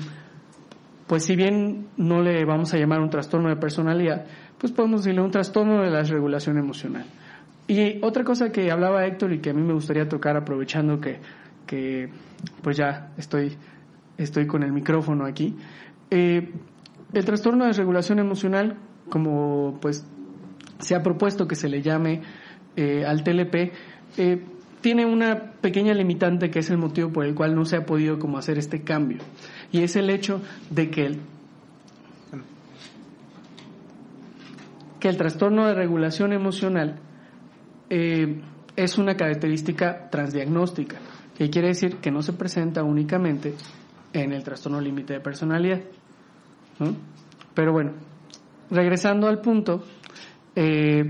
pues 1.07 1.25
si 1.25 1.35
bien 1.35 1.89
no 1.97 2.23
le 2.23 2.45
vamos 2.45 2.73
a 2.73 2.79
llamar 2.79 3.01
un 3.01 3.11
trastorno 3.11 3.49
de 3.49 3.57
personalidad, 3.57 4.27
pues 4.59 4.73
podemos 4.73 5.03
decirle 5.03 5.23
un 5.23 5.33
trastorno 5.33 5.83
de 5.83 5.91
la 5.91 6.05
regulación 6.05 6.57
emocional. 6.57 7.05
Y 7.67 7.99
otra 8.03 8.23
cosa 8.23 8.53
que 8.53 8.71
hablaba 8.71 9.05
Héctor 9.05 9.33
y 9.33 9.41
que 9.41 9.51
a 9.51 9.53
mí 9.53 9.61
me 9.61 9.73
gustaría 9.73 10.09
tocar 10.09 10.37
aprovechando 10.37 11.01
que, 11.01 11.19
que 11.71 12.09
pues 12.63 12.77
ya 12.77 13.13
estoy, 13.17 13.57
estoy 14.19 14.49
con 14.49 14.65
el 14.65 14.73
micrófono 14.73 15.25
aquí. 15.25 15.57
Eh, 16.11 16.51
el 17.13 17.25
trastorno 17.25 17.65
de 17.65 17.73
regulación 17.73 18.19
emocional, 18.19 18.77
como 19.09 19.79
pues 19.81 20.05
se 20.81 20.97
ha 20.97 21.03
propuesto 21.05 21.47
que 21.47 21.55
se 21.55 21.69
le 21.69 21.81
llame 21.81 22.23
eh, 22.75 23.05
al 23.07 23.23
TLP, 23.23 23.73
eh, 24.17 24.43
tiene 24.81 25.07
una 25.07 25.53
pequeña 25.61 25.95
limitante 25.95 26.51
que 26.51 26.59
es 26.59 26.71
el 26.71 26.79
motivo 26.79 27.13
por 27.13 27.25
el 27.25 27.37
cual 27.37 27.55
no 27.55 27.65
se 27.65 27.77
ha 27.77 27.87
podido 27.87 28.19
como 28.19 28.37
hacer 28.37 28.59
este 28.59 28.83
cambio. 28.83 29.19
Y 29.71 29.85
es 29.85 29.95
el 29.95 30.11
hecho 30.11 30.43
de 30.71 30.91
que 30.91 31.07
el, 31.07 31.21
que 34.99 35.09
el 35.09 35.17
trastorno 35.17 35.69
de 35.69 35.75
regulación 35.75 36.33
emocional 36.33 36.99
es 37.89 38.99
una 38.99 39.17
característica 39.17 40.11
transdiagnóstica, 40.11 40.99
que 41.41 41.49
quiere 41.49 41.69
decir 41.69 41.97
que 42.03 42.11
no 42.11 42.21
se 42.21 42.35
presenta 42.35 42.85
únicamente 42.85 43.55
en 44.13 44.35
el 44.35 44.45
trastorno 44.45 44.79
límite 44.79 45.15
de 45.15 45.21
personalidad. 45.21 45.81
Pero 47.55 47.73
bueno, 47.73 47.93
regresando 48.71 49.27
al 49.27 49.41
punto, 49.41 49.83
eh, 50.55 51.09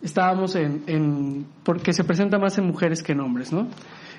estábamos 0.00 0.56
en, 0.56 1.44
porque 1.62 1.92
se 1.92 2.02
presenta 2.02 2.38
más 2.38 2.56
en 2.56 2.64
mujeres 2.64 3.02
que 3.02 3.12
en 3.12 3.20
hombres, 3.20 3.52
¿no? 3.52 3.68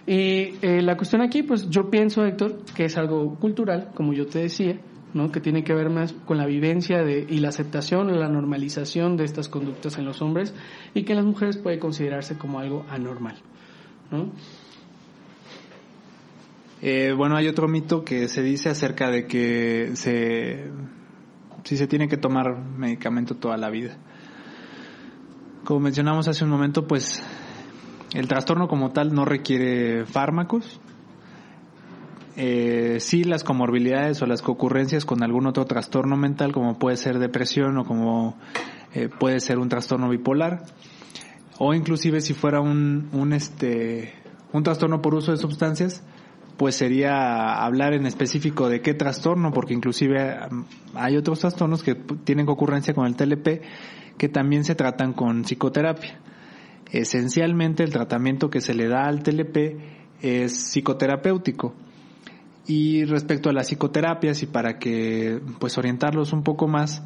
Y 0.05 0.53
eh, 0.61 0.84
la 0.84 0.95
cuestión 0.97 1.24
aquí, 1.24 1.41
pues 1.41 1.67
yo 1.72 1.89
pienso, 1.89 2.24
Héctor, 2.24 2.59
que 2.76 2.86
es 2.86 2.97
algo 2.99 3.39
cultural, 3.39 3.89
como 3.95 4.13
yo 4.13 4.28
te 4.28 4.38
decía, 4.38 4.80
¿no? 5.15 5.32
que 5.32 5.39
tiene 5.39 5.63
que 5.63 5.74
ver 5.74 5.89
más 5.89 6.13
con 6.13 6.38
la 6.38 6.45
vivencia 6.45 7.03
de, 7.03 7.26
y 7.28 7.39
la 7.39 7.49
aceptación, 7.49 8.19
la 8.19 8.30
normalización 8.30 9.17
de 9.17 9.24
estas 9.24 9.49
conductas 9.49 9.97
en 9.97 10.05
los 10.05 10.22
hombres 10.22 10.53
y 10.93 11.05
que 11.05 11.13
en 11.13 11.17
las 11.17 11.26
mujeres 11.26 11.57
puede 11.57 11.80
considerarse 11.80 12.38
como 12.38 12.59
algo 12.59 12.86
anormal. 12.88 13.41
¿No? 14.12 14.32
Eh, 16.82 17.14
bueno, 17.16 17.36
hay 17.38 17.47
otro 17.47 17.68
mito 17.68 18.03
que 18.03 18.28
se 18.28 18.41
dice 18.41 18.70
acerca 18.70 19.09
de 19.12 19.28
que 19.28 19.91
se, 19.93 20.72
si 21.64 21.78
se 21.78 21.88
tiene 21.88 22.07
que 22.07 22.18
tomar 22.18 22.57
medicamento 22.57 23.36
toda 23.36 23.57
la 23.57 23.70
vida. 23.70 23.97
Como 25.64 25.80
mencionamos 25.80 26.28
hace 26.28 26.43
un 26.43 26.49
momento, 26.49 26.88
pues 26.88 27.24
el 28.16 28.28
trastorno 28.28 28.68
como 28.68 28.89
tal 28.91 29.14
no 29.14 29.26
requiere 29.26 30.05
fármacos. 30.05 30.82
Eh, 32.36 32.97
sí 32.99 33.26
las 33.26 33.43
comorbilidades 33.43 34.22
o 34.22 34.26
las 34.26 34.41
concurrencias 34.41 35.05
con 35.05 35.22
algún 35.22 35.45
otro 35.47 35.66
trastorno 35.66 36.16
mental 36.16 36.53
como 36.53 36.80
puede 36.80 36.95
ser 36.95 37.20
depresión 37.20 37.78
o 37.78 37.84
como 37.84 38.38
eh, 38.93 39.09
puede 39.09 39.41
ser 39.41 39.59
un 39.59 39.68
trastorno 39.68 40.09
bipolar 40.09 40.64
o 41.64 41.76
inclusive 41.76 42.22
si 42.22 42.34
fuera 42.34 42.59
un, 42.59 43.09
un 43.14 43.34
este 43.34 44.12
un 44.51 44.64
trastorno 44.64 44.99
por 44.99 45.14
uso 45.14 45.32
de 45.32 45.38
sustancias 45.38 46.03
pues 46.57 46.74
sería 46.74 47.64
hablar 47.64 47.93
en 47.93 48.07
específico 48.07 48.68
de 48.68 48.82
qué 48.82 48.95
trastorno 48.95 49.53
porque 49.53 49.76
inclusive 49.76 50.39
um, 50.49 50.66
hay 50.95 51.18
otros 51.18 51.39
trastornos 51.39 51.84
que 51.84 51.93
tienen 51.93 52.47
concurrencia 52.47 52.95
con 52.95 53.05
el 53.05 53.16
TLP 53.16 53.62
que 54.18 54.28
también 54.28 54.64
se 54.64 54.76
tratan 54.76 55.14
con 55.14 55.43
psicoterapia. 55.43 56.20
Esencialmente 56.91 57.84
el 57.84 57.91
tratamiento 57.91 58.49
que 58.49 58.62
se 58.62 58.74
le 58.74 58.88
da 58.88 59.05
al 59.05 59.24
TLP 59.24 59.57
es 60.22 60.53
psicoterapéutico. 60.53 61.74
Y 62.68 63.05
respecto 63.05 63.49
a 63.49 63.53
las 63.53 63.68
psicoterapias 63.68 64.43
y 64.43 64.45
para 64.45 64.78
que 64.78 65.41
pues 65.59 65.78
orientarlos 65.78 66.34
un 66.34 66.43
poco 66.43 66.68
más, 66.68 67.01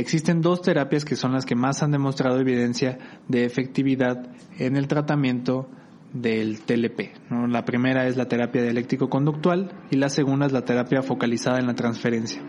existen 0.00 0.40
dos 0.40 0.62
terapias 0.62 1.04
que 1.04 1.16
son 1.16 1.32
las 1.32 1.44
que 1.44 1.54
más 1.54 1.82
han 1.82 1.90
demostrado 1.90 2.40
evidencia 2.40 2.98
de 3.28 3.44
efectividad 3.44 4.30
en 4.58 4.76
el 4.76 4.88
tratamiento 4.88 5.68
del 6.12 6.60
TLP. 6.60 7.30
La 7.48 7.64
primera 7.64 8.06
es 8.06 8.16
la 8.16 8.26
terapia 8.26 8.62
dialéctico-conductual 8.62 9.72
y 9.90 9.96
la 9.96 10.08
segunda 10.08 10.46
es 10.46 10.52
la 10.52 10.64
terapia 10.64 11.02
focalizada 11.02 11.58
en 11.58 11.66
la 11.66 11.74
transferencia. 11.74 12.42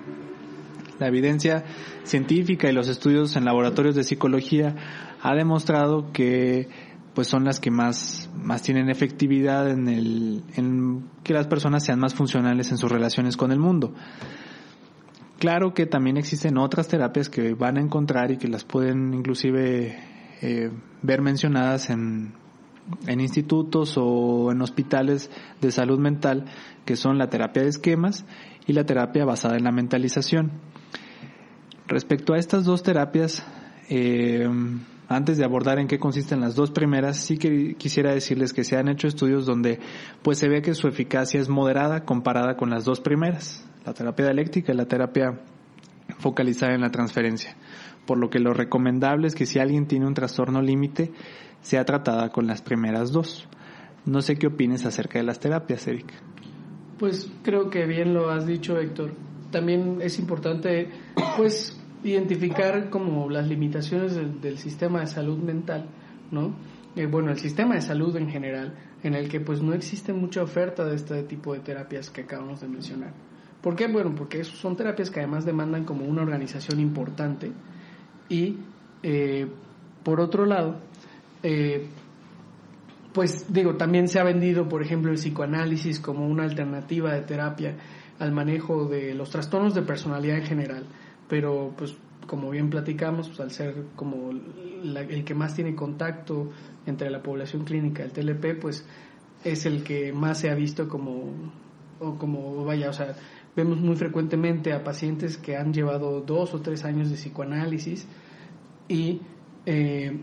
La 1.00 1.08
evidencia 1.08 1.64
científica 2.04 2.70
y 2.70 2.74
los 2.74 2.88
estudios 2.88 3.36
en 3.36 3.46
laboratorios 3.46 3.96
de 3.96 4.04
psicología 4.04 4.76
ha 5.22 5.34
demostrado 5.34 6.12
que 6.12 6.68
pues 7.14 7.28
son 7.28 7.46
las 7.46 7.60
que 7.60 7.72
más, 7.72 8.30
más 8.36 8.64
tienen 8.64 8.89
efectividad 8.89 9.70
en, 9.70 9.88
el, 9.88 10.44
en 10.56 11.06
que 11.24 11.34
las 11.34 11.48
personas 11.48 11.86
sean 11.86 12.00
más 12.00 12.16
funcionales 12.16 12.72
en 12.72 12.78
sus 12.78 12.91
relaciones 12.91 13.38
con 13.38 13.52
el 13.52 13.60
mundo. 13.60 13.94
Claro 15.44 15.74
que 15.74 15.86
también 15.86 16.16
existen 16.16 16.58
otras 16.58 16.88
terapias 16.88 17.28
que 17.28 17.54
van 17.54 17.76
a 17.76 17.82
encontrar 17.82 18.32
y 18.32 18.38
que 18.38 18.48
las 18.48 18.64
pueden 18.64 19.14
inclusive 19.14 19.94
eh, 20.41 20.72
ver 21.02 21.22
mencionadas 21.22 21.89
en, 21.89 22.32
institutos 23.10 23.96
o 23.98 24.54
en 24.54 24.62
hospitales 24.62 25.30
de 25.60 25.72
salud 25.72 26.00
mental, 26.00 26.46
que 26.86 26.96
son 26.96 27.18
la 27.18 27.28
terapia 27.28 27.62
de 27.62 27.68
esquemas 27.68 28.24
y 28.68 28.72
la 28.72 28.86
terapia 28.86 29.26
basada 29.26 29.58
en 29.58 29.66
la 29.66 29.74
mentalización. 29.74 30.54
Respecto 31.89 32.36
a 32.36 32.38
estas 32.38 32.64
dos 32.64 32.82
terapias, 32.82 33.46
eh, 33.89 34.48
antes 35.10 35.38
de 35.38 35.44
abordar 35.44 35.78
en 35.78 35.89
qué 35.89 36.00
consisten 36.00 36.39
las 36.39 36.56
dos 36.56 36.72
primeras, 36.72 37.18
sí 37.18 37.38
que 37.38 37.76
quisiera 37.76 38.14
decirles 38.14 38.54
que 38.54 38.64
se 38.64 38.78
han 38.78 38.88
hecho 38.88 39.10
estudios 39.10 39.46
donde 39.46 39.82
pues 40.22 40.38
se 40.38 40.48
ve 40.48 40.62
que 40.62 40.74
su 40.74 40.88
eficacia 40.88 41.41
es 41.41 41.50
moderada 41.50 42.06
comparada 42.06 42.56
con 42.56 42.70
las 42.70 42.86
dos 42.86 43.02
primeras, 43.02 43.68
la 43.86 43.94
terapia 43.94 44.26
dialéctica 44.26 44.74
y 44.74 44.76
la 44.76 44.86
terapia 44.86 45.40
focalizada 46.18 46.74
en 46.74 46.82
la 46.82 46.92
transferencia. 46.92 47.56
Por 48.06 48.18
lo 48.18 48.30
que 48.30 48.40
lo 48.40 48.54
recomendable 48.54 49.28
es 49.28 49.36
que 49.36 49.46
si 49.46 49.60
alguien 49.60 49.88
tiene 49.88 50.06
un 50.06 50.14
trastorno 50.14 50.62
límite, 50.62 51.12
sea 51.62 51.86
tratada 51.86 52.30
con 52.30 52.48
las 52.48 52.62
primeras 52.62 53.12
dos. 53.12 53.48
No 54.06 54.22
sé 54.22 54.36
qué 54.36 54.48
opines 54.48 54.86
acerca 54.86 55.20
de 55.20 55.26
las 55.26 55.40
terapias, 55.40 55.88
Eric. 55.88 56.12
Pues 57.00 57.32
creo 57.42 57.70
que 57.70 57.86
bien 57.86 58.14
lo 58.14 58.30
has 58.30 58.46
dicho, 58.46 58.78
Héctor. 58.78 59.14
También 59.52 60.00
es 60.02 60.20
importante, 60.20 60.90
pues, 61.38 61.80
identificar 62.04 62.90
como 62.90 63.30
las 63.30 63.48
limitaciones 63.48 64.16
del, 64.16 64.58
sistema 64.58 65.00
de 65.00 65.08
salud 65.08 65.38
mental, 65.38 65.86
¿no? 66.32 66.54
Eh, 66.96 67.06
bueno, 67.06 67.32
el 67.32 67.40
sistema 67.40 67.76
de 67.76 67.82
salud 67.82 68.16
en 68.18 68.30
general, 68.30 68.76
en 69.04 69.16
el 69.16 69.30
que 69.30 69.40
pues 69.40 69.62
no 69.62 69.74
existe 69.74 70.14
mucha 70.14 70.44
oferta 70.44 70.86
de 70.86 70.96
este 70.96 71.24
tipo 71.24 71.54
de 71.54 71.62
terapias 71.62 72.10
que 72.10 72.22
acabamos 72.22 72.62
de 72.62 72.68
mencionar. 72.68 73.14
¿Por 73.64 73.76
qué? 73.76 73.88
Bueno, 73.88 74.14
porque 74.14 74.43
son 74.43 74.76
terapias 74.76 75.09
que 75.09 75.22
además 75.22 75.45
demandan 75.45 75.86
como 75.86 76.05
una 76.05 76.22
organización 76.22 76.80
importante 76.80 77.51
y 78.30 78.57
eh, 79.01 79.47
por 80.03 80.20
otro 80.20 80.45
lado, 80.45 80.82
eh, 81.41 81.88
pues 83.14 83.51
digo, 83.51 83.76
también 83.76 84.07
se 84.07 84.20
ha 84.20 84.24
vendido, 84.24 84.68
por 84.68 84.84
ejemplo, 84.84 85.11
el 85.11 85.18
psicoanálisis 85.18 85.99
como 85.99 86.28
una 86.28 86.43
alternativa 86.43 87.14
de 87.14 87.22
terapia 87.22 87.78
al 88.20 88.32
manejo 88.32 88.86
de 88.86 89.16
los 89.16 89.32
trastornos 89.32 89.74
de 89.74 89.82
personalidad 89.82 90.38
en 90.38 90.45
general 90.45 90.86
pero 91.28 91.74
pues 91.76 91.95
como 92.28 92.51
bien 92.51 92.70
platicamos, 92.70 93.28
pues 93.28 93.39
al 93.39 93.49
ser 93.49 93.86
como 93.95 94.30
el 94.30 95.26
que 95.26 95.34
más 95.34 95.55
tiene 95.55 95.76
contacto 95.76 96.51
entre 96.86 97.09
la 97.09 97.22
población 97.22 97.66
clínica, 97.66 98.03
el 98.03 98.11
TLP, 98.11 98.61
pues 98.61 98.86
es 99.43 99.66
el 99.66 99.84
que 99.84 100.14
más 100.14 100.39
se 100.39 100.49
ha 100.49 100.53
visto 100.53 100.88
como, 100.88 101.51
o 101.99 102.16
como 102.18 102.64
vaya, 102.64 102.89
o 102.89 102.93
sea, 102.93 103.16
vemos 103.56 103.80
muy 103.80 103.95
frecuentemente 103.95 104.74
a 104.74 104.84
pacientes 104.84 105.38
que 105.38 105.56
han 105.56 105.74
llevado 105.74 106.22
dos 106.22 106.54
o 106.54 106.62
tres 106.62 106.86
años 106.86 107.10
de 107.10 107.16
psicoanálisis 107.16 108.08
y 108.88 109.22
eh, 109.66 110.20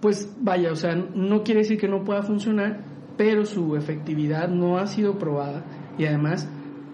pues 0.00 0.30
vaya, 0.40 0.72
o 0.72 0.76
sea, 0.76 0.94
no 0.94 1.42
quiere 1.42 1.60
decir 1.60 1.78
que 1.78 1.88
no 1.88 2.04
pueda 2.04 2.22
funcionar, 2.22 2.84
pero 3.16 3.44
su 3.46 3.76
efectividad 3.76 4.48
no 4.48 4.78
ha 4.78 4.86
sido 4.86 5.18
probada 5.18 5.64
y 5.98 6.04
además 6.04 6.48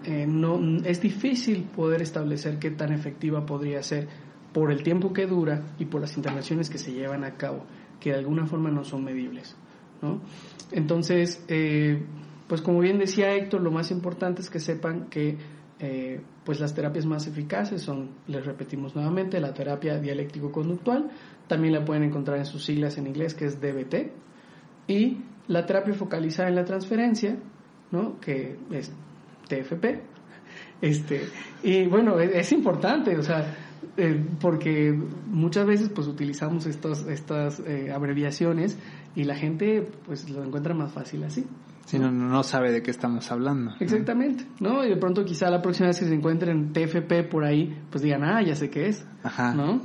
eh, 0.05 0.25
no, 0.27 0.59
es 0.83 1.01
difícil 1.01 1.63
poder 1.63 2.01
establecer 2.01 2.59
qué 2.59 2.71
tan 2.71 2.93
efectiva 2.93 3.45
podría 3.45 3.81
ser 3.83 4.07
por 4.53 4.71
el 4.71 4.83
tiempo 4.83 5.13
que 5.13 5.25
dura 5.25 5.63
y 5.79 5.85
por 5.85 6.01
las 6.01 6.15
intervenciones 6.15 6.69
que 6.69 6.77
se 6.77 6.93
llevan 6.93 7.23
a 7.23 7.35
cabo, 7.35 7.65
que 7.99 8.11
de 8.11 8.19
alguna 8.19 8.45
forma 8.45 8.69
no 8.69 8.83
son 8.83 9.03
medibles. 9.03 9.55
¿no? 10.01 10.21
Entonces, 10.71 11.43
eh, 11.47 12.03
pues 12.53 12.61
como 12.61 12.81
bien 12.81 12.99
decía 12.99 13.33
Héctor, 13.33 13.61
lo 13.61 13.71
más 13.71 13.89
importante 13.89 14.43
es 14.43 14.51
que 14.51 14.59
sepan 14.59 15.09
que 15.09 15.39
eh, 15.79 16.21
pues 16.45 16.59
las 16.59 16.75
terapias 16.75 17.03
más 17.03 17.25
eficaces 17.25 17.81
son, 17.81 18.11
les 18.27 18.45
repetimos 18.45 18.93
nuevamente, 18.93 19.39
la 19.39 19.55
terapia 19.55 19.97
dialéctico-conductual, 19.97 21.09
también 21.47 21.73
la 21.73 21.83
pueden 21.83 22.03
encontrar 22.03 22.37
en 22.37 22.45
sus 22.45 22.63
siglas 22.63 22.99
en 22.99 23.07
inglés, 23.07 23.33
que 23.33 23.45
es 23.45 23.59
DBT, 23.59 24.11
y 24.87 25.17
la 25.47 25.65
terapia 25.65 25.95
focalizada 25.95 26.47
en 26.47 26.53
la 26.53 26.63
transferencia, 26.63 27.39
¿no? 27.89 28.19
que 28.19 28.55
es 28.69 28.93
TFP. 29.47 29.85
Este, 30.79 31.21
y 31.63 31.87
bueno, 31.87 32.19
es, 32.19 32.51
importante, 32.51 33.17
o 33.17 33.23
sea, 33.23 33.47
eh, 33.97 34.23
porque 34.39 34.95
muchas 35.25 35.65
veces 35.65 35.89
pues 35.89 36.05
utilizamos 36.05 36.67
estos, 36.67 37.07
estas 37.07 37.61
eh, 37.61 37.91
abreviaciones 37.91 38.77
y 39.15 39.23
la 39.23 39.33
gente 39.33 39.89
pues 40.05 40.29
lo 40.29 40.43
encuentra 40.43 40.75
más 40.75 40.91
fácil 40.91 41.23
así. 41.23 41.47
Si 41.85 41.99
no, 41.99 42.11
no 42.11 42.43
sabe 42.43 42.71
de 42.71 42.81
qué 42.81 42.91
estamos 42.91 43.31
hablando. 43.31 43.73
Exactamente, 43.79 44.45
¿no? 44.59 44.83
Y 44.85 44.89
de 44.89 44.97
pronto 44.97 45.25
quizá 45.25 45.49
la 45.49 45.61
próxima 45.61 45.87
vez 45.87 45.99
que 45.99 46.05
se 46.05 46.13
encuentren 46.13 46.71
TFP 46.71 47.29
por 47.29 47.43
ahí, 47.43 47.77
pues 47.89 48.03
digan, 48.03 48.23
ah, 48.23 48.41
ya 48.41 48.55
sé 48.55 48.69
qué 48.69 48.87
es, 48.87 49.05
Ajá. 49.21 49.53
¿no? 49.53 49.81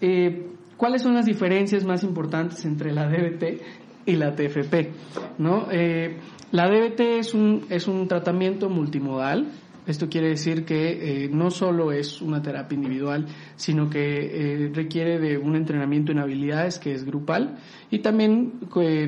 Eh, 0.00 0.50
¿Cuáles 0.80 1.02
son 1.02 1.12
las 1.12 1.26
diferencias 1.26 1.84
más 1.84 2.02
importantes 2.04 2.64
entre 2.64 2.90
la 2.90 3.06
DBT 3.06 3.60
y 4.06 4.16
la 4.16 4.34
TFP? 4.34 4.92
¿No? 5.36 5.66
Eh, 5.70 6.16
la 6.52 6.70
DBT 6.70 7.00
es 7.18 7.34
un, 7.34 7.66
es 7.68 7.86
un 7.86 8.08
tratamiento 8.08 8.70
multimodal. 8.70 9.52
Esto 9.86 10.08
quiere 10.08 10.28
decir 10.28 10.64
que 10.64 11.24
eh, 11.24 11.28
no 11.30 11.50
solo 11.50 11.92
es 11.92 12.22
una 12.22 12.40
terapia 12.40 12.76
individual, 12.76 13.26
sino 13.56 13.90
que 13.90 13.98
eh, 13.98 14.70
requiere 14.72 15.18
de 15.18 15.36
un 15.36 15.54
entrenamiento 15.54 16.12
en 16.12 16.18
habilidades 16.18 16.78
que 16.78 16.94
es 16.94 17.04
grupal 17.04 17.58
y 17.90 17.98
también 17.98 18.60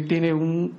tiene 0.08 0.34
un, 0.34 0.74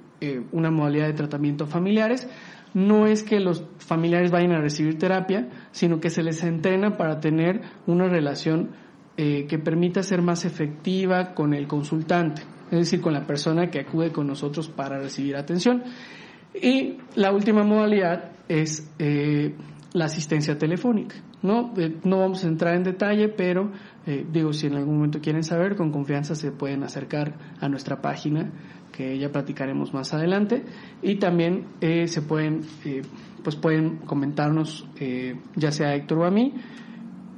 una 0.52 0.72
modalidad 0.72 1.08
de 1.08 1.14
tratamiento 1.14 1.68
familiares 1.68 2.28
no 2.74 3.06
es 3.06 3.24
que 3.24 3.40
los 3.40 3.64
familiares 3.78 4.32
vayan 4.32 4.52
a 4.54 4.62
recibir 4.62 4.98
terapia, 4.98 5.50
sino 5.72 6.00
que 6.00 6.10
se 6.10 6.24
les 6.24 6.44
entrena 6.44 6.98
para 6.98 7.20
tener 7.20 7.62
una 7.86 8.08
relación 8.08 8.72
eh, 9.16 9.46
que 9.48 9.60
permita 9.60 10.02
ser 10.02 10.22
más 10.22 10.44
efectiva 10.46 11.34
con 11.36 11.54
el 11.54 11.68
consultante, 11.68 12.42
es 12.72 12.80
decir, 12.80 13.02
con 13.02 13.14
la 13.14 13.28
persona 13.28 13.70
que 13.70 13.82
acude 13.82 14.12
con 14.12 14.28
nosotros 14.28 14.70
para 14.70 15.00
recibir 15.00 15.36
atención. 15.36 15.84
Y 16.60 16.98
la 17.16 17.32
última 17.32 17.64
modalidad 17.64 18.32
es 18.48 18.92
eh, 18.98 19.56
la 19.94 20.06
asistencia 20.06 20.58
telefónica. 20.58 21.16
¿no? 21.44 21.74
Eh, 21.78 21.98
no 22.04 22.20
vamos 22.20 22.44
a 22.44 22.48
entrar 22.48 22.76
en 22.76 22.84
detalle, 22.84 23.30
pero 23.30 23.72
digo, 24.32 24.52
si 24.52 24.68
en 24.68 24.76
algún 24.76 24.96
momento 24.96 25.22
quieren 25.22 25.44
saber, 25.44 25.78
con 25.78 25.90
confianza 25.90 26.36
se 26.36 26.52
pueden 26.52 26.84
acercar 26.84 27.38
a 27.62 27.70
nuestra 27.70 28.02
página 28.02 28.52
que 28.94 29.18
ya 29.18 29.30
platicaremos 29.30 29.94
más 29.94 30.14
adelante. 30.14 30.64
Y 31.02 31.16
también 31.16 31.66
eh, 31.82 32.08
se 32.08 32.22
pueden 32.22 32.62
eh, 32.86 33.02
pues 33.44 33.58
pueden 33.58 33.98
comentarnos 33.98 34.88
eh, 35.00 35.36
ya 35.56 35.72
sea 35.72 35.90
a 35.90 35.96
Héctor 35.96 36.20
o 36.20 36.26
a 36.26 36.32
mí. 36.32 36.54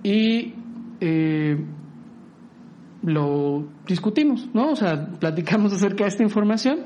Y 0.03 0.53
lo 3.01 3.68
discutimos, 3.88 4.49
¿no? 4.53 4.72
O 4.72 4.76
sea, 4.76 5.10
platicamos 5.20 5.74
acerca 5.74 6.03
de 6.03 6.10
esta 6.10 6.24
información 6.24 6.82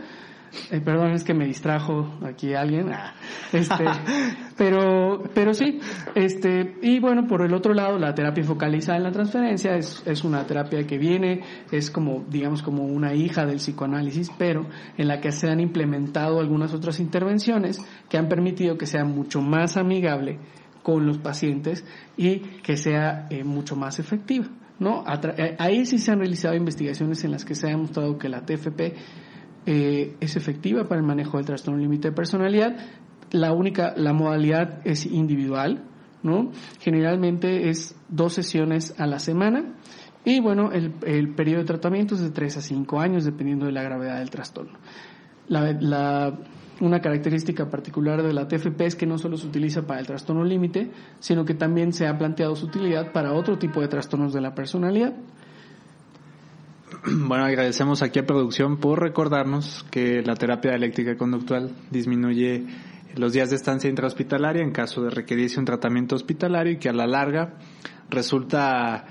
eh, 0.72 0.82
perdón, 0.82 1.12
es 1.12 1.24
que 1.24 1.34
me 1.34 1.45
distrajo 1.45 2.18
aquí 2.24 2.54
alguien. 2.54 2.91
Ah, 2.91 3.14
este, 3.54 3.86
pero, 4.58 5.24
pero 5.34 5.54
sí, 5.54 5.80
este, 6.16 6.76
y 6.82 7.00
bueno, 7.00 7.28
por 7.28 7.41
el 7.41 7.54
otro 7.54 7.74
lado, 7.74 7.97
la 7.97 8.14
terapia 8.14 8.43
focalizada 8.43 8.97
en 8.97 9.04
la 9.04 9.12
transferencia 9.12 9.76
es, 9.76 10.04
es 10.06 10.24
una 10.24 10.45
terapia 10.45 10.86
que 10.86 10.97
viene, 10.97 11.41
es 11.72 11.91
como, 11.91 12.26
digamos, 12.30 12.62
como 12.62 12.84
una 12.84 13.14
hija 13.14 13.45
del 13.45 13.58
psicoanálisis, 13.58 14.32
pero 14.38 14.68
en 14.97 15.08
la 15.08 15.20
que 15.20 15.32
se 15.32 15.50
han 15.50 15.60
implementado 15.60 16.39
algunas 16.39 16.74
otras 16.74 17.00
intervenciones 17.00 17.80
que 18.10 18.18
han 18.18 18.28
permitido 18.28 18.78
que 18.78 18.86
sea 18.86 19.06
mucho 19.06 19.41
más 19.41 19.78
amigable 19.78 20.39
con 20.84 21.06
los 21.06 21.18
pacientes 21.18 21.86
y 22.18 22.39
que 22.64 22.78
sea 22.78 23.28
eh, 23.30 23.43
mucho 23.43 23.76
más 23.76 24.00
efectiva. 24.00 24.47
¿no? 24.80 25.04
Eh, 25.38 25.56
ahí 25.60 25.86
sí 25.86 25.97
se 25.97 26.12
han 26.12 26.20
realizado 26.20 26.56
investigaciones 26.56 27.24
en 27.24 27.32
las 27.32 27.45
que 27.45 27.54
se 27.54 27.68
ha 27.68 27.70
demostrado 27.70 28.18
que 28.18 28.30
la 28.30 28.45
TFP 28.45 28.93
eh, 29.66 30.16
es 30.20 30.36
efectiva 30.36 30.86
para 30.86 31.01
el 31.01 31.07
manejo 31.07 31.38
del 31.38 31.45
trastorno 31.45 31.80
límite 31.80 32.10
de 32.10 32.16
personalidad. 32.16 32.78
La 33.32 33.53
única, 33.53 33.93
la 33.95 34.14
modalidad 34.14 34.82
es 34.86 35.05
individual, 35.05 35.84
¿no? 36.24 36.51
Generalmente 36.80 37.70
es 37.70 37.95
dos 38.10 38.34
sesiones 38.34 38.99
a 38.99 39.05
la 39.05 39.20
semana 39.20 39.76
y 40.26 40.41
bueno, 40.41 40.72
el, 40.72 41.34
periodo 41.34 41.60
de 41.62 41.66
tratamiento 41.66 42.16
es 42.16 42.22
de 42.22 42.32
3 42.32 42.57
a 42.57 42.62
5 42.62 42.99
años 42.99 43.24
dependiendo 43.24 43.66
de 43.66 43.72
la 43.72 43.84
gravedad 43.84 44.20
del 44.20 44.30
trastorno. 44.30 44.78
La, 45.47 46.38
una 46.82 47.01
característica 47.01 47.70
particular 47.70 48.22
de 48.22 48.34
la 48.34 48.47
TFP 48.47 48.82
es 48.82 48.95
que 48.95 49.05
no 49.05 49.18
solo 49.18 49.38
se 49.38 49.47
utiliza 49.47 49.88
para 49.88 49.99
el 49.99 50.07
trastorno 50.07 50.43
límite, 50.43 50.91
sino 51.20 51.45
que 51.45 51.53
también 51.53 51.93
se 51.93 52.07
ha 52.07 52.18
planteado 52.18 52.55
su 52.55 52.68
utilidad 52.68 53.12
para 53.12 53.34
otro 53.34 53.57
tipo 53.57 53.82
de 53.82 53.88
trastornos 53.88 54.34
de 54.34 54.41
la 54.41 54.53
personalidad. 54.53 55.14
Bueno, 57.06 57.45
agradecemos 57.45 58.02
aquí 58.02 58.20
a 58.20 58.26
producción 58.26 58.78
por 58.78 59.02
recordarnos 59.02 59.86
que 59.91 60.22
la 60.22 60.36
terapia 60.36 60.74
eléctrica 60.74 61.18
conductual 61.18 61.72
disminuye 61.91 62.66
los 63.16 63.34
días 63.34 63.50
de 63.50 63.56
estancia 63.56 63.89
intrahospitalaria 63.89 64.62
en 64.62 64.72
caso 64.72 65.02
de 65.02 65.10
requerirse 65.10 65.60
un 65.60 65.66
tratamiento 65.66 66.16
hospitalario 66.16 66.74
y 66.74 66.78
que 66.78 66.89
a 66.89 66.93
la 66.93 67.08
larga 67.08 67.58
resulta 68.10 69.06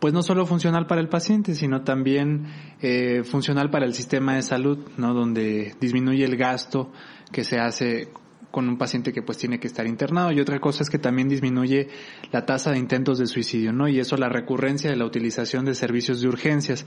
pues 0.00 0.14
no 0.14 0.22
solo 0.22 0.46
funcional 0.46 0.86
para 0.86 1.00
el 1.00 1.08
paciente, 1.08 1.56
sino 1.56 1.82
también 1.82 2.46
eh, 2.80 3.24
funcional 3.24 3.68
para 3.68 3.84
el 3.84 3.94
sistema 3.94 4.36
de 4.36 4.42
salud, 4.42 4.78
¿no? 4.96 5.12
Donde 5.12 5.74
disminuye 5.80 6.24
el 6.24 6.36
gasto 6.36 6.92
que 7.32 7.42
se 7.42 7.58
hace 7.58 8.12
con 8.58 8.68
un 8.68 8.76
paciente 8.76 9.12
que 9.12 9.22
pues 9.22 9.38
tiene 9.38 9.60
que 9.60 9.68
estar 9.68 9.86
internado 9.86 10.32
y 10.32 10.40
otra 10.40 10.58
cosa 10.58 10.82
es 10.82 10.90
que 10.90 10.98
también 10.98 11.28
disminuye 11.28 11.90
la 12.32 12.44
tasa 12.44 12.72
de 12.72 12.78
intentos 12.78 13.16
de 13.16 13.28
suicidio, 13.28 13.72
¿no? 13.72 13.86
Y 13.86 14.00
eso 14.00 14.16
la 14.16 14.28
recurrencia 14.28 14.90
de 14.90 14.96
la 14.96 15.04
utilización 15.04 15.64
de 15.64 15.76
servicios 15.76 16.20
de 16.20 16.26
urgencias, 16.26 16.84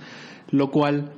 lo 0.49 0.69
cual 0.69 1.13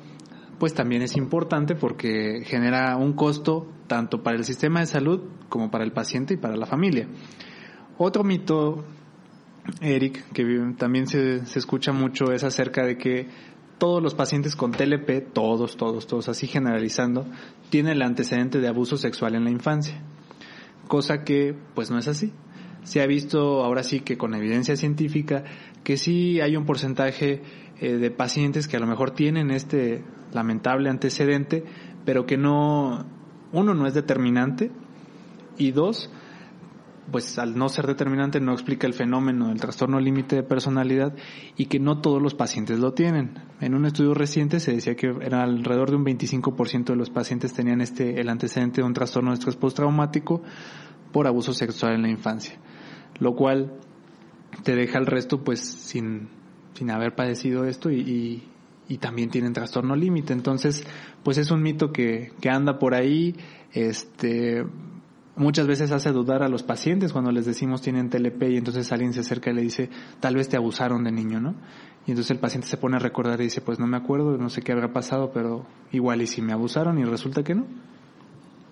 pues 0.60 0.76
también 0.76 1.01
es 1.01 1.18
importante 1.18 1.74
porque 1.74 2.43
genera 2.45 2.95
un 2.97 3.14
costo 3.14 3.68
tanto 3.88 4.22
para 4.22 4.38
el 4.38 4.43
sistema 4.43 4.82
de 4.82 4.86
salud 4.86 5.22
como 5.49 5.72
para 5.72 5.86
el 5.86 5.91
paciente 5.91 6.36
y 6.36 6.38
para 6.38 6.56
la 6.56 6.68
familia. 6.68 7.08
Otro 7.97 8.24
mito, 8.24 8.86
Eric, 9.82 10.34
que 10.34 10.45
también 10.78 11.08
se, 11.08 11.47
se 11.47 11.58
escucha 11.58 11.93
mucho 11.93 12.32
es 12.32 12.43
acerca 12.43 12.86
de 12.86 12.95
que 12.95 13.28
todos 13.80 14.04
los 14.04 14.14
pacientes 14.14 14.56
con 14.56 14.72
TLP, 14.72 15.34
todos, 15.34 15.78
todos, 15.78 16.06
todos, 16.06 16.30
así 16.30 16.45
generalizando, 16.45 17.26
tienen 17.72 17.93
el 17.93 18.04
antecedente 18.04 18.60
de 18.60 18.68
abuso 18.68 18.97
sexual 18.97 19.34
en 19.34 19.45
la 19.45 19.49
infancia 19.49 19.99
cosa 20.94 21.24
que 21.24 21.56
pues 21.74 21.89
no 21.89 21.98
es 21.98 22.08
así. 22.08 22.32
Se 22.84 23.02
ha 23.02 23.08
visto 23.08 23.64
ahora 23.64 23.82
sí 23.82 24.02
que 24.02 24.16
con 24.16 24.36
evidencia 24.36 24.76
científica 24.76 25.44
que 25.84 25.98
sí 25.98 26.39
hay 26.39 26.56
un 26.56 26.68
porcentaje 26.68 27.41
eh, 27.82 27.94
de 27.94 28.12
pacientes 28.12 28.68
que 28.68 28.78
a 28.78 28.80
lo 28.80 28.86
mejor 28.86 29.10
tienen 29.10 29.50
este 29.50 30.04
lamentable 30.34 30.91
antecedente, 30.91 31.64
pero 32.06 32.28
que 32.28 32.38
no, 32.38 33.08
uno 33.52 33.74
no 33.74 33.88
es 33.88 33.96
determinante 33.96 34.70
y 35.58 35.72
dos, 35.72 36.12
pues 37.12 37.38
al 37.38 37.58
no 37.58 37.70
ser 37.70 37.88
determinante 37.88 38.39
no 38.39 38.54
explica 38.54 38.88
el 38.88 38.93
fenómeno 38.93 39.49
del 39.49 39.60
trastorno 39.60 39.99
límite 39.99 40.38
de 40.38 40.43
personalidad 40.43 41.14
y 41.58 41.66
que 41.66 41.80
no 41.80 41.99
todos 41.99 42.22
los 42.22 42.34
pacientes 42.34 42.80
lo 42.80 42.93
tienen. 42.93 43.34
En 43.60 43.76
un 43.76 43.86
estudio 43.86 44.14
reciente 44.14 44.60
se 44.60 44.74
decía 44.74 44.95
que 44.95 45.14
era 45.22 45.43
alrededor 45.43 45.89
de 45.89 45.97
un 45.97 46.06
25% 46.06 46.86
de 46.86 46.95
los 46.95 47.10
pacientes 47.10 47.54
tenían 47.54 47.82
este 47.82 48.22
el 48.22 48.30
antecedente 48.30 48.82
de 48.82 48.88
un 48.88 48.93
trastorno 48.93 49.32
de 49.32 49.36
estrés 49.36 49.56
postraumático 49.56 50.41
por 51.12 51.28
abuso 51.28 51.54
sexual 51.54 51.93
en 51.93 52.01
la 52.04 52.10
infancia, 52.10 52.58
lo 53.20 53.36
cual 53.36 53.74
te 54.64 54.76
deja 54.76 54.97
el 54.97 55.06
resto 55.06 55.43
pues 55.43 55.60
sin, 55.60 56.30
sin 56.74 56.89
haber 56.89 57.16
padecido 57.16 57.66
esto 57.66 57.91
y, 57.91 58.43
y, 58.88 58.97
también 58.97 59.30
tienen 59.32 59.54
trastorno 59.54 59.95
límite. 59.95 60.34
Entonces, 60.34 60.86
pues 61.24 61.39
es 61.39 61.49
un 61.49 61.64
mito 61.64 61.91
que, 61.91 62.32
que 62.39 62.49
anda 62.49 62.78
por 62.78 62.93
ahí, 62.93 63.36
este 63.72 64.64
muchas 65.36 65.68
veces 65.68 65.92
hace 65.92 66.12
dudar 66.12 66.44
a 66.44 66.50
los 66.50 66.64
pacientes 66.64 67.12
cuando 67.12 67.32
les 67.32 67.46
decimos 67.46 67.82
tienen 67.82 68.10
TLP 68.10 68.44
y 68.44 68.58
entonces 68.58 68.92
alguien 68.92 69.14
se 69.14 69.22
acerca 69.22 69.52
y 69.52 69.54
le 69.54 69.62
dice, 69.62 69.90
tal 70.20 70.36
vez 70.36 70.50
te 70.50 70.58
abusaron 70.58 71.04
de 71.04 71.12
niño, 71.12 71.40
¿no? 71.40 71.56
Y 72.06 72.12
entonces 72.12 72.32
el 72.32 72.40
paciente 72.40 72.68
se 72.68 72.78
pone 72.78 72.98
a 72.98 73.00
recordar 73.00 73.40
y 73.40 73.46
dice, 73.46 73.62
pues 73.62 73.80
no 73.80 73.88
me 73.88 73.98
acuerdo, 73.98 74.38
no 74.38 74.50
sé 74.50 74.62
qué 74.62 74.74
habrá 74.74 74.92
pasado, 74.92 75.32
pero 75.34 75.66
igual 75.92 76.22
y 76.22 76.28
si 76.28 76.42
me 76.42 76.54
abusaron 76.54 77.00
y 77.00 77.04
resulta 77.04 77.44
que 77.44 77.56
no. 77.56 77.66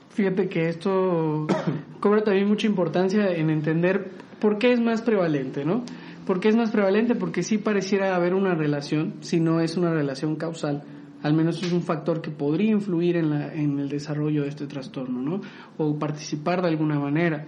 Fíjate 0.09 0.49
que 0.49 0.67
esto 0.67 1.47
cobra 1.99 2.23
también 2.23 2.47
mucha 2.47 2.67
importancia 2.67 3.31
en 3.31 3.49
entender 3.49 4.11
por 4.39 4.57
qué 4.57 4.73
es 4.73 4.81
más 4.81 5.01
prevalente, 5.01 5.63
¿no? 5.63 5.83
¿Por 6.25 6.39
qué 6.39 6.49
es 6.49 6.55
más 6.55 6.71
prevalente? 6.71 7.15
Porque 7.15 7.43
sí 7.43 7.57
pareciera 7.57 8.15
haber 8.15 8.33
una 8.33 8.53
relación, 8.53 9.15
si 9.21 9.39
no 9.39 9.61
es 9.61 9.77
una 9.77 9.91
relación 9.91 10.35
causal, 10.35 10.83
al 11.23 11.33
menos 11.33 11.61
es 11.61 11.71
un 11.71 11.81
factor 11.81 12.21
que 12.21 12.31
podría 12.31 12.71
influir 12.71 13.17
en, 13.17 13.29
la, 13.29 13.53
el 13.53 13.89
desarrollo 13.89 14.43
de 14.43 14.49
este 14.49 14.67
trastorno, 14.67 15.21
¿no? 15.21 15.41
O 15.77 15.97
participar 15.97 16.61
de 16.61 16.69
alguna 16.69 16.99
manera. 16.99 17.45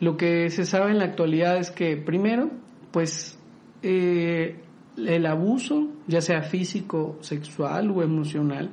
Lo 0.00 0.16
que 0.16 0.48
se 0.50 0.64
sabe 0.64 0.90
en 0.92 0.98
la 0.98 1.04
actualidad 1.04 1.58
es 1.58 1.70
que, 1.70 1.96
primero, 1.96 2.50
pues 2.90 3.38
eh, 3.82 4.60
el 4.96 5.26
abuso, 5.26 5.88
ya 6.06 6.20
sea 6.20 6.42
físico, 6.42 7.18
sexual 7.20 7.90
o 7.90 8.02
emocional, 8.02 8.70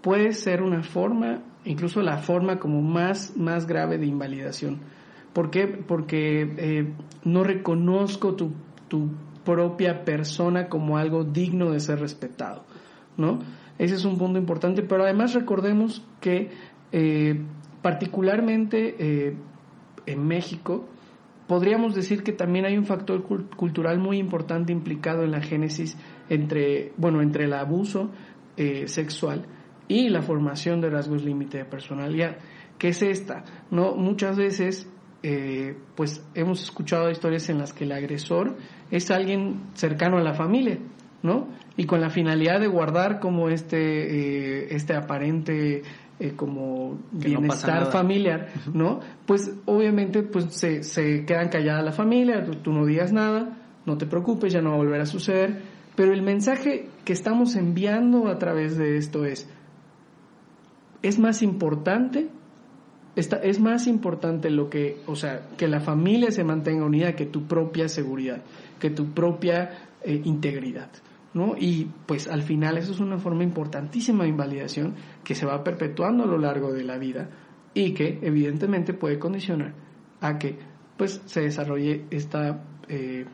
puede 0.00 0.32
ser 0.32 0.62
una 0.62 0.82
forma, 0.82 1.42
incluso 1.64 2.00
la 2.00 2.18
forma 2.18 2.58
como 2.58 2.80
más, 2.80 3.36
más 3.36 3.66
grave 3.66 3.98
de 3.98 4.06
invalidación. 4.06 4.78
¿Por 5.34 5.50
qué? 5.50 5.66
Porque 5.66 6.42
eh, 6.56 6.92
no 7.24 7.44
reconozco 7.44 8.34
tu, 8.34 8.52
tu 8.88 9.10
propia 9.44 10.04
persona 10.04 10.68
como 10.68 10.96
algo 10.96 11.24
digno 11.24 11.70
de 11.70 11.80
ser 11.80 12.00
respetado, 12.00 12.64
¿no? 13.16 13.38
Ese 13.80 13.94
es 13.94 14.04
un 14.04 14.18
punto 14.18 14.38
importante, 14.38 14.82
pero 14.82 15.04
además 15.04 15.32
recordemos 15.32 16.06
que 16.20 16.50
eh, 16.92 17.40
particularmente 17.80 18.94
eh, 18.98 19.34
en 20.04 20.26
México, 20.26 20.86
podríamos 21.46 21.94
decir 21.94 22.22
que 22.22 22.32
también 22.32 22.66
hay 22.66 22.76
un 22.76 22.84
factor 22.84 23.22
cultural 23.56 23.98
muy 23.98 24.18
importante 24.18 24.70
implicado 24.70 25.24
en 25.24 25.30
la 25.30 25.40
génesis 25.40 25.96
entre, 26.28 26.92
bueno, 26.98 27.22
entre 27.22 27.44
el 27.44 27.54
abuso 27.54 28.10
eh, 28.58 28.86
sexual 28.86 29.46
y 29.88 30.10
la 30.10 30.20
formación 30.20 30.82
de 30.82 30.90
rasgos 30.90 31.24
límite 31.24 31.56
de 31.56 31.64
personalidad. 31.64 32.36
¿Qué 32.76 32.88
es 32.88 33.00
esta? 33.00 33.44
No, 33.70 33.94
muchas 33.94 34.36
veces, 34.36 34.90
pues 35.94 36.22
hemos 36.34 36.62
escuchado 36.62 37.10
historias 37.10 37.48
en 37.48 37.58
las 37.58 37.72
que 37.72 37.84
el 37.84 37.92
agresor 37.92 38.56
es 38.90 39.10
alguien 39.10 39.62
cercano 39.74 40.18
a 40.18 40.22
la 40.22 40.34
familia, 40.34 40.78
¿no? 41.22 41.48
Y 41.76 41.86
con 41.86 42.00
la 42.00 42.10
finalidad 42.10 42.60
de 42.60 42.66
guardar 42.66 43.20
como 43.20 43.48
este, 43.48 43.76
eh, 43.78 44.68
este 44.70 44.94
aparente 44.94 45.82
eh, 46.18 46.32
como 46.36 46.98
bienestar 47.12 47.86
familiar, 47.90 48.48
¿no? 48.72 49.00
Pues 49.26 49.54
obviamente 49.66 50.22
pues 50.22 50.46
se, 50.54 50.82
se 50.82 51.24
quedan 51.24 51.48
callada 51.48 51.82
la 51.82 51.92
familia, 51.92 52.44
tú, 52.44 52.72
no 52.72 52.84
digas 52.84 53.12
nada, 53.12 53.56
no 53.86 53.96
te 53.96 54.06
preocupes, 54.06 54.52
ya 54.52 54.60
no 54.60 54.70
va 54.70 54.76
a 54.76 54.78
volver 54.78 55.00
a 55.00 55.06
suceder, 55.06 55.62
pero 55.96 56.12
el 56.12 56.22
mensaje 56.22 56.88
que 57.04 57.12
estamos 57.12 57.56
enviando 57.56 58.28
a 58.28 58.38
través 58.38 58.76
de 58.76 58.96
esto 58.96 59.24
es, 59.24 59.48
es 61.02 61.18
más 61.18 61.42
importante 61.42 62.28
es 63.16 63.60
más 63.60 63.86
importante 63.86 64.50
lo 64.50 64.70
que, 64.70 64.98
o 65.06 65.16
sea, 65.16 65.48
que 65.56 65.68
la 65.68 65.80
familia 65.80 66.30
se 66.30 66.44
mantenga 66.44 66.84
unida 66.84 67.16
que 67.16 67.26
tu 67.26 67.46
propia 67.46 67.88
seguridad, 67.88 68.42
que 68.78 68.90
tu 68.90 69.12
propia 69.12 69.70
eh, 70.02 70.20
integridad. 70.24 70.90
¿No? 71.32 71.54
Y 71.56 71.90
pues 72.06 72.28
al 72.28 72.42
final 72.42 72.78
eso 72.78 72.92
es 72.92 73.00
una 73.00 73.18
forma 73.18 73.44
importantísima 73.44 74.24
de 74.24 74.30
invalidación 74.30 74.94
que 75.24 75.34
se 75.34 75.46
va 75.46 75.62
perpetuando 75.62 76.24
a 76.24 76.26
lo 76.26 76.38
largo 76.38 76.72
de 76.72 76.84
la 76.84 76.98
vida 76.98 77.30
y 77.74 77.94
que 77.94 78.18
evidentemente 78.22 78.94
puede 78.94 79.18
condicionar 79.18 79.74
a 80.20 80.38
que 80.38 80.58
pues 80.96 81.22
se 81.26 81.42
desarrolle 81.42 82.04
esta, 82.10 82.62
eh, 82.88 83.24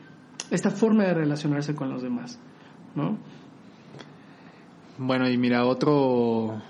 esta 0.51 0.69
forma 0.69 1.03
de 1.03 1.13
relacionarse 1.13 1.75
con 1.75 1.89
los 1.89 2.01
demás, 2.01 2.39
¿no? 2.95 3.17
Bueno, 4.97 5.29
y 5.29 5.37
mira, 5.37 5.65
otro, 5.65 6.61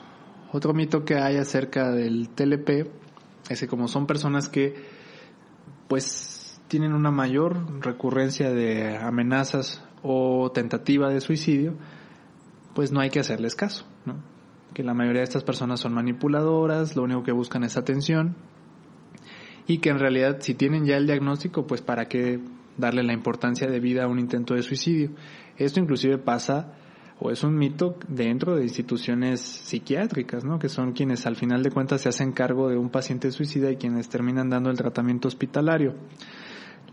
otro 0.51 0.73
mito 0.73 1.05
que 1.05 1.15
hay 1.15 1.37
acerca 1.37 1.91
del 1.91 2.29
TLP 2.29 2.89
es 3.49 3.59
que 3.59 3.67
como 3.67 3.87
son 3.87 4.07
personas 4.07 4.49
que 4.49 4.75
pues 5.87 6.59
tienen 6.67 6.93
una 6.93 7.11
mayor 7.11 7.81
recurrencia 7.81 8.51
de 8.51 8.97
amenazas 8.97 9.86
o 10.03 10.51
tentativa 10.51 11.09
de 11.09 11.21
suicidio, 11.21 11.73
pues 12.75 12.91
no 12.91 12.99
hay 12.99 13.09
que 13.09 13.19
hacerles 13.19 13.55
caso, 13.55 13.85
¿no? 14.05 14.15
Que 14.73 14.83
la 14.83 14.93
mayoría 14.93 15.21
de 15.21 15.25
estas 15.25 15.43
personas 15.43 15.79
son 15.79 15.93
manipuladoras, 15.93 16.95
lo 16.95 17.03
único 17.03 17.23
que 17.23 17.31
buscan 17.31 17.63
es 17.63 17.77
atención 17.77 18.35
y 19.67 19.79
que 19.79 19.89
en 19.89 19.99
realidad 19.99 20.37
si 20.39 20.53
tienen 20.55 20.85
ya 20.85 20.97
el 20.97 21.05
diagnóstico, 21.05 21.67
pues 21.67 21.81
para 21.81 22.07
qué 22.07 22.39
darle 22.77 23.03
la 23.03 23.13
importancia 23.13 23.67
de 23.67 23.79
vida 23.79 24.05
a 24.05 24.07
un 24.07 24.19
intento 24.19 24.53
de 24.53 24.63
suicidio. 24.63 25.11
Esto 25.57 25.79
inclusive 25.79 26.17
pasa 26.17 26.73
o 27.19 27.31
es 27.31 27.43
un 27.43 27.57
mito 27.57 27.97
dentro 28.07 28.55
de 28.55 28.63
instituciones 28.63 29.41
psiquiátricas, 29.41 30.45
¿no? 30.45 30.59
Que 30.59 30.69
son 30.69 30.93
quienes 30.93 31.25
al 31.25 31.35
final 31.35 31.63
de 31.63 31.71
cuentas 31.71 32.01
se 32.01 32.09
hacen 32.09 32.31
cargo 32.31 32.69
de 32.69 32.77
un 32.77 32.89
paciente 32.89 33.31
suicida 33.31 33.71
y 33.71 33.77
quienes 33.77 34.07
terminan 34.07 34.49
dando 34.49 34.69
el 34.69 34.77
tratamiento 34.77 35.27
hospitalario. 35.27 35.95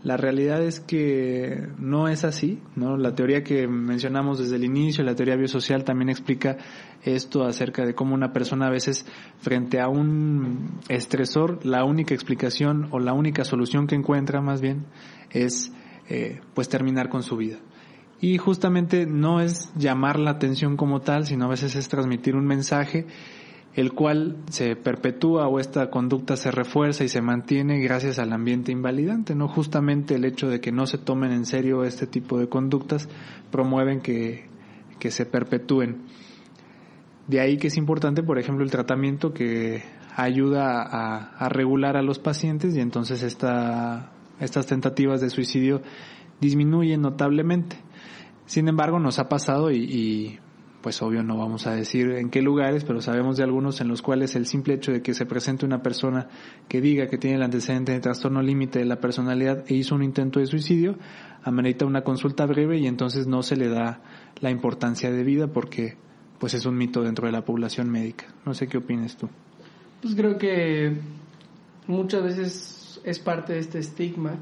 La 0.05 0.17
realidad 0.17 0.61
es 0.61 0.79
que 0.79 1.67
no 1.79 2.07
es 2.07 2.25
así, 2.25 2.61
¿no? 2.75 2.95
La 2.95 3.15
teoría 3.15 3.43
que 3.43 3.67
mencionamos 3.67 4.37
desde 4.37 4.57
el 4.57 4.63
inicio, 4.63 5.03
la 5.03 5.15
teoría 5.15 5.35
biosocial 5.35 5.83
también 5.83 6.09
explica 6.09 6.57
esto 7.01 7.43
acerca 7.43 7.83
de 7.87 7.95
cómo 7.95 8.13
una 8.13 8.31
persona 8.31 8.67
a 8.67 8.69
veces 8.69 9.07
frente 9.39 9.81
a 9.81 9.87
un 9.87 10.79
estresor, 10.89 11.65
la 11.65 11.83
única 11.85 12.13
explicación 12.13 12.87
o 12.91 12.99
la 12.99 13.13
única 13.13 13.43
solución 13.45 13.87
que 13.87 13.95
encuentra 13.95 14.41
más 14.41 14.61
bien 14.61 14.85
es 15.31 15.71
eh, 16.07 16.39
pues 16.53 16.69
terminar 16.69 17.09
con 17.09 17.23
su 17.23 17.37
vida. 17.37 17.57
Y 18.21 18.37
justamente 18.37 19.07
no 19.07 19.41
es 19.41 19.71
llamar 19.75 20.19
la 20.19 20.29
atención 20.29 20.77
como 20.77 21.01
tal, 21.01 21.25
sino 21.25 21.45
a 21.45 21.49
veces 21.49 21.75
es 21.75 21.89
transmitir 21.89 22.35
un 22.35 22.45
mensaje 22.45 23.07
el 23.75 23.91
cual 23.91 24.37
se 24.49 24.77
perpetúa 24.77 25.47
o 25.47 25.59
esta 25.59 25.89
conducta 25.89 26.37
se 26.37 26.49
refuerza 26.49 27.03
y 27.03 27.09
se 27.09 27.21
mantiene 27.21 27.79
gracias 27.81 28.19
al 28.19 28.31
ambiente 28.31 28.71
invalidante, 28.71 29.35
¿no? 29.35 29.49
Justamente 29.49 30.15
el 30.15 30.23
hecho 30.23 30.47
de 30.47 30.61
que 30.61 30.71
no 30.71 30.87
se 30.87 30.97
tomen 30.97 31.31
en 31.33 31.45
serio 31.45 31.83
este 31.83 32.07
tipo 32.07 32.39
de 32.39 32.47
conductas 32.47 33.09
promueven 33.51 33.99
que, 33.99 34.45
que 34.97 35.11
se 35.11 35.25
perpetúen. 35.25 36.03
De 37.27 37.41
ahí 37.41 37.57
que 37.57 37.67
es 37.67 37.75
importante, 37.75 38.23
por 38.23 38.39
ejemplo, 38.39 38.63
el 38.63 38.71
tratamiento 38.71 39.33
que 39.33 39.83
ayuda 40.15 40.81
a, 40.81 41.35
a 41.37 41.49
regular 41.49 41.97
a 41.97 42.01
los 42.01 42.17
pacientes 42.17 42.77
y 42.77 42.79
entonces 42.79 43.23
esta, 43.23 44.13
estas 44.39 44.67
tentativas 44.67 45.19
de 45.19 45.29
suicidio 45.29 45.81
disminuyen 46.39 47.01
notablemente. 47.01 47.75
Sin 48.45 48.69
embargo, 48.69 48.99
nos 48.99 49.19
ha 49.19 49.27
pasado 49.27 49.69
y 49.71 50.39
pues 50.85 51.01
obvio 51.01 51.23
no 51.23 51.35
vamos 51.35 51.65
a 51.65 51.73
decir 51.73 52.11
en 52.11 52.29
qué 52.29 52.43
lugares, 52.43 52.83
pero 52.83 53.01
sabemos 53.01 53.37
de 53.37 53.43
algunos 53.43 53.81
en 53.81 53.87
los 53.87 54.03
cuales 54.03 54.35
el 54.35 54.45
simple 54.45 54.75
hecho 54.75 54.91
de 54.91 55.01
que 55.01 55.15
se 55.15 55.25
presente 55.25 55.65
una 55.65 55.81
persona 55.81 56.27
que 56.67 56.79
diga 56.79 57.07
que 57.07 57.17
tiene 57.17 57.37
el 57.37 57.41
antecedente 57.41 57.91
de 57.91 57.99
trastorno 57.99 58.43
límite 58.43 58.77
de 58.77 58.85
la 58.85 58.99
personalidad 58.99 59.63
e 59.67 59.73
hizo 59.73 59.95
un 59.95 60.03
intento 60.03 60.39
de 60.39 60.45
suicidio, 60.45 60.95
amerita 61.41 61.87
una 61.87 62.03
consulta 62.03 62.45
breve 62.45 62.77
y 62.77 62.85
entonces 62.85 63.25
no 63.25 63.41
se 63.41 63.55
le 63.55 63.67
da 63.67 64.03
la 64.41 64.51
importancia 64.51 65.11
de 65.11 65.23
vida 65.23 65.47
porque 65.47 65.97
pues 66.37 66.53
es 66.53 66.67
un 66.67 66.77
mito 66.77 67.01
dentro 67.01 67.25
de 67.25 67.31
la 67.31 67.43
población 67.43 67.89
médica. 67.89 68.25
No 68.45 68.53
sé 68.53 68.67
qué 68.67 68.77
opinas 68.77 69.17
tú. 69.17 69.27
Pues 70.03 70.13
creo 70.13 70.37
que 70.37 70.97
muchas 71.87 72.21
veces 72.21 73.01
es 73.03 73.17
parte 73.17 73.53
de 73.53 73.59
este 73.59 73.79
estigma 73.79 74.35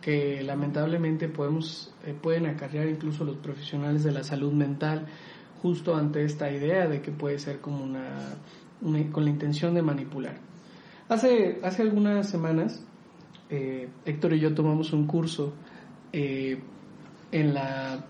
que 0.00 0.42
lamentablemente 0.42 1.28
podemos 1.28 1.94
eh, 2.04 2.12
pueden 2.20 2.46
acarrear 2.46 2.88
incluso 2.88 3.24
los 3.24 3.36
profesionales 3.36 4.02
de 4.02 4.10
la 4.10 4.24
salud 4.24 4.52
mental 4.52 5.06
justo 5.62 5.94
ante 5.94 6.24
esta 6.24 6.50
idea 6.50 6.86
de 6.86 7.00
que 7.00 7.10
puede 7.10 7.38
ser 7.38 7.60
como 7.60 7.82
una, 7.82 8.36
con 9.12 9.24
la 9.24 9.30
intención 9.30 9.74
de 9.74 9.82
manipular. 9.82 10.38
Hace, 11.08 11.60
hace 11.62 11.82
algunas 11.82 12.28
semanas, 12.28 12.84
eh, 13.48 13.88
Héctor 14.04 14.34
y 14.34 14.40
yo 14.40 14.54
tomamos 14.54 14.92
un 14.92 15.06
curso 15.06 15.52
eh, 16.12 16.58
en 17.30 17.54
la 17.54 18.04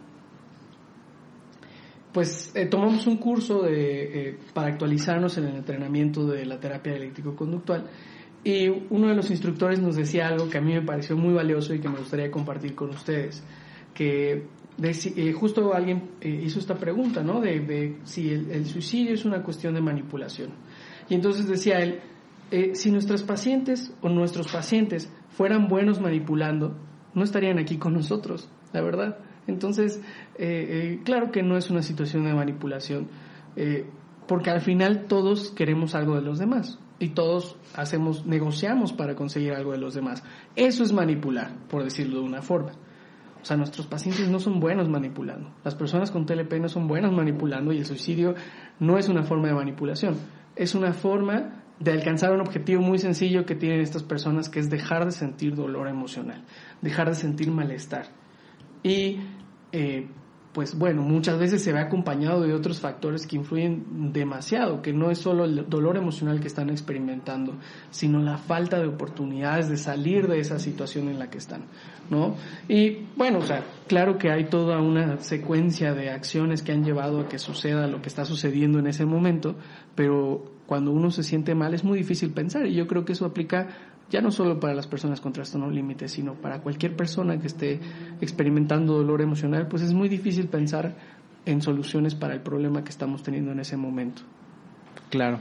pues 2.12 2.50
eh, 2.54 2.64
tomamos 2.64 3.06
un 3.06 3.18
curso 3.18 3.62
de, 3.62 4.38
para 4.54 4.68
actualizarnos 4.68 5.36
en 5.36 5.44
el 5.44 5.56
entrenamiento 5.56 6.26
de 6.26 6.46
la 6.46 6.58
terapia 6.58 6.94
eléctrico-conductual 6.94 7.90
y 8.46 8.68
uno 8.68 9.08
de 9.08 9.14
los 9.16 9.30
instructores 9.30 9.80
nos 9.80 9.96
decía 9.96 10.28
algo 10.28 10.48
que 10.48 10.58
a 10.58 10.60
mí 10.60 10.72
me 10.72 10.80
pareció 10.80 11.16
muy 11.16 11.34
valioso 11.34 11.74
y 11.74 11.80
que 11.80 11.88
me 11.88 11.98
gustaría 11.98 12.30
compartir 12.30 12.76
con 12.76 12.90
ustedes, 12.90 13.42
que 13.92 14.46
eh, 14.82 15.32
justo 15.32 15.72
alguien 15.74 16.10
eh, 16.20 16.42
hizo 16.44 16.58
esta 16.58 16.74
pregunta, 16.74 17.22
¿no? 17.22 17.40
De, 17.40 17.98
si 18.04 18.30
el, 18.30 18.66
suicidio 18.66 19.14
es 19.14 19.24
una 19.24 19.42
cuestión 19.42 19.74
de 19.74 19.80
manipulación. 19.80 20.50
Y 21.08 21.14
entonces 21.14 21.48
decía 21.48 21.78
él, 21.80 22.00
eh, 22.50 22.74
si 22.74 22.90
nuestros 22.90 23.22
pacientes 23.22 23.92
o 24.02 24.08
nuestros 24.08 24.52
pacientes 24.52 25.10
fueran 25.30 25.68
buenos 25.68 26.00
manipulando, 26.00 26.76
no 27.14 27.24
estarían 27.24 27.58
aquí 27.58 27.78
con 27.78 27.94
nosotros, 27.94 28.50
la 28.72 28.82
verdad. 28.82 29.18
Entonces, 29.46 30.02
claro 31.04 31.30
que 31.30 31.42
no 31.44 31.56
es 31.56 31.70
una 31.70 31.80
situación 31.80 32.24
de 32.24 32.34
manipulación, 32.34 33.08
porque 34.26 34.50
al 34.50 34.60
final 34.60 35.06
todos 35.06 35.52
queremos 35.52 35.94
algo 35.94 36.16
de 36.16 36.22
los 36.22 36.40
demás 36.40 36.80
y 36.98 37.10
todos 37.10 37.56
hacemos, 37.74 38.26
negociamos 38.26 38.92
para 38.92 39.14
conseguir 39.14 39.52
algo 39.52 39.70
de 39.70 39.78
los 39.78 39.94
demás. 39.94 40.24
Eso 40.56 40.82
es 40.82 40.92
manipular, 40.92 41.54
por 41.68 41.84
decirlo 41.84 42.18
de 42.18 42.26
una 42.26 42.42
forma. 42.42 42.72
O 43.46 43.48
sea, 43.48 43.56
nuestros 43.56 43.86
pacientes 43.86 44.28
no 44.28 44.40
son 44.40 44.58
buenos 44.58 44.88
manipulando. 44.88 45.54
Las 45.62 45.76
personas 45.76 46.10
con 46.10 46.26
TLP 46.26 46.54
no 46.54 46.68
son 46.68 46.88
buenas 46.88 47.12
manipulando 47.12 47.72
y 47.72 47.78
el 47.78 47.86
suicidio 47.86 48.34
no 48.80 48.98
es 48.98 49.08
una 49.08 49.22
forma 49.22 49.46
de 49.46 49.54
manipulación. 49.54 50.16
Es 50.56 50.74
una 50.74 50.92
forma 50.92 51.62
de 51.78 51.92
alcanzar 51.92 52.32
un 52.32 52.40
objetivo 52.40 52.82
muy 52.82 52.98
sencillo 52.98 53.46
que 53.46 53.54
tienen 53.54 53.82
estas 53.82 54.02
personas, 54.02 54.48
que 54.48 54.58
es 54.58 54.68
dejar 54.68 55.04
de 55.04 55.12
sentir 55.12 55.54
dolor 55.54 55.86
emocional, 55.86 56.42
dejar 56.82 57.08
de 57.08 57.14
sentir 57.14 57.52
malestar. 57.52 58.06
Y 58.82 59.20
eh, 59.70 60.08
pues 60.56 60.74
bueno, 60.78 61.02
muchas 61.02 61.38
veces 61.38 61.62
se 61.62 61.70
ve 61.70 61.80
acompañado 61.80 62.40
de 62.40 62.54
otros 62.54 62.80
factores 62.80 63.26
que 63.26 63.36
influyen 63.36 64.10
demasiado, 64.14 64.80
que 64.80 64.94
no 64.94 65.10
es 65.10 65.18
solo 65.18 65.44
el 65.44 65.68
dolor 65.68 65.98
emocional 65.98 66.40
que 66.40 66.46
están 66.46 66.70
experimentando, 66.70 67.52
sino 67.90 68.20
la 68.20 68.38
falta 68.38 68.78
de 68.78 68.86
oportunidades 68.86 69.68
de 69.68 69.76
salir 69.76 70.26
de 70.28 70.40
esa 70.40 70.58
situación 70.58 71.10
en 71.10 71.18
la 71.18 71.28
que 71.28 71.36
están, 71.36 71.64
¿no? 72.08 72.36
Y 72.68 73.00
bueno, 73.16 73.40
o 73.40 73.42
sea, 73.42 73.64
claro 73.86 74.16
que 74.16 74.30
hay 74.30 74.46
toda 74.46 74.80
una 74.80 75.18
secuencia 75.18 75.92
de 75.92 76.08
acciones 76.08 76.62
que 76.62 76.72
han 76.72 76.84
llevado 76.84 77.20
a 77.20 77.28
que 77.28 77.38
suceda 77.38 77.86
lo 77.86 78.00
que 78.00 78.08
está 78.08 78.24
sucediendo 78.24 78.78
en 78.78 78.86
ese 78.86 79.04
momento, 79.04 79.56
pero 79.94 80.56
cuando 80.64 80.90
uno 80.90 81.10
se 81.10 81.22
siente 81.22 81.54
mal 81.54 81.74
es 81.74 81.84
muy 81.84 81.98
difícil 81.98 82.30
pensar 82.30 82.66
y 82.66 82.72
yo 82.72 82.86
creo 82.86 83.04
que 83.04 83.12
eso 83.12 83.26
aplica 83.26 83.68
ya 84.10 84.20
no 84.20 84.30
solo 84.30 84.60
para 84.60 84.74
las 84.74 84.86
personas 84.86 85.20
con 85.20 85.32
trastorno 85.32 85.70
límite, 85.70 86.08
sino 86.08 86.34
para 86.34 86.60
cualquier 86.60 86.94
persona 86.94 87.38
que 87.38 87.46
esté 87.46 87.80
experimentando 88.20 88.94
dolor 88.94 89.20
emocional, 89.20 89.66
pues 89.68 89.82
es 89.82 89.92
muy 89.92 90.08
difícil 90.08 90.48
pensar 90.48 90.96
en 91.44 91.62
soluciones 91.62 92.14
para 92.14 92.34
el 92.34 92.40
problema 92.40 92.84
que 92.84 92.90
estamos 92.90 93.22
teniendo 93.22 93.52
en 93.52 93.60
ese 93.60 93.76
momento. 93.76 94.22
Claro. 95.10 95.40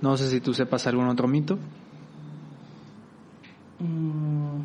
No 0.00 0.16
sé 0.16 0.28
si 0.28 0.40
tú 0.40 0.52
sepas 0.52 0.86
algún 0.86 1.06
otro 1.06 1.28
mito. 1.28 1.58
Mm, 3.78 4.60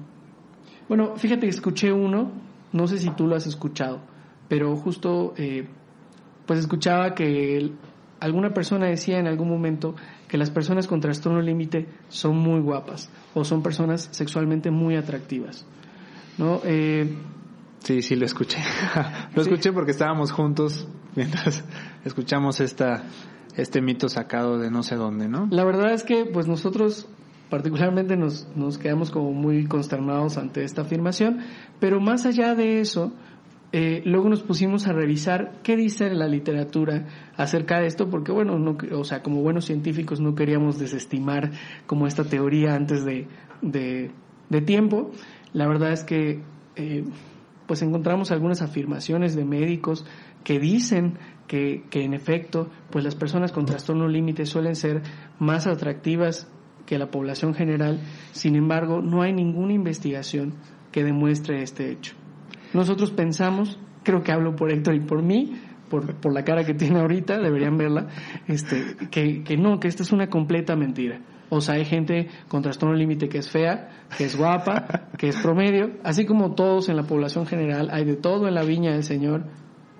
bueno, 0.87 1.15
fíjate 1.15 1.41
que 1.41 1.49
escuché 1.49 1.91
uno, 1.91 2.31
no 2.73 2.87
sé 2.87 2.97
si 2.97 3.09
tú 3.11 3.27
lo 3.27 3.35
has 3.35 3.47
escuchado, 3.47 3.99
pero 4.47 4.75
justo 4.75 5.33
eh, 5.37 5.67
pues 6.45 6.59
escuchaba 6.59 7.13
que 7.13 7.71
alguna 8.19 8.53
persona 8.53 8.87
decía 8.87 9.19
en 9.19 9.27
algún 9.27 9.49
momento 9.49 9.95
que 10.27 10.37
las 10.37 10.49
personas 10.49 10.87
con 10.87 10.99
trastorno 10.99 11.41
límite 11.41 11.87
son 12.09 12.37
muy 12.37 12.59
guapas 12.59 13.09
o 13.33 13.43
son 13.43 13.63
personas 13.63 14.09
sexualmente 14.11 14.71
muy 14.71 14.95
atractivas. 14.95 15.65
¿no? 16.37 16.61
Eh, 16.63 17.15
Sí, 17.87 18.01
sí, 18.01 18.15
lo 18.15 18.25
escuché. 18.25 18.57
lo 19.35 19.41
escuché 19.41 19.71
porque 19.71 19.91
estábamos 19.91 20.31
juntos 20.31 20.87
mientras 21.15 21.63
escuchamos 22.05 22.59
esta, 22.59 23.03
este 23.55 23.81
mito 23.81 24.09
sacado 24.09 24.57
de 24.57 24.69
no 24.69 24.83
sé 24.83 24.95
dónde, 24.95 25.27
¿no? 25.27 25.47
La 25.51 25.63
verdad 25.63 25.93
es 25.93 26.03
que, 26.03 26.25
pues 26.25 26.47
nosotros 26.47 27.07
particularmente 27.49 28.17
nos, 28.17 28.47
nos 28.55 28.77
quedamos 28.77 29.09
como 29.09 29.31
muy 29.31 29.67
consternados 29.67 30.37
ante 30.37 30.65
esta 30.65 30.81
afirmación, 30.81 31.39
pero 31.79 32.01
más 32.01 32.25
allá 32.25 32.55
de 32.55 32.81
eso, 32.81 33.13
eh, 33.73 34.01
luego 34.05 34.29
nos 34.29 34.43
pusimos 34.43 34.87
a 34.87 34.93
revisar 34.93 35.59
qué 35.61 35.75
dice 35.75 36.09
la 36.13 36.27
literatura 36.27 37.05
acerca 37.35 37.79
de 37.79 37.87
esto, 37.87 38.09
porque 38.09 38.31
bueno, 38.31 38.57
no, 38.57 38.77
o 38.93 39.03
sea, 39.03 39.21
como 39.21 39.41
buenos 39.41 39.65
científicos 39.65 40.21
no 40.21 40.35
queríamos 40.35 40.79
desestimar 40.79 41.51
como 41.85 42.07
esta 42.07 42.23
teoría 42.23 42.75
antes 42.75 43.03
de, 43.03 43.27
tiempo. 44.65 45.11
La 45.51 45.67
verdad 45.67 45.91
es 45.91 46.05
que 46.05 46.41
eh, 46.77 47.03
pues 47.65 47.81
encontramos 47.81 48.31
algunas 48.31 48.61
afirmaciones 48.61 49.35
de 49.35 49.43
médicos 49.43 50.05
que 50.45 50.59
dicen 50.59 51.17
que, 51.47 51.83
que 51.89 52.03
en 52.03 52.13
efecto, 52.13 52.69
pues 52.89 53.03
las 53.03 53.15
personas 53.15 53.51
con 53.51 53.65
trastorno 53.65 54.07
límite 54.07 54.45
suelen 54.45 54.77
ser 54.77 55.01
más 55.39 55.67
atractivas 55.67 56.49
que 56.85 56.97
la 56.97 57.11
población 57.11 57.53
general. 57.53 57.99
Sin 58.31 58.55
embargo, 58.55 59.01
no 59.01 59.21
hay 59.21 59.33
ninguna 59.33 59.73
investigación 59.73 60.53
que 60.91 61.03
demuestre 61.03 61.61
este 61.61 61.91
hecho. 61.91 62.16
Nosotros 62.73 63.11
pensamos, 63.11 63.79
creo 64.03 64.23
que 64.23 64.31
hablo 64.31 64.55
por 64.55 64.71
Héctor 64.71 64.95
y 64.95 65.01
por 65.01 65.23
mí, 65.23 65.53
por, 65.89 66.15
por 66.15 66.33
la 66.33 66.43
cara 66.43 66.63
que 66.63 66.73
tiene 66.73 66.99
ahorita, 66.99 67.39
deberían 67.39 67.77
verla, 67.77 68.07
este, 68.47 68.95
que, 69.09 69.43
que 69.43 69.57
no, 69.57 69.79
que 69.79 69.87
esta 69.87 70.03
es 70.03 70.11
una 70.11 70.27
completa 70.27 70.75
mentira. 70.75 71.21
O 71.49 71.61
sea, 71.61 71.75
hay 71.75 71.85
gente 71.85 72.27
con 72.49 72.61
trastorno 72.61 72.95
límite 72.95 73.29
que 73.29 73.37
es 73.37 73.49
fea, 73.49 73.89
que 74.17 74.25
es 74.25 74.35
guapa, 74.35 75.09
que 75.17 75.29
es 75.29 75.37
promedio, 75.37 75.91
así 76.03 76.25
como 76.25 76.55
todos 76.55 76.89
en 76.89 76.97
la 76.97 77.03
población 77.03 77.45
general, 77.45 77.89
hay 77.91 78.03
de 78.03 78.15
todo 78.15 78.47
en 78.47 78.55
la 78.55 78.63
viña 78.63 78.91
del 78.91 79.03
Señor. 79.03 79.45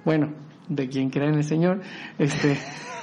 Bueno, 0.04 0.34
de 0.68 0.90
quien 0.90 1.10
crea 1.10 1.30
en 1.30 1.36
el 1.36 1.44
Señor, 1.44 1.82
este, 2.20 2.58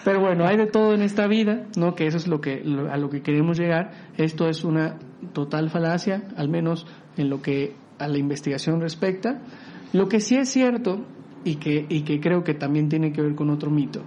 pero 0.05 0.21
bueno, 0.21 0.47
hay 0.47 0.59
de 0.59 0.67
todo 0.67 0.95
en 0.95 1.01
esta 1.01 1.27
vida, 1.27 1.67
¿no? 1.79 1.95
Que 1.95 2.07
eso 2.07 2.19
es 2.19 2.29
lo 2.29 2.41
que 2.41 2.63
a 2.91 2.97
lo 2.99 3.09
que 3.09 3.23
queremos 3.23 3.59
llegar. 3.59 3.93
Esto 4.19 4.49
es 4.49 4.65
una 4.65 4.99
total 5.33 5.71
falacia, 5.71 6.29
al 6.37 6.51
menos 6.51 6.87
en 7.17 7.31
lo 7.31 7.41
que 7.41 7.75
a 7.99 8.09
la 8.09 8.19
investigación 8.19 8.81
respecta. 8.81 9.41
Lo 9.93 10.09
que 10.09 10.21
sí 10.21 10.37
es 10.37 10.49
cierto 10.49 11.05
y 11.45 11.57
que 11.57 11.87
y 11.89 12.03
que 12.03 12.21
creo 12.21 12.43
que 12.43 12.55
también 12.55 12.89
tiene 12.89 13.13
que 13.13 13.23
ver 13.23 13.35
con 13.35 13.51
otro 13.51 13.71
mito 13.71 14.03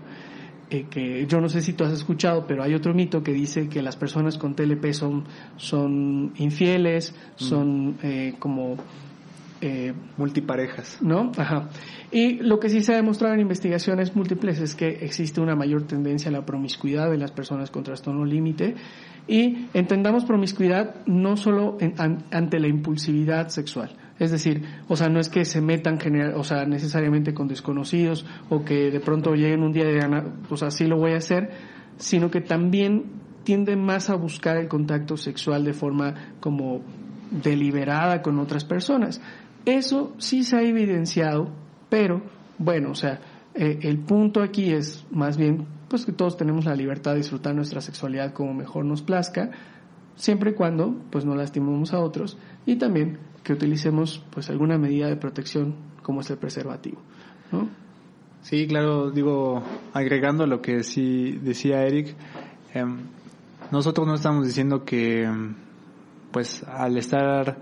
eh, 0.70 0.88
que 0.90 1.26
yo 1.28 1.40
no 1.40 1.48
sé 1.48 1.62
si 1.62 1.74
tú 1.74 1.86
has 1.86 1.94
escuchado, 1.94 2.46
pero 2.46 2.62
hay 2.62 2.74
otro 2.74 2.94
mito 2.94 3.24
que 3.24 3.32
dice 3.32 3.70
que 3.70 3.82
las 3.82 3.96
personas 3.96 4.38
con 4.38 4.54
TLP 4.54 4.92
son, 4.92 5.24
son 5.56 6.34
infieles, 6.38 7.16
son 7.36 7.98
eh, 8.04 8.36
como... 8.38 8.76
Eh, 9.62 9.94
Multiparejas. 10.18 11.00
¿No? 11.02 11.32
Ajá. 11.36 11.70
Y 12.12 12.36
lo 12.36 12.60
que 12.60 12.70
sí 12.70 12.82
se 12.82 12.94
ha 12.94 12.96
demostrado 12.96 13.34
en 13.34 13.40
investigaciones 13.40 14.16
múltiples 14.16 14.60
es 14.60 14.76
que 14.76 14.88
existe 14.88 15.42
una 15.42 15.56
mayor 15.56 15.84
tendencia 15.84 16.30
a 16.30 16.32
la 16.32 16.46
promiscuidad 16.46 17.10
de 17.10 17.18
las 17.18 17.32
personas 17.32 17.72
con 17.72 17.84
trastorno 17.84 18.24
límite 18.24 18.76
y 19.28 19.68
entendamos 19.74 20.26
promiscuidad 20.26 20.96
no 21.06 21.38
solo 21.38 21.78
en, 21.80 21.96
an, 21.98 22.24
ante 22.32 22.60
la 22.60 22.68
impulsividad 22.68 23.50
sexual, 23.50 23.96
es 24.20 24.32
decir, 24.32 24.64
o 24.88 24.96
sea, 24.96 25.10
no 25.10 25.20
es 25.20 25.28
que 25.28 25.44
se 25.44 25.60
metan 25.60 26.00
general, 26.00 26.36
o 26.36 26.44
sea, 26.44 26.66
necesariamente 26.66 27.34
con 27.34 27.48
desconocidos 27.48 28.26
o 28.50 28.64
que 28.64 28.90
de 28.90 29.00
pronto 29.00 29.34
lleguen 29.34 29.64
un 29.64 29.74
día 29.74 29.86
de 29.86 29.96
gana, 29.96 30.24
pues 30.48 30.64
así 30.64 30.86
lo 30.86 30.98
voy 30.98 31.12
a 31.12 31.18
hacer, 31.18 31.50
sino 31.98 32.32
que 32.32 32.42
también 32.42 33.06
tienden 33.44 33.84
más 33.84 34.10
a 34.10 34.16
buscar 34.16 34.58
el 34.58 34.68
contacto 34.68 35.18
sexual 35.18 35.64
de 35.64 35.74
forma 35.74 36.14
como 36.40 36.82
deliberada 37.32 38.22
con 38.22 38.40
otras 38.40 38.64
personas. 38.64 39.22
Eso 39.68 40.14
sí 40.18 40.44
se 40.44 40.56
ha 40.56 40.62
evidenciado, 40.62 41.50
pero 41.90 42.22
bueno, 42.58 42.92
o 42.92 42.96
sea, 42.96 43.20
eh, 43.54 43.80
el 43.82 44.00
punto 44.00 44.42
aquí 44.42 44.72
es 44.72 45.06
más 45.12 45.36
bien 45.36 45.68
pues 45.90 46.06
que 46.06 46.14
todos 46.14 46.38
tenemos 46.38 46.64
la 46.64 46.74
libertad 46.74 47.12
de 47.12 47.18
disfrutar 47.18 47.54
nuestra 47.54 47.82
sexualidad 47.82 48.32
como 48.32 48.54
mejor 48.54 48.86
nos 48.86 49.02
plazca, 49.02 49.52
siempre 50.16 50.52
y 50.52 50.54
cuando 50.54 50.96
pues 51.12 51.26
no 51.26 51.36
lastimemos 51.36 51.94
a 51.94 52.00
otros 52.00 52.38
y 52.66 52.78
también 52.78 53.18
que 53.44 53.52
utilicemos 53.52 54.24
pues 54.30 54.50
alguna 54.50 54.78
medida 54.78 55.10
de 55.10 55.18
protección 55.18 55.76
como 56.02 56.22
es 56.22 56.30
el 56.30 56.38
preservativo, 56.38 57.02
¿no? 57.52 57.68
Sí, 58.44 58.68
claro, 58.68 59.12
digo, 59.12 59.62
agregando 59.92 60.48
lo 60.48 60.62
que 60.62 60.84
sí 60.84 61.38
decía 61.44 61.84
Eric, 61.84 62.16
eh, 62.74 62.86
nosotros 63.70 64.08
no 64.08 64.16
estamos 64.16 64.46
diciendo 64.46 64.86
que 64.86 65.30
pues 66.32 66.64
al 66.64 66.98
estar 66.98 67.58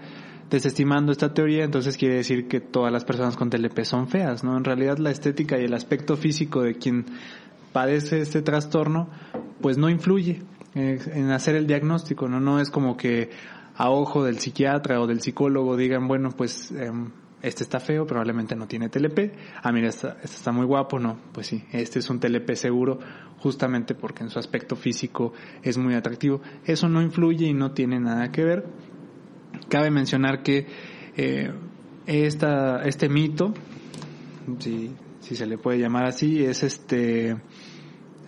desestimando 0.55 1.11
esta 1.11 1.33
teoría, 1.33 1.65
entonces 1.65 1.97
quiere 1.97 2.15
decir 2.15 2.47
que 2.47 2.61
todas 2.61 2.91
las 2.91 3.03
personas 3.03 3.35
con 3.35 3.49
TLP 3.49 3.83
son 3.83 4.07
feas, 4.07 4.43
¿no? 4.43 4.55
En 4.57 4.63
realidad 4.63 4.97
la 4.97 5.11
estética 5.11 5.59
y 5.59 5.65
el 5.65 5.73
aspecto 5.73 6.15
físico 6.15 6.61
de 6.61 6.75
quien 6.75 7.05
padece 7.73 8.21
este 8.21 8.41
trastorno, 8.41 9.09
pues 9.61 9.77
no 9.77 9.89
influye 9.89 10.41
en 10.75 11.31
hacer 11.31 11.55
el 11.55 11.67
diagnóstico, 11.67 12.27
¿no? 12.27 12.39
No 12.39 12.59
es 12.59 12.69
como 12.69 12.95
que 12.95 13.29
a 13.75 13.89
ojo 13.89 14.23
del 14.23 14.39
psiquiatra 14.39 15.01
o 15.01 15.07
del 15.07 15.21
psicólogo 15.21 15.75
digan, 15.75 16.07
bueno, 16.07 16.29
pues 16.31 16.73
este 17.41 17.63
está 17.63 17.79
feo, 17.79 18.07
probablemente 18.07 18.55
no 18.55 18.67
tiene 18.67 18.89
TLP. 18.89 19.33
Ah, 19.61 19.71
mira, 19.71 19.89
este, 19.89 20.07
este 20.23 20.37
está 20.37 20.51
muy 20.51 20.65
guapo, 20.65 20.99
no, 20.99 21.17
pues 21.33 21.47
sí, 21.47 21.63
este 21.71 21.99
es 21.99 22.09
un 22.09 22.19
TLP 22.19 22.55
seguro, 22.55 22.99
justamente 23.39 23.93
porque 23.93 24.23
en 24.23 24.29
su 24.29 24.39
aspecto 24.39 24.75
físico 24.75 25.33
es 25.61 25.77
muy 25.77 25.95
atractivo. 25.95 26.41
Eso 26.65 26.87
no 26.87 27.01
influye 27.01 27.45
y 27.45 27.53
no 27.53 27.71
tiene 27.71 27.99
nada 27.99 28.31
que 28.31 28.43
ver. 28.43 28.65
Cabe 29.69 29.91
mencionar 29.91 30.43
que 30.43 30.67
eh, 31.17 31.51
esta, 32.05 32.83
este 32.83 33.09
mito, 33.09 33.53
si, 34.59 34.91
si 35.19 35.35
se 35.35 35.45
le 35.45 35.57
puede 35.57 35.79
llamar 35.79 36.05
así, 36.05 36.43
es 36.43 36.63
este 36.63 37.35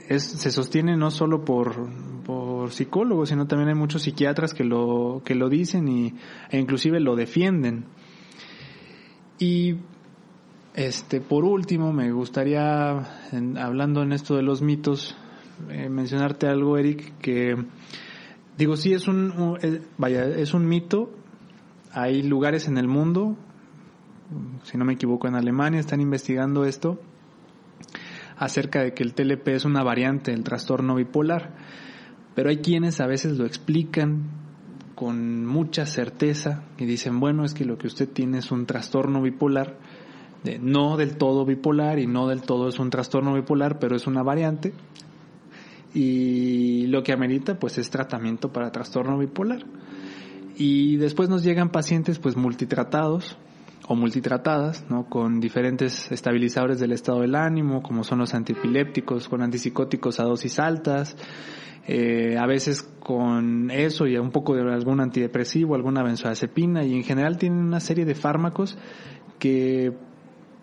es, 0.08 0.24
se 0.24 0.52
sostiene 0.52 0.96
no 0.96 1.12
solo 1.12 1.44
por, 1.44 1.90
por 2.24 2.72
psicólogos, 2.72 3.30
sino 3.30 3.48
también 3.48 3.70
hay 3.70 3.76
muchos 3.76 4.04
psiquiatras 4.04 4.54
que 4.54 4.64
lo, 4.64 5.22
que 5.26 5.36
lo 5.36 5.50
dicen 5.50 5.88
y, 5.88 6.14
e 6.50 6.58
inclusive 6.58 7.00
lo 7.00 7.16
defienden. 7.16 7.86
Y 9.40 9.76
este, 10.74 11.22
por 11.22 11.44
último, 11.44 11.92
me 11.92 12.12
gustaría, 12.12 13.00
hablando 13.58 14.02
en 14.02 14.14
esto 14.14 14.36
de 14.36 14.44
los 14.44 14.62
mitos, 14.62 15.16
eh, 15.70 15.90
mencionarte 15.90 16.48
algo, 16.48 16.78
Eric, 16.78 17.18
que 17.20 17.56
digo, 18.58 18.78
sí 18.78 18.94
es 18.94 19.08
un, 19.08 19.60
vaya, 19.98 20.26
es 20.26 20.54
un 20.54 20.68
mito. 20.68 21.12
Hay 22.00 22.22
lugares 22.22 22.68
en 22.68 22.78
el 22.78 22.88
mundo, 22.88 23.36
si 24.62 24.78
no 24.78 24.86
me 24.86 24.94
equivoco, 24.94 25.28
en 25.28 25.34
Alemania 25.34 25.80
están 25.80 26.00
investigando 26.00 26.64
esto 26.64 27.00
acerca 28.38 28.84
de 28.84 28.94
que 28.94 29.02
el 29.02 29.16
TLP 29.16 29.48
es 29.48 29.66
una 29.66 29.82
variante 29.82 30.30
del 30.30 30.44
trastorno 30.44 30.94
bipolar, 30.94 31.56
pero 32.36 32.50
hay 32.52 32.58
quienes 32.58 33.02
a 33.02 33.08
veces 33.08 33.40
lo 33.40 33.48
explican 33.48 34.30
con 34.94 35.44
mucha 35.48 35.88
certeza 35.88 36.66
y 36.78 36.86
dicen, 36.86 37.20
bueno, 37.20 37.44
es 37.44 37.56
que 37.56 37.66
lo 37.66 37.80
que 37.80 37.88
usted 37.88 38.08
tiene 38.08 38.38
es 38.38 38.52
un 38.52 38.68
trastorno 38.68 39.24
bipolar, 39.24 39.80
no 40.62 40.98
del 40.98 41.18
todo 41.18 41.46
bipolar 41.46 41.98
y 41.98 42.06
no 42.06 42.28
del 42.28 42.44
todo 42.44 42.68
es 42.68 42.78
un 42.78 42.92
trastorno 42.92 43.34
bipolar, 43.34 43.80
pero 43.80 43.96
es 43.96 44.06
una 44.06 44.22
variante 44.22 44.72
y 45.96 46.86
lo 46.86 47.02
que 47.02 47.12
amerita 47.12 47.58
pues 47.58 47.80
es 47.80 47.90
tratamiento 47.90 48.54
para 48.54 48.72
trastorno 48.72 49.18
bipolar. 49.18 49.66
Y 50.60 50.98
después 50.98 51.30
nos 51.30 51.44
llegan 51.44 51.70
pacientes 51.70 52.18
pues 52.18 52.36
multitratados 52.36 53.38
o 53.88 53.96
multitratadas, 53.96 54.86
¿no? 54.90 55.08
Con 55.08 55.40
diferentes 55.40 56.12
estabilizadores 56.12 56.80
del 56.80 56.94
estado 56.94 57.22
del 57.22 57.36
ánimo, 57.36 57.84
como 57.84 58.04
son 58.04 58.18
los 58.18 58.34
antipilépticos, 58.34 59.30
con 59.30 59.44
antipsicóticos 59.44 60.20
a 60.20 60.24
dosis 60.24 60.58
altas, 60.60 61.16
eh, 61.86 62.38
a 62.40 62.48
veces 62.48 62.82
con 63.00 63.70
eso 63.70 64.08
y 64.08 64.18
un 64.18 64.32
poco 64.32 64.56
de 64.56 64.62
algún 64.74 65.00
antidepresivo, 65.00 65.76
alguna 65.76 66.02
benzodiazepina 66.02 66.84
y 66.84 66.96
en 66.96 67.04
general 67.04 67.38
tienen 67.38 67.60
una 67.60 67.80
serie 67.80 68.04
de 68.04 68.16
fármacos 68.16 68.80
que 69.38 69.94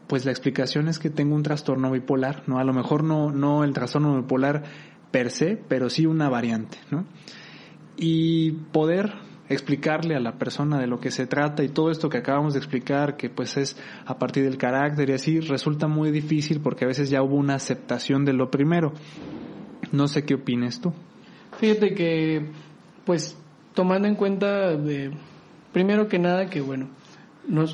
pues 0.08 0.24
la 0.24 0.32
explicación 0.32 0.88
es 0.88 0.98
que 0.98 1.08
tengo 1.08 1.36
un 1.36 1.44
trastorno 1.44 1.92
bipolar, 1.92 2.42
¿no? 2.48 2.58
A 2.58 2.64
lo 2.64 2.72
mejor 2.72 3.04
no, 3.04 3.30
no 3.30 3.62
el 3.62 3.72
trastorno 3.72 4.20
bipolar 4.20 4.64
per 5.12 5.30
se, 5.30 5.56
pero 5.68 5.88
sí 5.88 6.04
una 6.04 6.28
variante, 6.28 6.78
¿no? 6.90 7.06
Y 7.96 8.50
poder 8.72 9.14
explicarle 9.48 10.14
a 10.16 10.20
la 10.20 10.38
persona 10.38 10.78
de 10.78 10.86
lo 10.86 10.98
que 10.98 11.10
se 11.10 11.26
trata 11.26 11.62
y 11.62 11.68
todo 11.68 11.90
esto 11.90 12.08
que 12.08 12.18
acabamos 12.18 12.54
de 12.54 12.60
explicar, 12.60 13.16
que 13.16 13.28
pues 13.28 13.56
es 13.56 13.76
a 14.06 14.18
partir 14.18 14.44
del 14.44 14.56
carácter 14.56 15.10
y 15.10 15.12
así, 15.12 15.40
resulta 15.40 15.86
muy 15.86 16.10
difícil 16.10 16.60
porque 16.60 16.84
a 16.84 16.88
veces 16.88 17.10
ya 17.10 17.22
hubo 17.22 17.36
una 17.36 17.54
aceptación 17.54 18.24
de 18.24 18.32
lo 18.32 18.50
primero. 18.50 18.92
No 19.92 20.08
sé 20.08 20.24
qué 20.24 20.34
opines 20.34 20.80
tú. 20.80 20.92
Fíjate 21.58 21.94
que, 21.94 22.50
pues, 23.04 23.38
tomando 23.74 24.08
en 24.08 24.14
cuenta, 24.16 24.76
primero 25.72 26.08
que 26.08 26.18
nada, 26.18 26.46
que 26.46 26.60
bueno, 26.60 26.88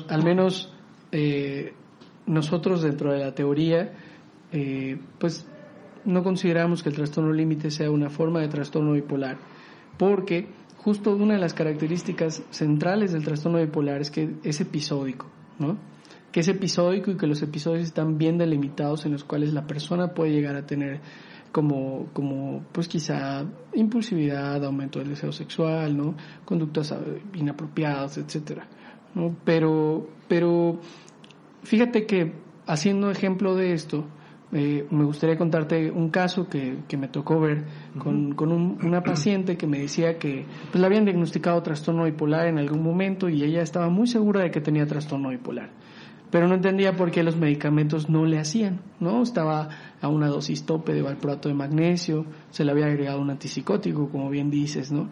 al 0.09 0.23
menos 0.23 0.73
eh, 1.11 1.73
nosotros 2.25 2.81
dentro 2.83 3.13
de 3.13 3.19
la 3.19 3.33
teoría, 3.33 3.93
eh, 4.51 4.99
pues, 5.19 5.47
no 6.05 6.23
consideramos 6.23 6.83
que 6.83 6.89
el 6.89 6.95
trastorno 6.95 7.31
límite 7.31 7.71
sea 7.71 7.89
una 7.89 8.09
forma 8.09 8.41
de 8.41 8.49
trastorno 8.49 8.93
bipolar, 8.93 9.37
porque 9.97 10.47
justo 10.83 11.15
una 11.15 11.35
de 11.35 11.39
las 11.39 11.53
características 11.53 12.43
centrales 12.49 13.11
del 13.11 13.23
trastorno 13.23 13.59
bipolar 13.59 14.01
es 14.01 14.11
que 14.11 14.35
es 14.43 14.61
episódico, 14.61 15.27
¿no? 15.59 15.77
que 16.31 16.39
es 16.39 16.47
episódico 16.47 17.11
y 17.11 17.17
que 17.17 17.27
los 17.27 17.41
episodios 17.41 17.83
están 17.83 18.17
bien 18.17 18.37
delimitados 18.37 19.05
en 19.05 19.11
los 19.11 19.23
cuales 19.23 19.53
la 19.53 19.67
persona 19.67 20.13
puede 20.13 20.31
llegar 20.31 20.55
a 20.55 20.65
tener 20.65 21.01
como, 21.51 22.07
como 22.13 22.63
pues 22.71 22.87
quizá 22.87 23.45
impulsividad, 23.73 24.63
aumento 24.63 24.99
del 24.99 25.09
deseo 25.09 25.33
sexual, 25.33 25.95
¿no? 25.97 26.15
conductas 26.45 26.91
eh, 26.93 27.21
inapropiadas, 27.33 28.17
etcétera. 28.17 28.67
¿no? 29.13 29.35
Pero, 29.43 30.07
pero 30.29 30.79
fíjate 31.63 32.05
que 32.05 32.33
haciendo 32.65 33.11
ejemplo 33.11 33.55
de 33.55 33.73
esto, 33.73 34.05
eh, 34.53 34.85
me 34.91 35.05
gustaría 35.05 35.37
contarte 35.37 35.89
un 35.91 36.09
caso 36.09 36.47
que, 36.47 36.79
que 36.87 36.97
me 36.97 37.07
tocó 37.07 37.39
ver 37.39 37.63
con, 37.97 38.33
con 38.33 38.51
una 38.51 39.01
paciente 39.01 39.57
que 39.57 39.67
me 39.67 39.79
decía 39.79 40.17
que 40.17 40.45
pues, 40.71 40.79
le 40.79 40.85
habían 40.85 41.05
diagnosticado 41.05 41.61
trastorno 41.63 42.03
bipolar 42.03 42.47
en 42.47 42.57
algún 42.57 42.83
momento 42.83 43.29
y 43.29 43.43
ella 43.43 43.61
estaba 43.61 43.89
muy 43.89 44.07
segura 44.07 44.41
de 44.41 44.51
que 44.51 44.59
tenía 44.59 44.85
trastorno 44.85 45.29
bipolar 45.29 45.69
pero 46.31 46.47
no 46.47 46.55
entendía 46.55 46.95
por 46.95 47.11
qué 47.11 47.23
los 47.23 47.35
medicamentos 47.35 48.09
no 48.09 48.25
le 48.25 48.39
hacían, 48.39 48.79
¿no? 48.99 49.21
Estaba 49.21 49.67
a 50.01 50.07
una 50.07 50.27
dosis 50.27 50.65
tope 50.65 50.93
de 50.93 51.01
valproato 51.01 51.49
de 51.49 51.55
magnesio, 51.55 52.25
se 52.49 52.63
le 52.63 52.71
había 52.71 52.85
agregado 52.85 53.19
un 53.19 53.29
antipsicótico, 53.29 54.09
como 54.09 54.29
bien 54.29 54.49
dices, 54.49 54.91
¿no? 54.91 55.09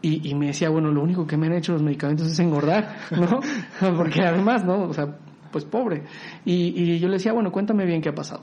Y, 0.00 0.30
y 0.30 0.34
me 0.34 0.46
decía, 0.46 0.70
bueno, 0.70 0.92
lo 0.92 1.02
único 1.02 1.26
que 1.26 1.36
me 1.36 1.48
han 1.48 1.54
hecho 1.54 1.72
los 1.72 1.82
medicamentos 1.82 2.28
es 2.28 2.38
engordar, 2.38 2.96
¿no? 3.10 3.40
Porque 3.96 4.22
además, 4.22 4.64
¿no? 4.64 4.84
O 4.84 4.94
sea, 4.94 5.18
pues 5.50 5.64
pobre. 5.64 6.04
Y, 6.44 6.72
y 6.80 6.98
yo 7.00 7.08
le 7.08 7.14
decía, 7.14 7.32
bueno, 7.32 7.50
cuéntame 7.50 7.84
bien 7.84 8.00
qué 8.00 8.10
ha 8.10 8.14
pasado. 8.14 8.42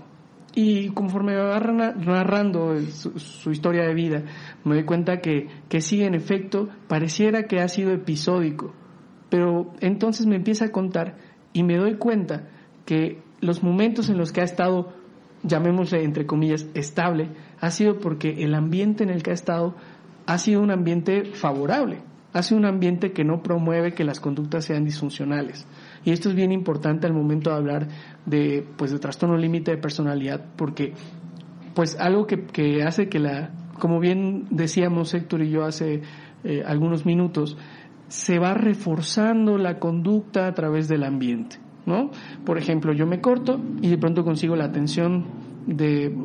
Y 0.59 0.89
conforme 0.89 1.35
va 1.35 1.59
narrando 1.59 2.81
su, 2.89 3.51
historia 3.51 3.83
de 3.83 3.93
vida, 3.93 4.23
me 4.63 4.73
doy 4.73 4.85
cuenta 4.85 5.21
que, 5.21 5.47
que 5.69 5.81
sí, 5.81 6.01
en 6.01 6.15
efecto, 6.15 6.67
pareciera 6.87 7.43
que 7.43 7.59
ha 7.59 7.67
sido 7.67 7.91
episódico. 7.91 8.73
Pero 9.29 9.71
entonces 9.81 10.25
me 10.25 10.35
empieza 10.35 10.65
a 10.65 10.71
contar 10.71 11.15
y 11.53 11.61
me 11.61 11.77
doy 11.77 11.97
cuenta 11.97 12.47
que 12.85 13.21
los 13.39 13.61
momentos 13.61 14.09
en 14.09 14.17
los 14.17 14.31
que 14.31 14.41
ha 14.41 14.45
estado, 14.45 14.93
llamémosle 15.43 16.03
entre 16.03 16.25
comillas, 16.25 16.65
estable, 16.73 17.29
ha 17.59 17.69
sido 17.69 17.99
porque 17.99 18.43
el 18.43 18.55
ambiente 18.55 19.03
en 19.03 19.11
el 19.11 19.21
que 19.21 19.29
ha 19.29 19.35
estado 19.35 19.75
ha 20.25 20.39
sido 20.39 20.61
un 20.61 20.71
ambiente 20.71 21.25
favorable, 21.35 21.99
ha 22.33 22.41
sido 22.41 22.57
un 22.57 22.65
ambiente 22.65 23.11
que 23.11 23.23
no 23.23 23.43
promueve 23.43 23.93
que 23.93 24.03
las 24.03 24.19
conductas 24.19 24.65
sean 24.65 24.85
disfuncionales. 24.85 25.67
Y 26.05 26.11
esto 26.11 26.29
es 26.29 26.35
bien 26.35 26.51
importante 26.51 27.07
al 27.07 27.13
momento 27.13 27.49
de 27.49 27.55
hablar 27.55 27.87
de, 28.25 28.65
pues, 28.77 28.91
de 28.91 28.99
trastorno 28.99 29.37
límite 29.37 29.71
de 29.71 29.77
personalidad, 29.77 30.45
porque 30.55 30.93
pues 31.73 31.95
algo 31.99 32.25
que, 32.25 32.45
que, 32.45 32.81
hace 32.81 33.07
que 33.07 33.19
la, 33.19 33.51
como 33.79 33.99
bien 33.99 34.47
decíamos 34.49 35.13
Héctor 35.13 35.43
y 35.43 35.51
yo 35.51 35.63
hace 35.63 36.01
eh, 36.43 36.63
algunos 36.65 37.05
minutos, 37.05 37.55
se 38.07 38.39
va 38.39 38.53
reforzando 38.53 39.57
la 39.57 39.79
conducta 39.79 40.47
a 40.47 40.53
través 40.53 40.87
del 40.87 41.03
ambiente, 41.03 41.57
¿no? 41.85 42.09
Por 42.45 42.57
ejemplo, 42.57 42.93
yo 42.93 43.05
me 43.05 43.21
corto 43.21 43.59
y 43.81 43.89
de 43.89 43.97
pronto 43.97 44.23
consigo 44.23 44.55
la 44.55 44.65
atención 44.65 45.25
de, 45.67 46.15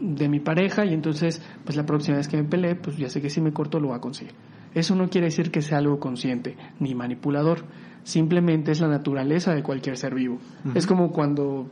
de 0.00 0.28
mi 0.28 0.40
pareja 0.40 0.84
y 0.84 0.94
entonces, 0.94 1.42
pues 1.64 1.76
la 1.76 1.86
próxima 1.86 2.18
vez 2.18 2.28
que 2.28 2.36
me 2.36 2.44
pelee, 2.44 2.74
pues 2.76 2.96
ya 2.96 3.08
sé 3.08 3.20
que 3.20 3.30
si 3.30 3.40
me 3.40 3.52
corto 3.52 3.80
lo 3.80 3.88
va 3.88 3.96
a 3.96 4.00
conseguir. 4.00 4.34
Eso 4.74 4.94
no 4.94 5.08
quiere 5.08 5.26
decir 5.26 5.50
que 5.50 5.62
sea 5.62 5.78
algo 5.78 5.98
consciente 5.98 6.56
ni 6.78 6.94
manipulador, 6.94 7.64
simplemente 8.02 8.72
es 8.72 8.80
la 8.80 8.88
naturaleza 8.88 9.54
de 9.54 9.62
cualquier 9.62 9.96
ser 9.96 10.14
vivo. 10.14 10.38
Es 10.74 10.86
como 10.86 11.12
cuando 11.12 11.66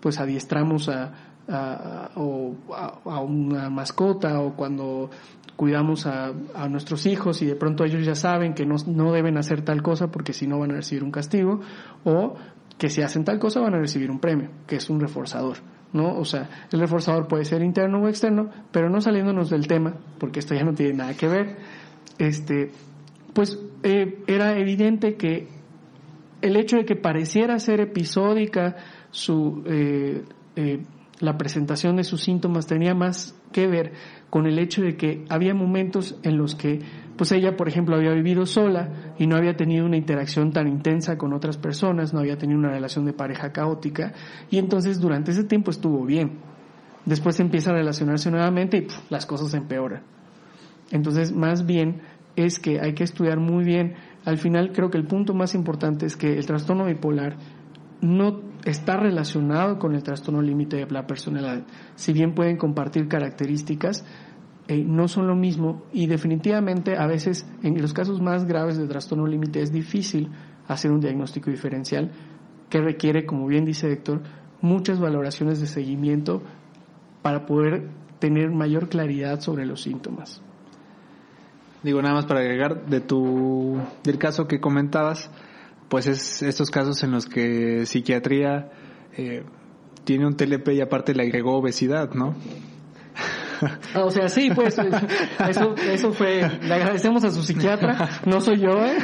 pues 0.00 0.18
adiestramos 0.20 0.88
a, 0.88 1.12
a, 1.48 2.10
a, 2.14 3.20
una 3.20 3.70
mascota 3.70 4.40
o 4.40 4.54
cuando 4.54 5.10
cuidamos 5.56 6.06
a, 6.06 6.32
a, 6.54 6.68
nuestros 6.68 7.06
hijos 7.06 7.40
y 7.42 7.46
de 7.46 7.54
pronto 7.54 7.84
ellos 7.84 8.04
ya 8.04 8.14
saben 8.14 8.54
que 8.54 8.66
no, 8.66 8.76
no 8.86 9.12
deben 9.12 9.38
hacer 9.38 9.62
tal 9.62 9.82
cosa 9.82 10.08
porque 10.08 10.32
si 10.32 10.46
no 10.46 10.58
van 10.58 10.72
a 10.72 10.74
recibir 10.74 11.04
un 11.04 11.10
castigo 11.10 11.60
o 12.04 12.34
que 12.76 12.90
si 12.90 13.02
hacen 13.02 13.24
tal 13.24 13.38
cosa 13.38 13.60
van 13.60 13.74
a 13.74 13.78
recibir 13.78 14.10
un 14.10 14.18
premio, 14.18 14.50
que 14.66 14.76
es 14.76 14.90
un 14.90 15.00
reforzador. 15.00 15.58
¿no? 15.92 16.18
O 16.18 16.24
sea, 16.24 16.50
el 16.72 16.80
reforzador 16.80 17.28
puede 17.28 17.44
ser 17.44 17.62
interno 17.62 18.02
o 18.02 18.08
externo, 18.08 18.50
pero 18.72 18.90
no 18.90 19.00
saliéndonos 19.00 19.48
del 19.48 19.68
tema, 19.68 19.94
porque 20.18 20.40
esto 20.40 20.54
ya 20.54 20.64
no 20.64 20.74
tiene 20.74 20.94
nada 20.94 21.14
que 21.14 21.28
ver, 21.28 21.56
este, 22.18 22.72
pues 23.32 23.58
eh, 23.84 24.22
era 24.26 24.58
evidente 24.58 25.14
que 25.14 25.48
el 26.44 26.56
hecho 26.56 26.76
de 26.76 26.84
que 26.84 26.94
pareciera 26.94 27.58
ser 27.58 27.80
episódica 27.80 28.76
su, 29.10 29.62
eh, 29.66 30.24
eh, 30.56 30.82
la 31.20 31.38
presentación 31.38 31.96
de 31.96 32.04
sus 32.04 32.22
síntomas 32.22 32.66
tenía 32.66 32.94
más 32.94 33.34
que 33.50 33.66
ver 33.66 33.92
con 34.28 34.46
el 34.46 34.58
hecho 34.58 34.82
de 34.82 34.94
que 34.94 35.24
había 35.30 35.54
momentos 35.54 36.18
en 36.22 36.36
los 36.36 36.54
que 36.54 36.80
pues 37.16 37.32
ella, 37.32 37.56
por 37.56 37.68
ejemplo, 37.68 37.96
había 37.96 38.12
vivido 38.12 38.44
sola 38.44 39.14
y 39.18 39.26
no 39.26 39.36
había 39.36 39.56
tenido 39.56 39.86
una 39.86 39.96
interacción 39.96 40.52
tan 40.52 40.68
intensa 40.68 41.16
con 41.16 41.32
otras 41.32 41.56
personas, 41.56 42.12
no 42.12 42.20
había 42.20 42.36
tenido 42.36 42.58
una 42.58 42.70
relación 42.70 43.06
de 43.06 43.14
pareja 43.14 43.52
caótica 43.52 44.12
y 44.50 44.58
entonces 44.58 45.00
durante 45.00 45.30
ese 45.30 45.44
tiempo 45.44 45.70
estuvo 45.70 46.04
bien. 46.04 46.40
Después 47.06 47.40
empieza 47.40 47.70
a 47.70 47.74
relacionarse 47.74 48.30
nuevamente 48.30 48.76
y 48.78 48.86
las 49.08 49.24
cosas 49.24 49.54
empeoran. 49.54 50.02
Entonces, 50.90 51.32
más 51.32 51.64
bien 51.64 52.02
es 52.36 52.58
que 52.58 52.80
hay 52.80 52.94
que 52.94 53.04
estudiar 53.04 53.38
muy 53.38 53.64
bien. 53.64 53.94
Al 54.24 54.38
final 54.38 54.72
creo 54.72 54.90
que 54.90 54.98
el 54.98 55.06
punto 55.06 55.34
más 55.34 55.54
importante 55.54 56.06
es 56.06 56.16
que 56.16 56.38
el 56.38 56.46
trastorno 56.46 56.86
bipolar 56.86 57.36
no 58.00 58.40
está 58.64 58.96
relacionado 58.96 59.78
con 59.78 59.94
el 59.94 60.02
trastorno 60.02 60.40
límite 60.42 60.76
de 60.76 60.86
la 60.90 61.06
personalidad. 61.06 61.64
Si 61.94 62.12
bien 62.12 62.34
pueden 62.34 62.56
compartir 62.56 63.08
características, 63.08 64.04
eh, 64.68 64.82
no 64.82 65.08
son 65.08 65.26
lo 65.26 65.36
mismo 65.36 65.82
y 65.92 66.06
definitivamente 66.06 66.96
a 66.96 67.06
veces 67.06 67.46
en 67.62 67.80
los 67.80 67.92
casos 67.92 68.22
más 68.22 68.46
graves 68.46 68.78
de 68.78 68.86
trastorno 68.86 69.26
límite 69.26 69.60
es 69.60 69.72
difícil 69.72 70.30
hacer 70.66 70.90
un 70.90 71.00
diagnóstico 71.00 71.50
diferencial 71.50 72.10
que 72.70 72.80
requiere, 72.80 73.26
como 73.26 73.46
bien 73.46 73.66
dice 73.66 73.92
Héctor, 73.92 74.22
muchas 74.62 74.98
valoraciones 74.98 75.60
de 75.60 75.66
seguimiento 75.66 76.42
para 77.20 77.44
poder 77.44 77.90
tener 78.18 78.50
mayor 78.50 78.88
claridad 78.88 79.40
sobre 79.40 79.66
los 79.66 79.82
síntomas. 79.82 80.43
Digo, 81.84 82.00
nada 82.00 82.14
más 82.14 82.24
para 82.24 82.40
agregar 82.40 82.86
de 82.86 83.00
tu, 83.02 83.78
del 84.02 84.16
caso 84.16 84.48
que 84.48 84.58
comentabas, 84.58 85.30
pues 85.90 86.06
es 86.06 86.42
estos 86.42 86.70
casos 86.70 87.02
en 87.04 87.10
los 87.12 87.26
que 87.26 87.84
psiquiatría 87.84 88.70
eh, 89.16 89.44
tiene 90.04 90.26
un 90.26 90.34
TLP 90.34 90.70
y 90.70 90.80
aparte 90.80 91.14
le 91.14 91.24
agregó 91.24 91.58
obesidad, 91.58 92.10
¿no? 92.14 92.34
O 93.94 94.10
sea, 94.10 94.28
sí, 94.28 94.50
pues 94.54 94.76
eso, 94.78 95.74
eso 95.76 96.12
fue, 96.12 96.58
le 96.62 96.74
agradecemos 96.74 97.22
a 97.24 97.30
su 97.30 97.42
psiquiatra, 97.42 98.20
no 98.26 98.40
soy 98.40 98.60
yo, 98.60 98.84
¿eh? 98.84 98.96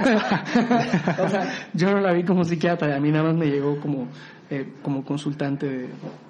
O 1.19 1.29
sea, 1.29 1.69
yo 1.73 1.91
no 1.93 2.01
la 2.01 2.13
vi 2.13 2.25
como 2.25 2.45
psiquiatra, 2.45 2.97
a 2.97 3.01
mí 3.01 3.11
nada 3.11 3.25
más 3.25 3.37
me 3.37 3.47
llegó 3.47 3.81
como, 3.81 4.09
eh, 4.51 4.73
como 4.83 5.05
consultante 5.05 5.67
de, 5.67 5.85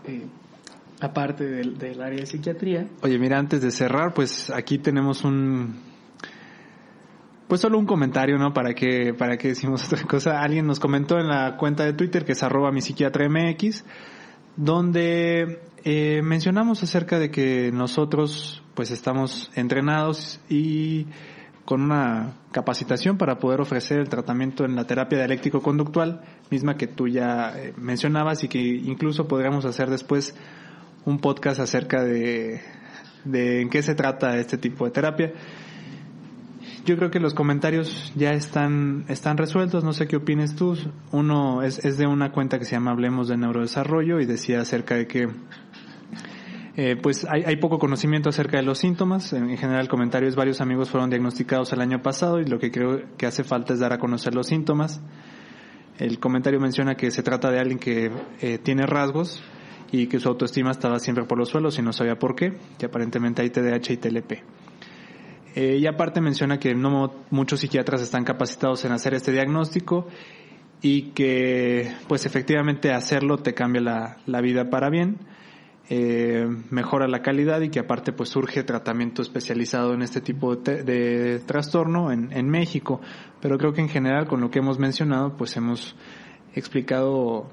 eh, 0.07 0.27
aparte 1.01 1.45
del, 1.45 1.79
del 1.79 2.01
área 2.03 2.21
de 2.21 2.27
psiquiatría. 2.27 2.87
Oye, 3.03 3.19
mira, 3.19 3.39
antes 3.39 3.63
de 3.63 3.71
cerrar, 3.71 4.13
pues 4.15 4.51
aquí 4.51 4.79
tenemos 4.79 5.25
un, 5.25 5.90
pues 7.51 7.61
solo 7.61 7.79
un 7.79 7.85
comentario, 7.85 8.39
¿no? 8.39 8.55
Para 8.55 8.75
que, 8.75 9.13
para 9.13 9.37
que 9.37 9.49
decimos 9.49 9.85
otra 9.93 10.07
cosa. 10.07 10.41
Alguien 10.41 10.67
nos 10.67 10.79
comentó 10.81 11.19
en 11.19 11.29
la 11.29 11.57
cuenta 11.59 11.85
de 11.85 11.93
Twitter 11.93 12.25
que 12.25 12.33
es 12.33 12.43
arroba 12.43 12.71
mi 12.71 12.81
psiquiatra 12.81 13.29
MX, 13.29 13.85
donde 14.57 15.61
eh, 15.85 16.23
mencionamos 16.23 16.83
acerca 16.83 17.19
de 17.19 17.31
que 17.31 17.73
nosotros 17.73 18.63
pues 18.75 18.93
estamos 18.93 19.51
entrenados 19.57 20.41
y 20.49 21.09
con 21.65 21.83
una 21.83 22.37
capacitación 22.53 23.19
para 23.19 23.39
poder 23.39 23.61
ofrecer 23.61 23.99
el 23.99 24.09
tratamiento 24.09 24.65
en 24.65 24.77
la 24.77 24.87
terapia 24.87 25.19
dialéctico-conductual, 25.19 26.23
misma 26.51 26.77
que 26.77 26.87
tú 26.87 27.09
ya 27.09 27.53
eh, 27.57 27.75
mencionabas 27.77 28.45
y 28.45 28.49
que 28.49 28.61
incluso 28.61 29.27
podríamos 29.27 29.65
hacer 29.65 29.91
después 29.91 30.37
un 31.05 31.19
podcast 31.19 31.59
acerca 31.59 32.05
de, 32.05 32.61
de 33.25 33.61
en 33.61 33.71
qué 33.71 33.83
se 33.83 33.97
trata 33.97 34.37
este 34.37 34.57
tipo 34.57 34.85
de 34.85 34.93
terapia. 34.93 35.33
Yo 36.87 36.97
creo 36.97 37.11
que 37.11 37.21
los 37.21 37.35
comentarios 37.35 38.13
ya 38.17 38.33
están, 38.33 39.05
están 39.09 39.37
resueltos, 39.37 39.85
no 39.85 39.93
sé 39.93 40.09
qué 40.09 40.17
opines 40.17 40.57
tú. 40.57 40.77
Uno 41.13 41.63
es, 41.63 41.85
es 41.85 41.99
de 41.99 42.07
una 42.07 42.33
cuenta 42.33 42.59
que 42.59 42.65
se 42.65 42.73
llama 42.73 42.93
Hablemos 42.93 43.29
de 43.29 43.37
Neurodesarrollo 43.37 44.19
y 44.21 44.27
decía 44.27 44.61
acerca 44.63 44.95
de 44.95 45.07
que 45.07 45.29
eh, 46.77 46.97
pues 46.97 47.27
hay, 47.29 47.57
poco 47.57 47.79
conocimiento 47.79 48.31
acerca 48.31 48.57
de 48.57 48.63
los 48.63 48.79
síntomas. 48.79 49.35
En, 49.35 49.51
en, 49.51 49.59
general, 49.59 49.89
comentarios, 49.89 50.37
varios 50.37 50.63
amigos 50.63 50.89
fueron 50.89 51.11
diagnosticados 51.11 51.73
el 51.75 51.83
año 51.83 52.01
pasado 52.01 52.41
y 52.41 52.47
lo 52.47 52.59
que 52.59 52.71
creo 52.71 53.03
que 53.19 53.27
hace 53.27 53.45
falta 53.45 53.75
es 53.75 53.81
dar 53.81 53.93
a 53.93 53.99
conocer 53.99 54.35
los 54.35 54.47
síntomas. 54.47 55.03
El 55.99 56.19
comentario 56.19 56.61
menciona 56.61 56.95
que 56.95 57.11
se 57.11 57.23
trata 57.23 57.51
de 57.51 57.59
alguien 57.59 57.79
que 57.79 58.11
eh, 58.41 58.57
tiene 58.57 58.87
rasgos 58.87 59.43
y 59.93 60.07
que 60.07 60.19
su 60.19 60.29
autoestima 60.29 60.71
estaba 60.71 60.99
siempre 60.99 61.25
por 61.25 61.37
los 61.37 61.51
suelos 61.51 61.79
y 61.79 61.83
no 61.83 61.93
sabía 61.93 62.19
por 62.19 62.35
qué, 62.35 62.57
que 62.79 62.87
aparentemente 62.87 63.43
hay 63.43 63.51
TDAH 63.51 63.93
y 63.93 63.97
TLP. 63.99 64.33
Eh, 65.55 65.79
y 65.81 65.87
aparte 65.87 66.21
menciona 66.21 66.59
que 66.59 66.75
no 66.75 67.13
muchos 67.31 67.61
psiquiatras 67.61 68.03
están 68.03 68.25
capacitados 68.25 68.85
en 68.85 68.93
hacer 68.93 69.15
este 69.15 69.33
diagnóstico 69.33 70.07
y 70.83 71.11
que 71.11 71.93
pues 72.09 72.25
efectivamente 72.27 72.93
hacerlo 72.93 73.39
te 73.39 73.53
cambia 73.53 73.83
la, 73.83 74.17
la 74.27 74.41
vida 74.41 74.71
para 74.71 74.89
bien, 74.91 75.19
eh, 75.89 76.47
mejora 76.71 77.09
la 77.09 77.21
calidad 77.21 77.61
y 77.61 77.69
que 77.69 77.81
aparte 77.81 78.13
pues 78.13 78.29
surge 78.29 78.63
tratamiento 78.63 79.23
especializado 79.23 79.93
en 79.93 80.03
este 80.03 80.21
tipo 80.21 80.55
de, 80.57 80.85
de 80.85 81.41
trastorno 81.41 82.13
en, 82.13 82.33
en 82.33 82.49
México. 82.49 83.01
Pero 83.41 83.59
creo 83.59 83.73
que 83.73 83.81
en 83.81 83.89
general 83.89 84.27
con 84.27 84.41
lo 84.41 84.51
que 84.51 84.61
hemos 84.61 84.79
mencionado 84.79 85.37
pues 85.37 85.57
hemos 85.57 85.97
explicado 86.55 87.51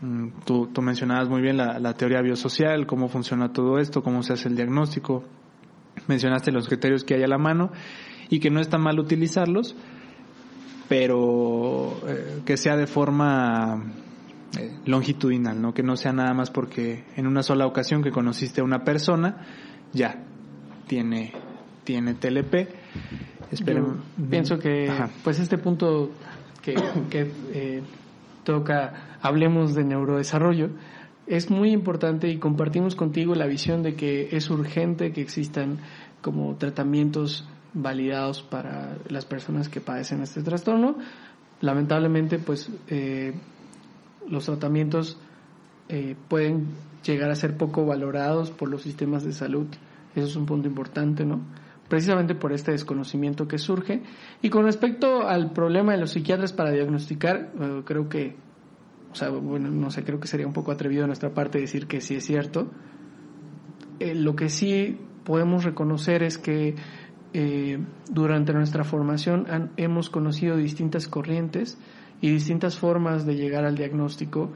Mm, 0.00 0.28
tú, 0.44 0.68
tú 0.68 0.80
mencionabas 0.80 1.28
muy 1.28 1.40
bien 1.42 1.56
la, 1.56 1.78
la 1.80 1.94
teoría 1.94 2.22
biosocial, 2.22 2.86
cómo 2.86 3.08
funciona 3.08 3.52
todo 3.52 3.78
esto, 3.78 4.02
cómo 4.02 4.22
se 4.22 4.34
hace 4.34 4.48
el 4.48 4.56
diagnóstico. 4.56 5.24
Mencionaste 6.08 6.50
los 6.50 6.66
criterios 6.66 7.04
que 7.04 7.14
hay 7.14 7.22
a 7.22 7.28
la 7.28 7.38
mano 7.38 7.70
y 8.28 8.40
que 8.40 8.50
no 8.50 8.60
está 8.60 8.78
mal 8.78 8.98
utilizarlos, 8.98 9.76
pero 10.88 12.00
eh, 12.06 12.40
que 12.44 12.56
sea 12.56 12.76
de 12.76 12.86
forma 12.86 13.84
eh, 14.58 14.78
longitudinal, 14.86 15.60
¿no? 15.60 15.74
Que 15.74 15.82
no 15.82 15.96
sea 15.96 16.12
nada 16.12 16.32
más 16.34 16.50
porque 16.50 17.04
en 17.16 17.26
una 17.26 17.42
sola 17.42 17.66
ocasión 17.66 18.02
que 18.02 18.10
conociste 18.10 18.60
a 18.60 18.64
una 18.64 18.84
persona, 18.84 19.46
ya 19.92 20.24
tiene, 20.86 21.32
tiene 21.84 22.14
TLP. 22.14 22.68
Yo 23.64 23.96
pienso 24.28 24.58
que, 24.58 24.90
pues 25.22 25.38
este 25.38 25.56
punto 25.58 26.10
que, 26.62 26.74
que 27.08 27.30
eh, 27.52 27.82
toca, 28.44 29.18
hablemos 29.22 29.74
de 29.74 29.84
neurodesarrollo, 29.84 30.70
es 31.28 31.50
muy 31.50 31.70
importante 31.72 32.28
y 32.28 32.38
compartimos 32.38 32.94
contigo 32.94 33.34
la 33.34 33.46
visión 33.46 33.82
de 33.82 33.94
que 33.94 34.30
es 34.32 34.48
urgente 34.50 35.12
que 35.12 35.20
existan 35.20 35.78
como 36.22 36.56
tratamientos 36.56 37.46
validados 37.74 38.42
para 38.42 38.96
las 39.08 39.26
personas 39.26 39.68
que 39.68 39.80
padecen 39.80 40.22
este 40.22 40.42
trastorno. 40.42 40.96
Lamentablemente, 41.60 42.38
pues 42.38 42.70
eh, 42.88 43.34
los 44.28 44.46
tratamientos 44.46 45.18
eh, 45.88 46.16
pueden 46.28 46.68
llegar 47.04 47.30
a 47.30 47.34
ser 47.34 47.56
poco 47.56 47.84
valorados 47.84 48.50
por 48.50 48.70
los 48.70 48.82
sistemas 48.82 49.22
de 49.22 49.32
salud. 49.32 49.66
Eso 50.14 50.26
es 50.26 50.36
un 50.36 50.46
punto 50.46 50.66
importante, 50.66 51.24
¿no? 51.24 51.40
Precisamente 51.88 52.34
por 52.34 52.52
este 52.52 52.72
desconocimiento 52.72 53.46
que 53.46 53.58
surge. 53.58 54.02
Y 54.42 54.50
con 54.50 54.64
respecto 54.64 55.26
al 55.26 55.52
problema 55.52 55.92
de 55.92 55.98
los 55.98 56.10
psiquiatras 56.10 56.52
para 56.52 56.70
diagnosticar, 56.70 57.52
creo 57.84 58.08
que, 58.08 58.36
o 59.10 59.14
sea, 59.14 59.30
bueno, 59.30 59.70
no 59.70 59.90
sé, 59.90 60.04
creo 60.04 60.20
que 60.20 60.28
sería 60.28 60.46
un 60.46 60.52
poco 60.52 60.70
atrevido 60.70 61.02
de 61.02 61.08
nuestra 61.08 61.32
parte 61.34 61.60
decir 61.60 61.86
que 61.86 62.00
sí 62.00 62.16
es 62.16 62.24
cierto. 62.24 62.68
lo 64.00 64.36
que 64.36 64.48
sí 64.48 64.98
podemos 65.24 65.64
reconocer 65.64 66.22
es 66.22 66.38
que 66.38 66.74
eh, 67.34 67.78
durante 68.10 68.54
nuestra 68.54 68.84
formación 68.84 69.70
hemos 69.76 70.08
conocido 70.08 70.56
distintas 70.56 71.08
corrientes 71.08 71.78
y 72.22 72.30
distintas 72.30 72.78
formas 72.78 73.26
de 73.26 73.36
llegar 73.36 73.64
al 73.64 73.76
diagnóstico 73.76 74.50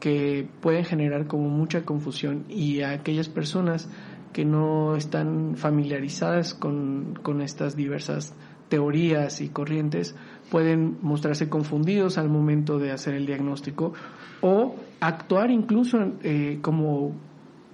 que 0.00 0.48
pueden 0.60 0.84
generar 0.84 1.26
como 1.26 1.48
mucha 1.48 1.84
confusión 1.84 2.44
y 2.48 2.82
a 2.82 2.90
aquellas 2.90 3.28
personas 3.28 3.88
que 4.32 4.44
no 4.44 4.96
están 4.96 5.56
familiarizadas 5.56 6.54
con, 6.54 7.18
con 7.22 7.40
estas 7.42 7.74
diversas 7.76 8.34
teorías 8.70 9.42
y 9.42 9.50
corrientes 9.50 10.14
pueden 10.50 10.96
mostrarse 11.02 11.50
confundidos 11.50 12.16
al 12.16 12.30
momento 12.30 12.78
de 12.78 12.92
hacer 12.92 13.14
el 13.14 13.26
diagnóstico 13.26 13.92
o 14.40 14.76
actuar 15.00 15.50
incluso 15.50 15.98
eh, 16.22 16.58
como 16.62 17.12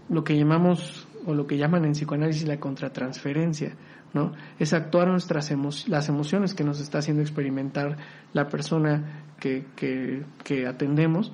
lo 0.08 0.24
que 0.24 0.36
llamamos 0.36 1.06
o 1.26 1.34
lo 1.34 1.46
que 1.46 1.58
llaman 1.58 1.84
en 1.84 1.92
psicoanálisis 1.92 2.46
la 2.46 2.58
contratransferencia, 2.58 3.74
¿no? 4.14 4.32
Es 4.58 4.72
actuar 4.72 5.08
nuestras 5.08 5.52
las 5.88 6.08
emociones 6.08 6.54
que 6.54 6.64
nos 6.64 6.80
está 6.80 6.98
haciendo 6.98 7.22
experimentar 7.22 7.96
la 8.32 8.48
persona 8.48 9.24
que, 9.40 9.66
que, 9.74 10.66
atendemos 10.66 11.32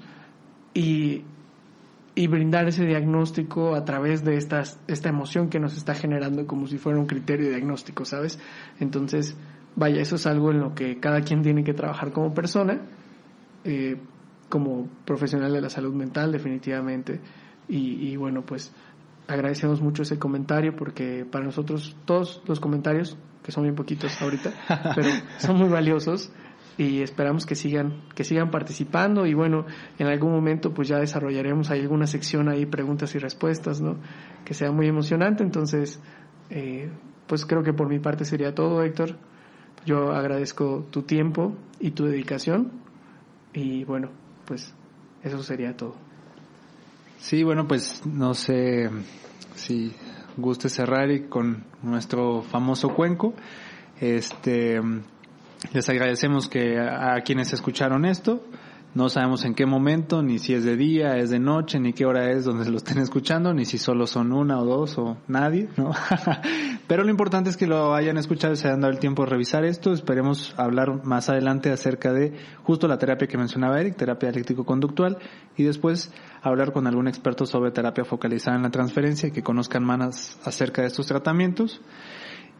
y, 0.74 1.24
y, 2.14 2.26
brindar 2.26 2.68
ese 2.68 2.86
diagnóstico 2.86 3.74
a 3.74 3.84
través 3.84 4.24
de 4.24 4.36
estas, 4.36 4.80
esta 4.88 5.10
emoción 5.10 5.50
que 5.50 5.60
nos 5.60 5.76
está 5.76 5.94
generando 5.94 6.46
como 6.46 6.66
si 6.66 6.78
fuera 6.78 6.98
un 6.98 7.06
criterio 7.06 7.50
diagnóstico, 7.50 8.04
¿sabes? 8.04 8.38
Entonces, 8.80 9.36
vaya, 9.76 10.00
eso 10.00 10.16
es 10.16 10.26
algo 10.26 10.50
en 10.50 10.60
lo 10.60 10.74
que 10.74 10.98
cada 11.00 11.22
quien 11.22 11.42
tiene 11.42 11.64
que 11.64 11.74
trabajar 11.74 12.12
como 12.12 12.34
persona, 12.34 12.80
eh, 13.64 13.96
como 14.48 14.88
profesional 15.04 15.52
de 15.52 15.60
la 15.60 15.70
salud 15.70 15.94
mental, 15.94 16.32
definitivamente. 16.32 17.20
Y, 17.68 18.08
y 18.08 18.16
bueno, 18.16 18.42
pues 18.42 18.72
agradecemos 19.28 19.80
mucho 19.80 20.02
ese 20.02 20.18
comentario 20.18 20.74
porque 20.76 21.24
para 21.30 21.44
nosotros 21.44 21.96
todos 22.04 22.42
los 22.46 22.60
comentarios, 22.60 23.16
que 23.42 23.52
son 23.52 23.64
bien 23.64 23.74
poquitos 23.74 24.20
ahorita, 24.20 24.52
pero 24.94 25.08
son 25.38 25.56
muy 25.56 25.68
valiosos 25.68 26.32
y 26.78 27.02
esperamos 27.02 27.44
que 27.46 27.54
sigan 27.54 28.02
que 28.14 28.24
sigan 28.24 28.50
participando 28.50 29.26
y 29.26 29.34
bueno 29.34 29.66
en 29.98 30.06
algún 30.06 30.32
momento 30.32 30.72
pues 30.72 30.88
ya 30.88 30.98
desarrollaremos 30.98 31.70
ahí 31.70 31.82
alguna 31.82 32.06
sección 32.06 32.48
ahí 32.48 32.64
preguntas 32.64 33.14
y 33.14 33.18
respuestas 33.18 33.82
no 33.82 33.96
que 34.44 34.54
sea 34.54 34.70
muy 34.72 34.86
emocionante. 34.86 35.42
Entonces 35.42 36.00
eh, 36.50 36.90
pues 37.26 37.46
creo 37.46 37.62
que 37.62 37.72
por 37.72 37.88
mi 37.88 37.98
parte 37.98 38.24
sería 38.24 38.54
todo 38.54 38.82
Héctor 38.82 39.16
yo 39.84 40.12
agradezco 40.12 40.86
tu 40.90 41.02
tiempo 41.02 41.54
y 41.80 41.92
tu 41.92 42.04
dedicación 42.04 42.72
y 43.52 43.84
bueno 43.84 44.10
pues 44.46 44.74
eso 45.22 45.42
sería 45.42 45.76
todo 45.76 45.94
Sí, 47.22 47.44
bueno, 47.44 47.68
pues 47.68 48.04
no 48.04 48.34
sé 48.34 48.90
si 49.54 49.92
guste 50.36 50.68
cerrar 50.68 51.08
y 51.12 51.28
con 51.28 51.64
nuestro 51.80 52.42
famoso 52.42 52.88
cuenco. 52.88 53.32
Este, 54.00 54.80
les 55.72 55.88
agradecemos 55.88 56.48
que 56.48 56.80
a, 56.80 57.20
quienes 57.24 57.52
escucharon 57.52 58.06
esto, 58.06 58.44
no 58.94 59.08
sabemos 59.08 59.44
en 59.44 59.54
qué 59.54 59.64
momento, 59.64 60.22
ni 60.22 60.38
si 60.38 60.52
es 60.52 60.64
de 60.64 60.76
día, 60.76 61.16
es 61.16 61.30
de 61.30 61.38
noche, 61.38 61.80
ni 61.80 61.94
qué 61.94 62.04
hora 62.04 62.30
es 62.30 62.44
donde 62.44 62.70
lo 62.70 62.76
estén 62.76 62.98
escuchando, 62.98 63.54
ni 63.54 63.64
si 63.64 63.78
solo 63.78 64.06
son 64.06 64.32
una 64.32 64.60
o 64.60 64.66
dos 64.66 64.98
o 64.98 65.16
nadie, 65.28 65.68
¿no? 65.76 65.92
Pero 66.86 67.02
lo 67.02 67.10
importante 67.10 67.48
es 67.48 67.56
que 67.56 67.66
lo 67.66 67.94
hayan 67.94 68.18
escuchado 68.18 68.52
y 68.52 68.56
se 68.56 68.68
hayan 68.68 68.82
dado 68.82 68.92
el 68.92 68.98
tiempo 68.98 69.24
de 69.24 69.30
revisar 69.30 69.64
esto. 69.64 69.94
Esperemos 69.94 70.54
hablar 70.58 71.04
más 71.04 71.30
adelante 71.30 71.70
acerca 71.70 72.12
de 72.12 72.34
justo 72.64 72.86
la 72.86 72.98
terapia 72.98 73.28
que 73.28 73.38
mencionaba 73.38 73.80
Eric, 73.80 73.96
terapia 73.96 74.28
eléctrico-conductual, 74.28 75.16
y 75.56 75.62
después 75.62 76.12
hablar 76.42 76.72
con 76.72 76.86
algún 76.86 77.08
experto 77.08 77.46
sobre 77.46 77.70
terapia 77.70 78.04
focalizada 78.04 78.56
en 78.56 78.62
la 78.64 78.70
transferencia 78.70 79.30
que 79.30 79.42
conozcan 79.42 79.84
más 79.84 80.38
acerca 80.44 80.82
de 80.82 80.88
estos 80.88 81.06
tratamientos. 81.06 81.80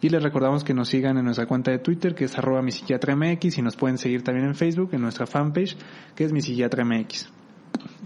Y 0.03 0.09
les 0.09 0.21
recordamos 0.21 0.65
que 0.65 0.75
nos 0.75 0.89
sigan 0.89 1.17
en 1.17 1.25
nuestra 1.25 1.47
cuenta 1.47 1.71
de 1.71 1.79
Twitter, 1.79 2.15
que 2.17 2.25
es 2.25 2.37
arroba 2.37 2.61
mi 2.61 2.73
psiquiatra 2.73 3.15
MX, 3.15 3.59
y 3.59 3.63
nos 3.63 3.77
pueden 3.77 3.99
seguir 3.99 4.25
también 4.25 4.49
en 4.49 4.57
Facebook, 4.57 4.91
en 4.93 5.01
nuestra 5.01 5.27
fanpage, 5.27 5.77
que 6.17 6.25
es 6.25 6.33
mi 6.33 6.43
psiquiatra 6.43 6.85
MX, 6.85 7.29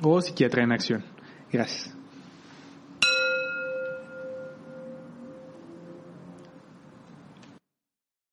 o 0.03 0.21
psiquiatra 0.21 0.63
en 0.63 0.73
acción. 0.73 1.05
Gracias. 1.51 1.97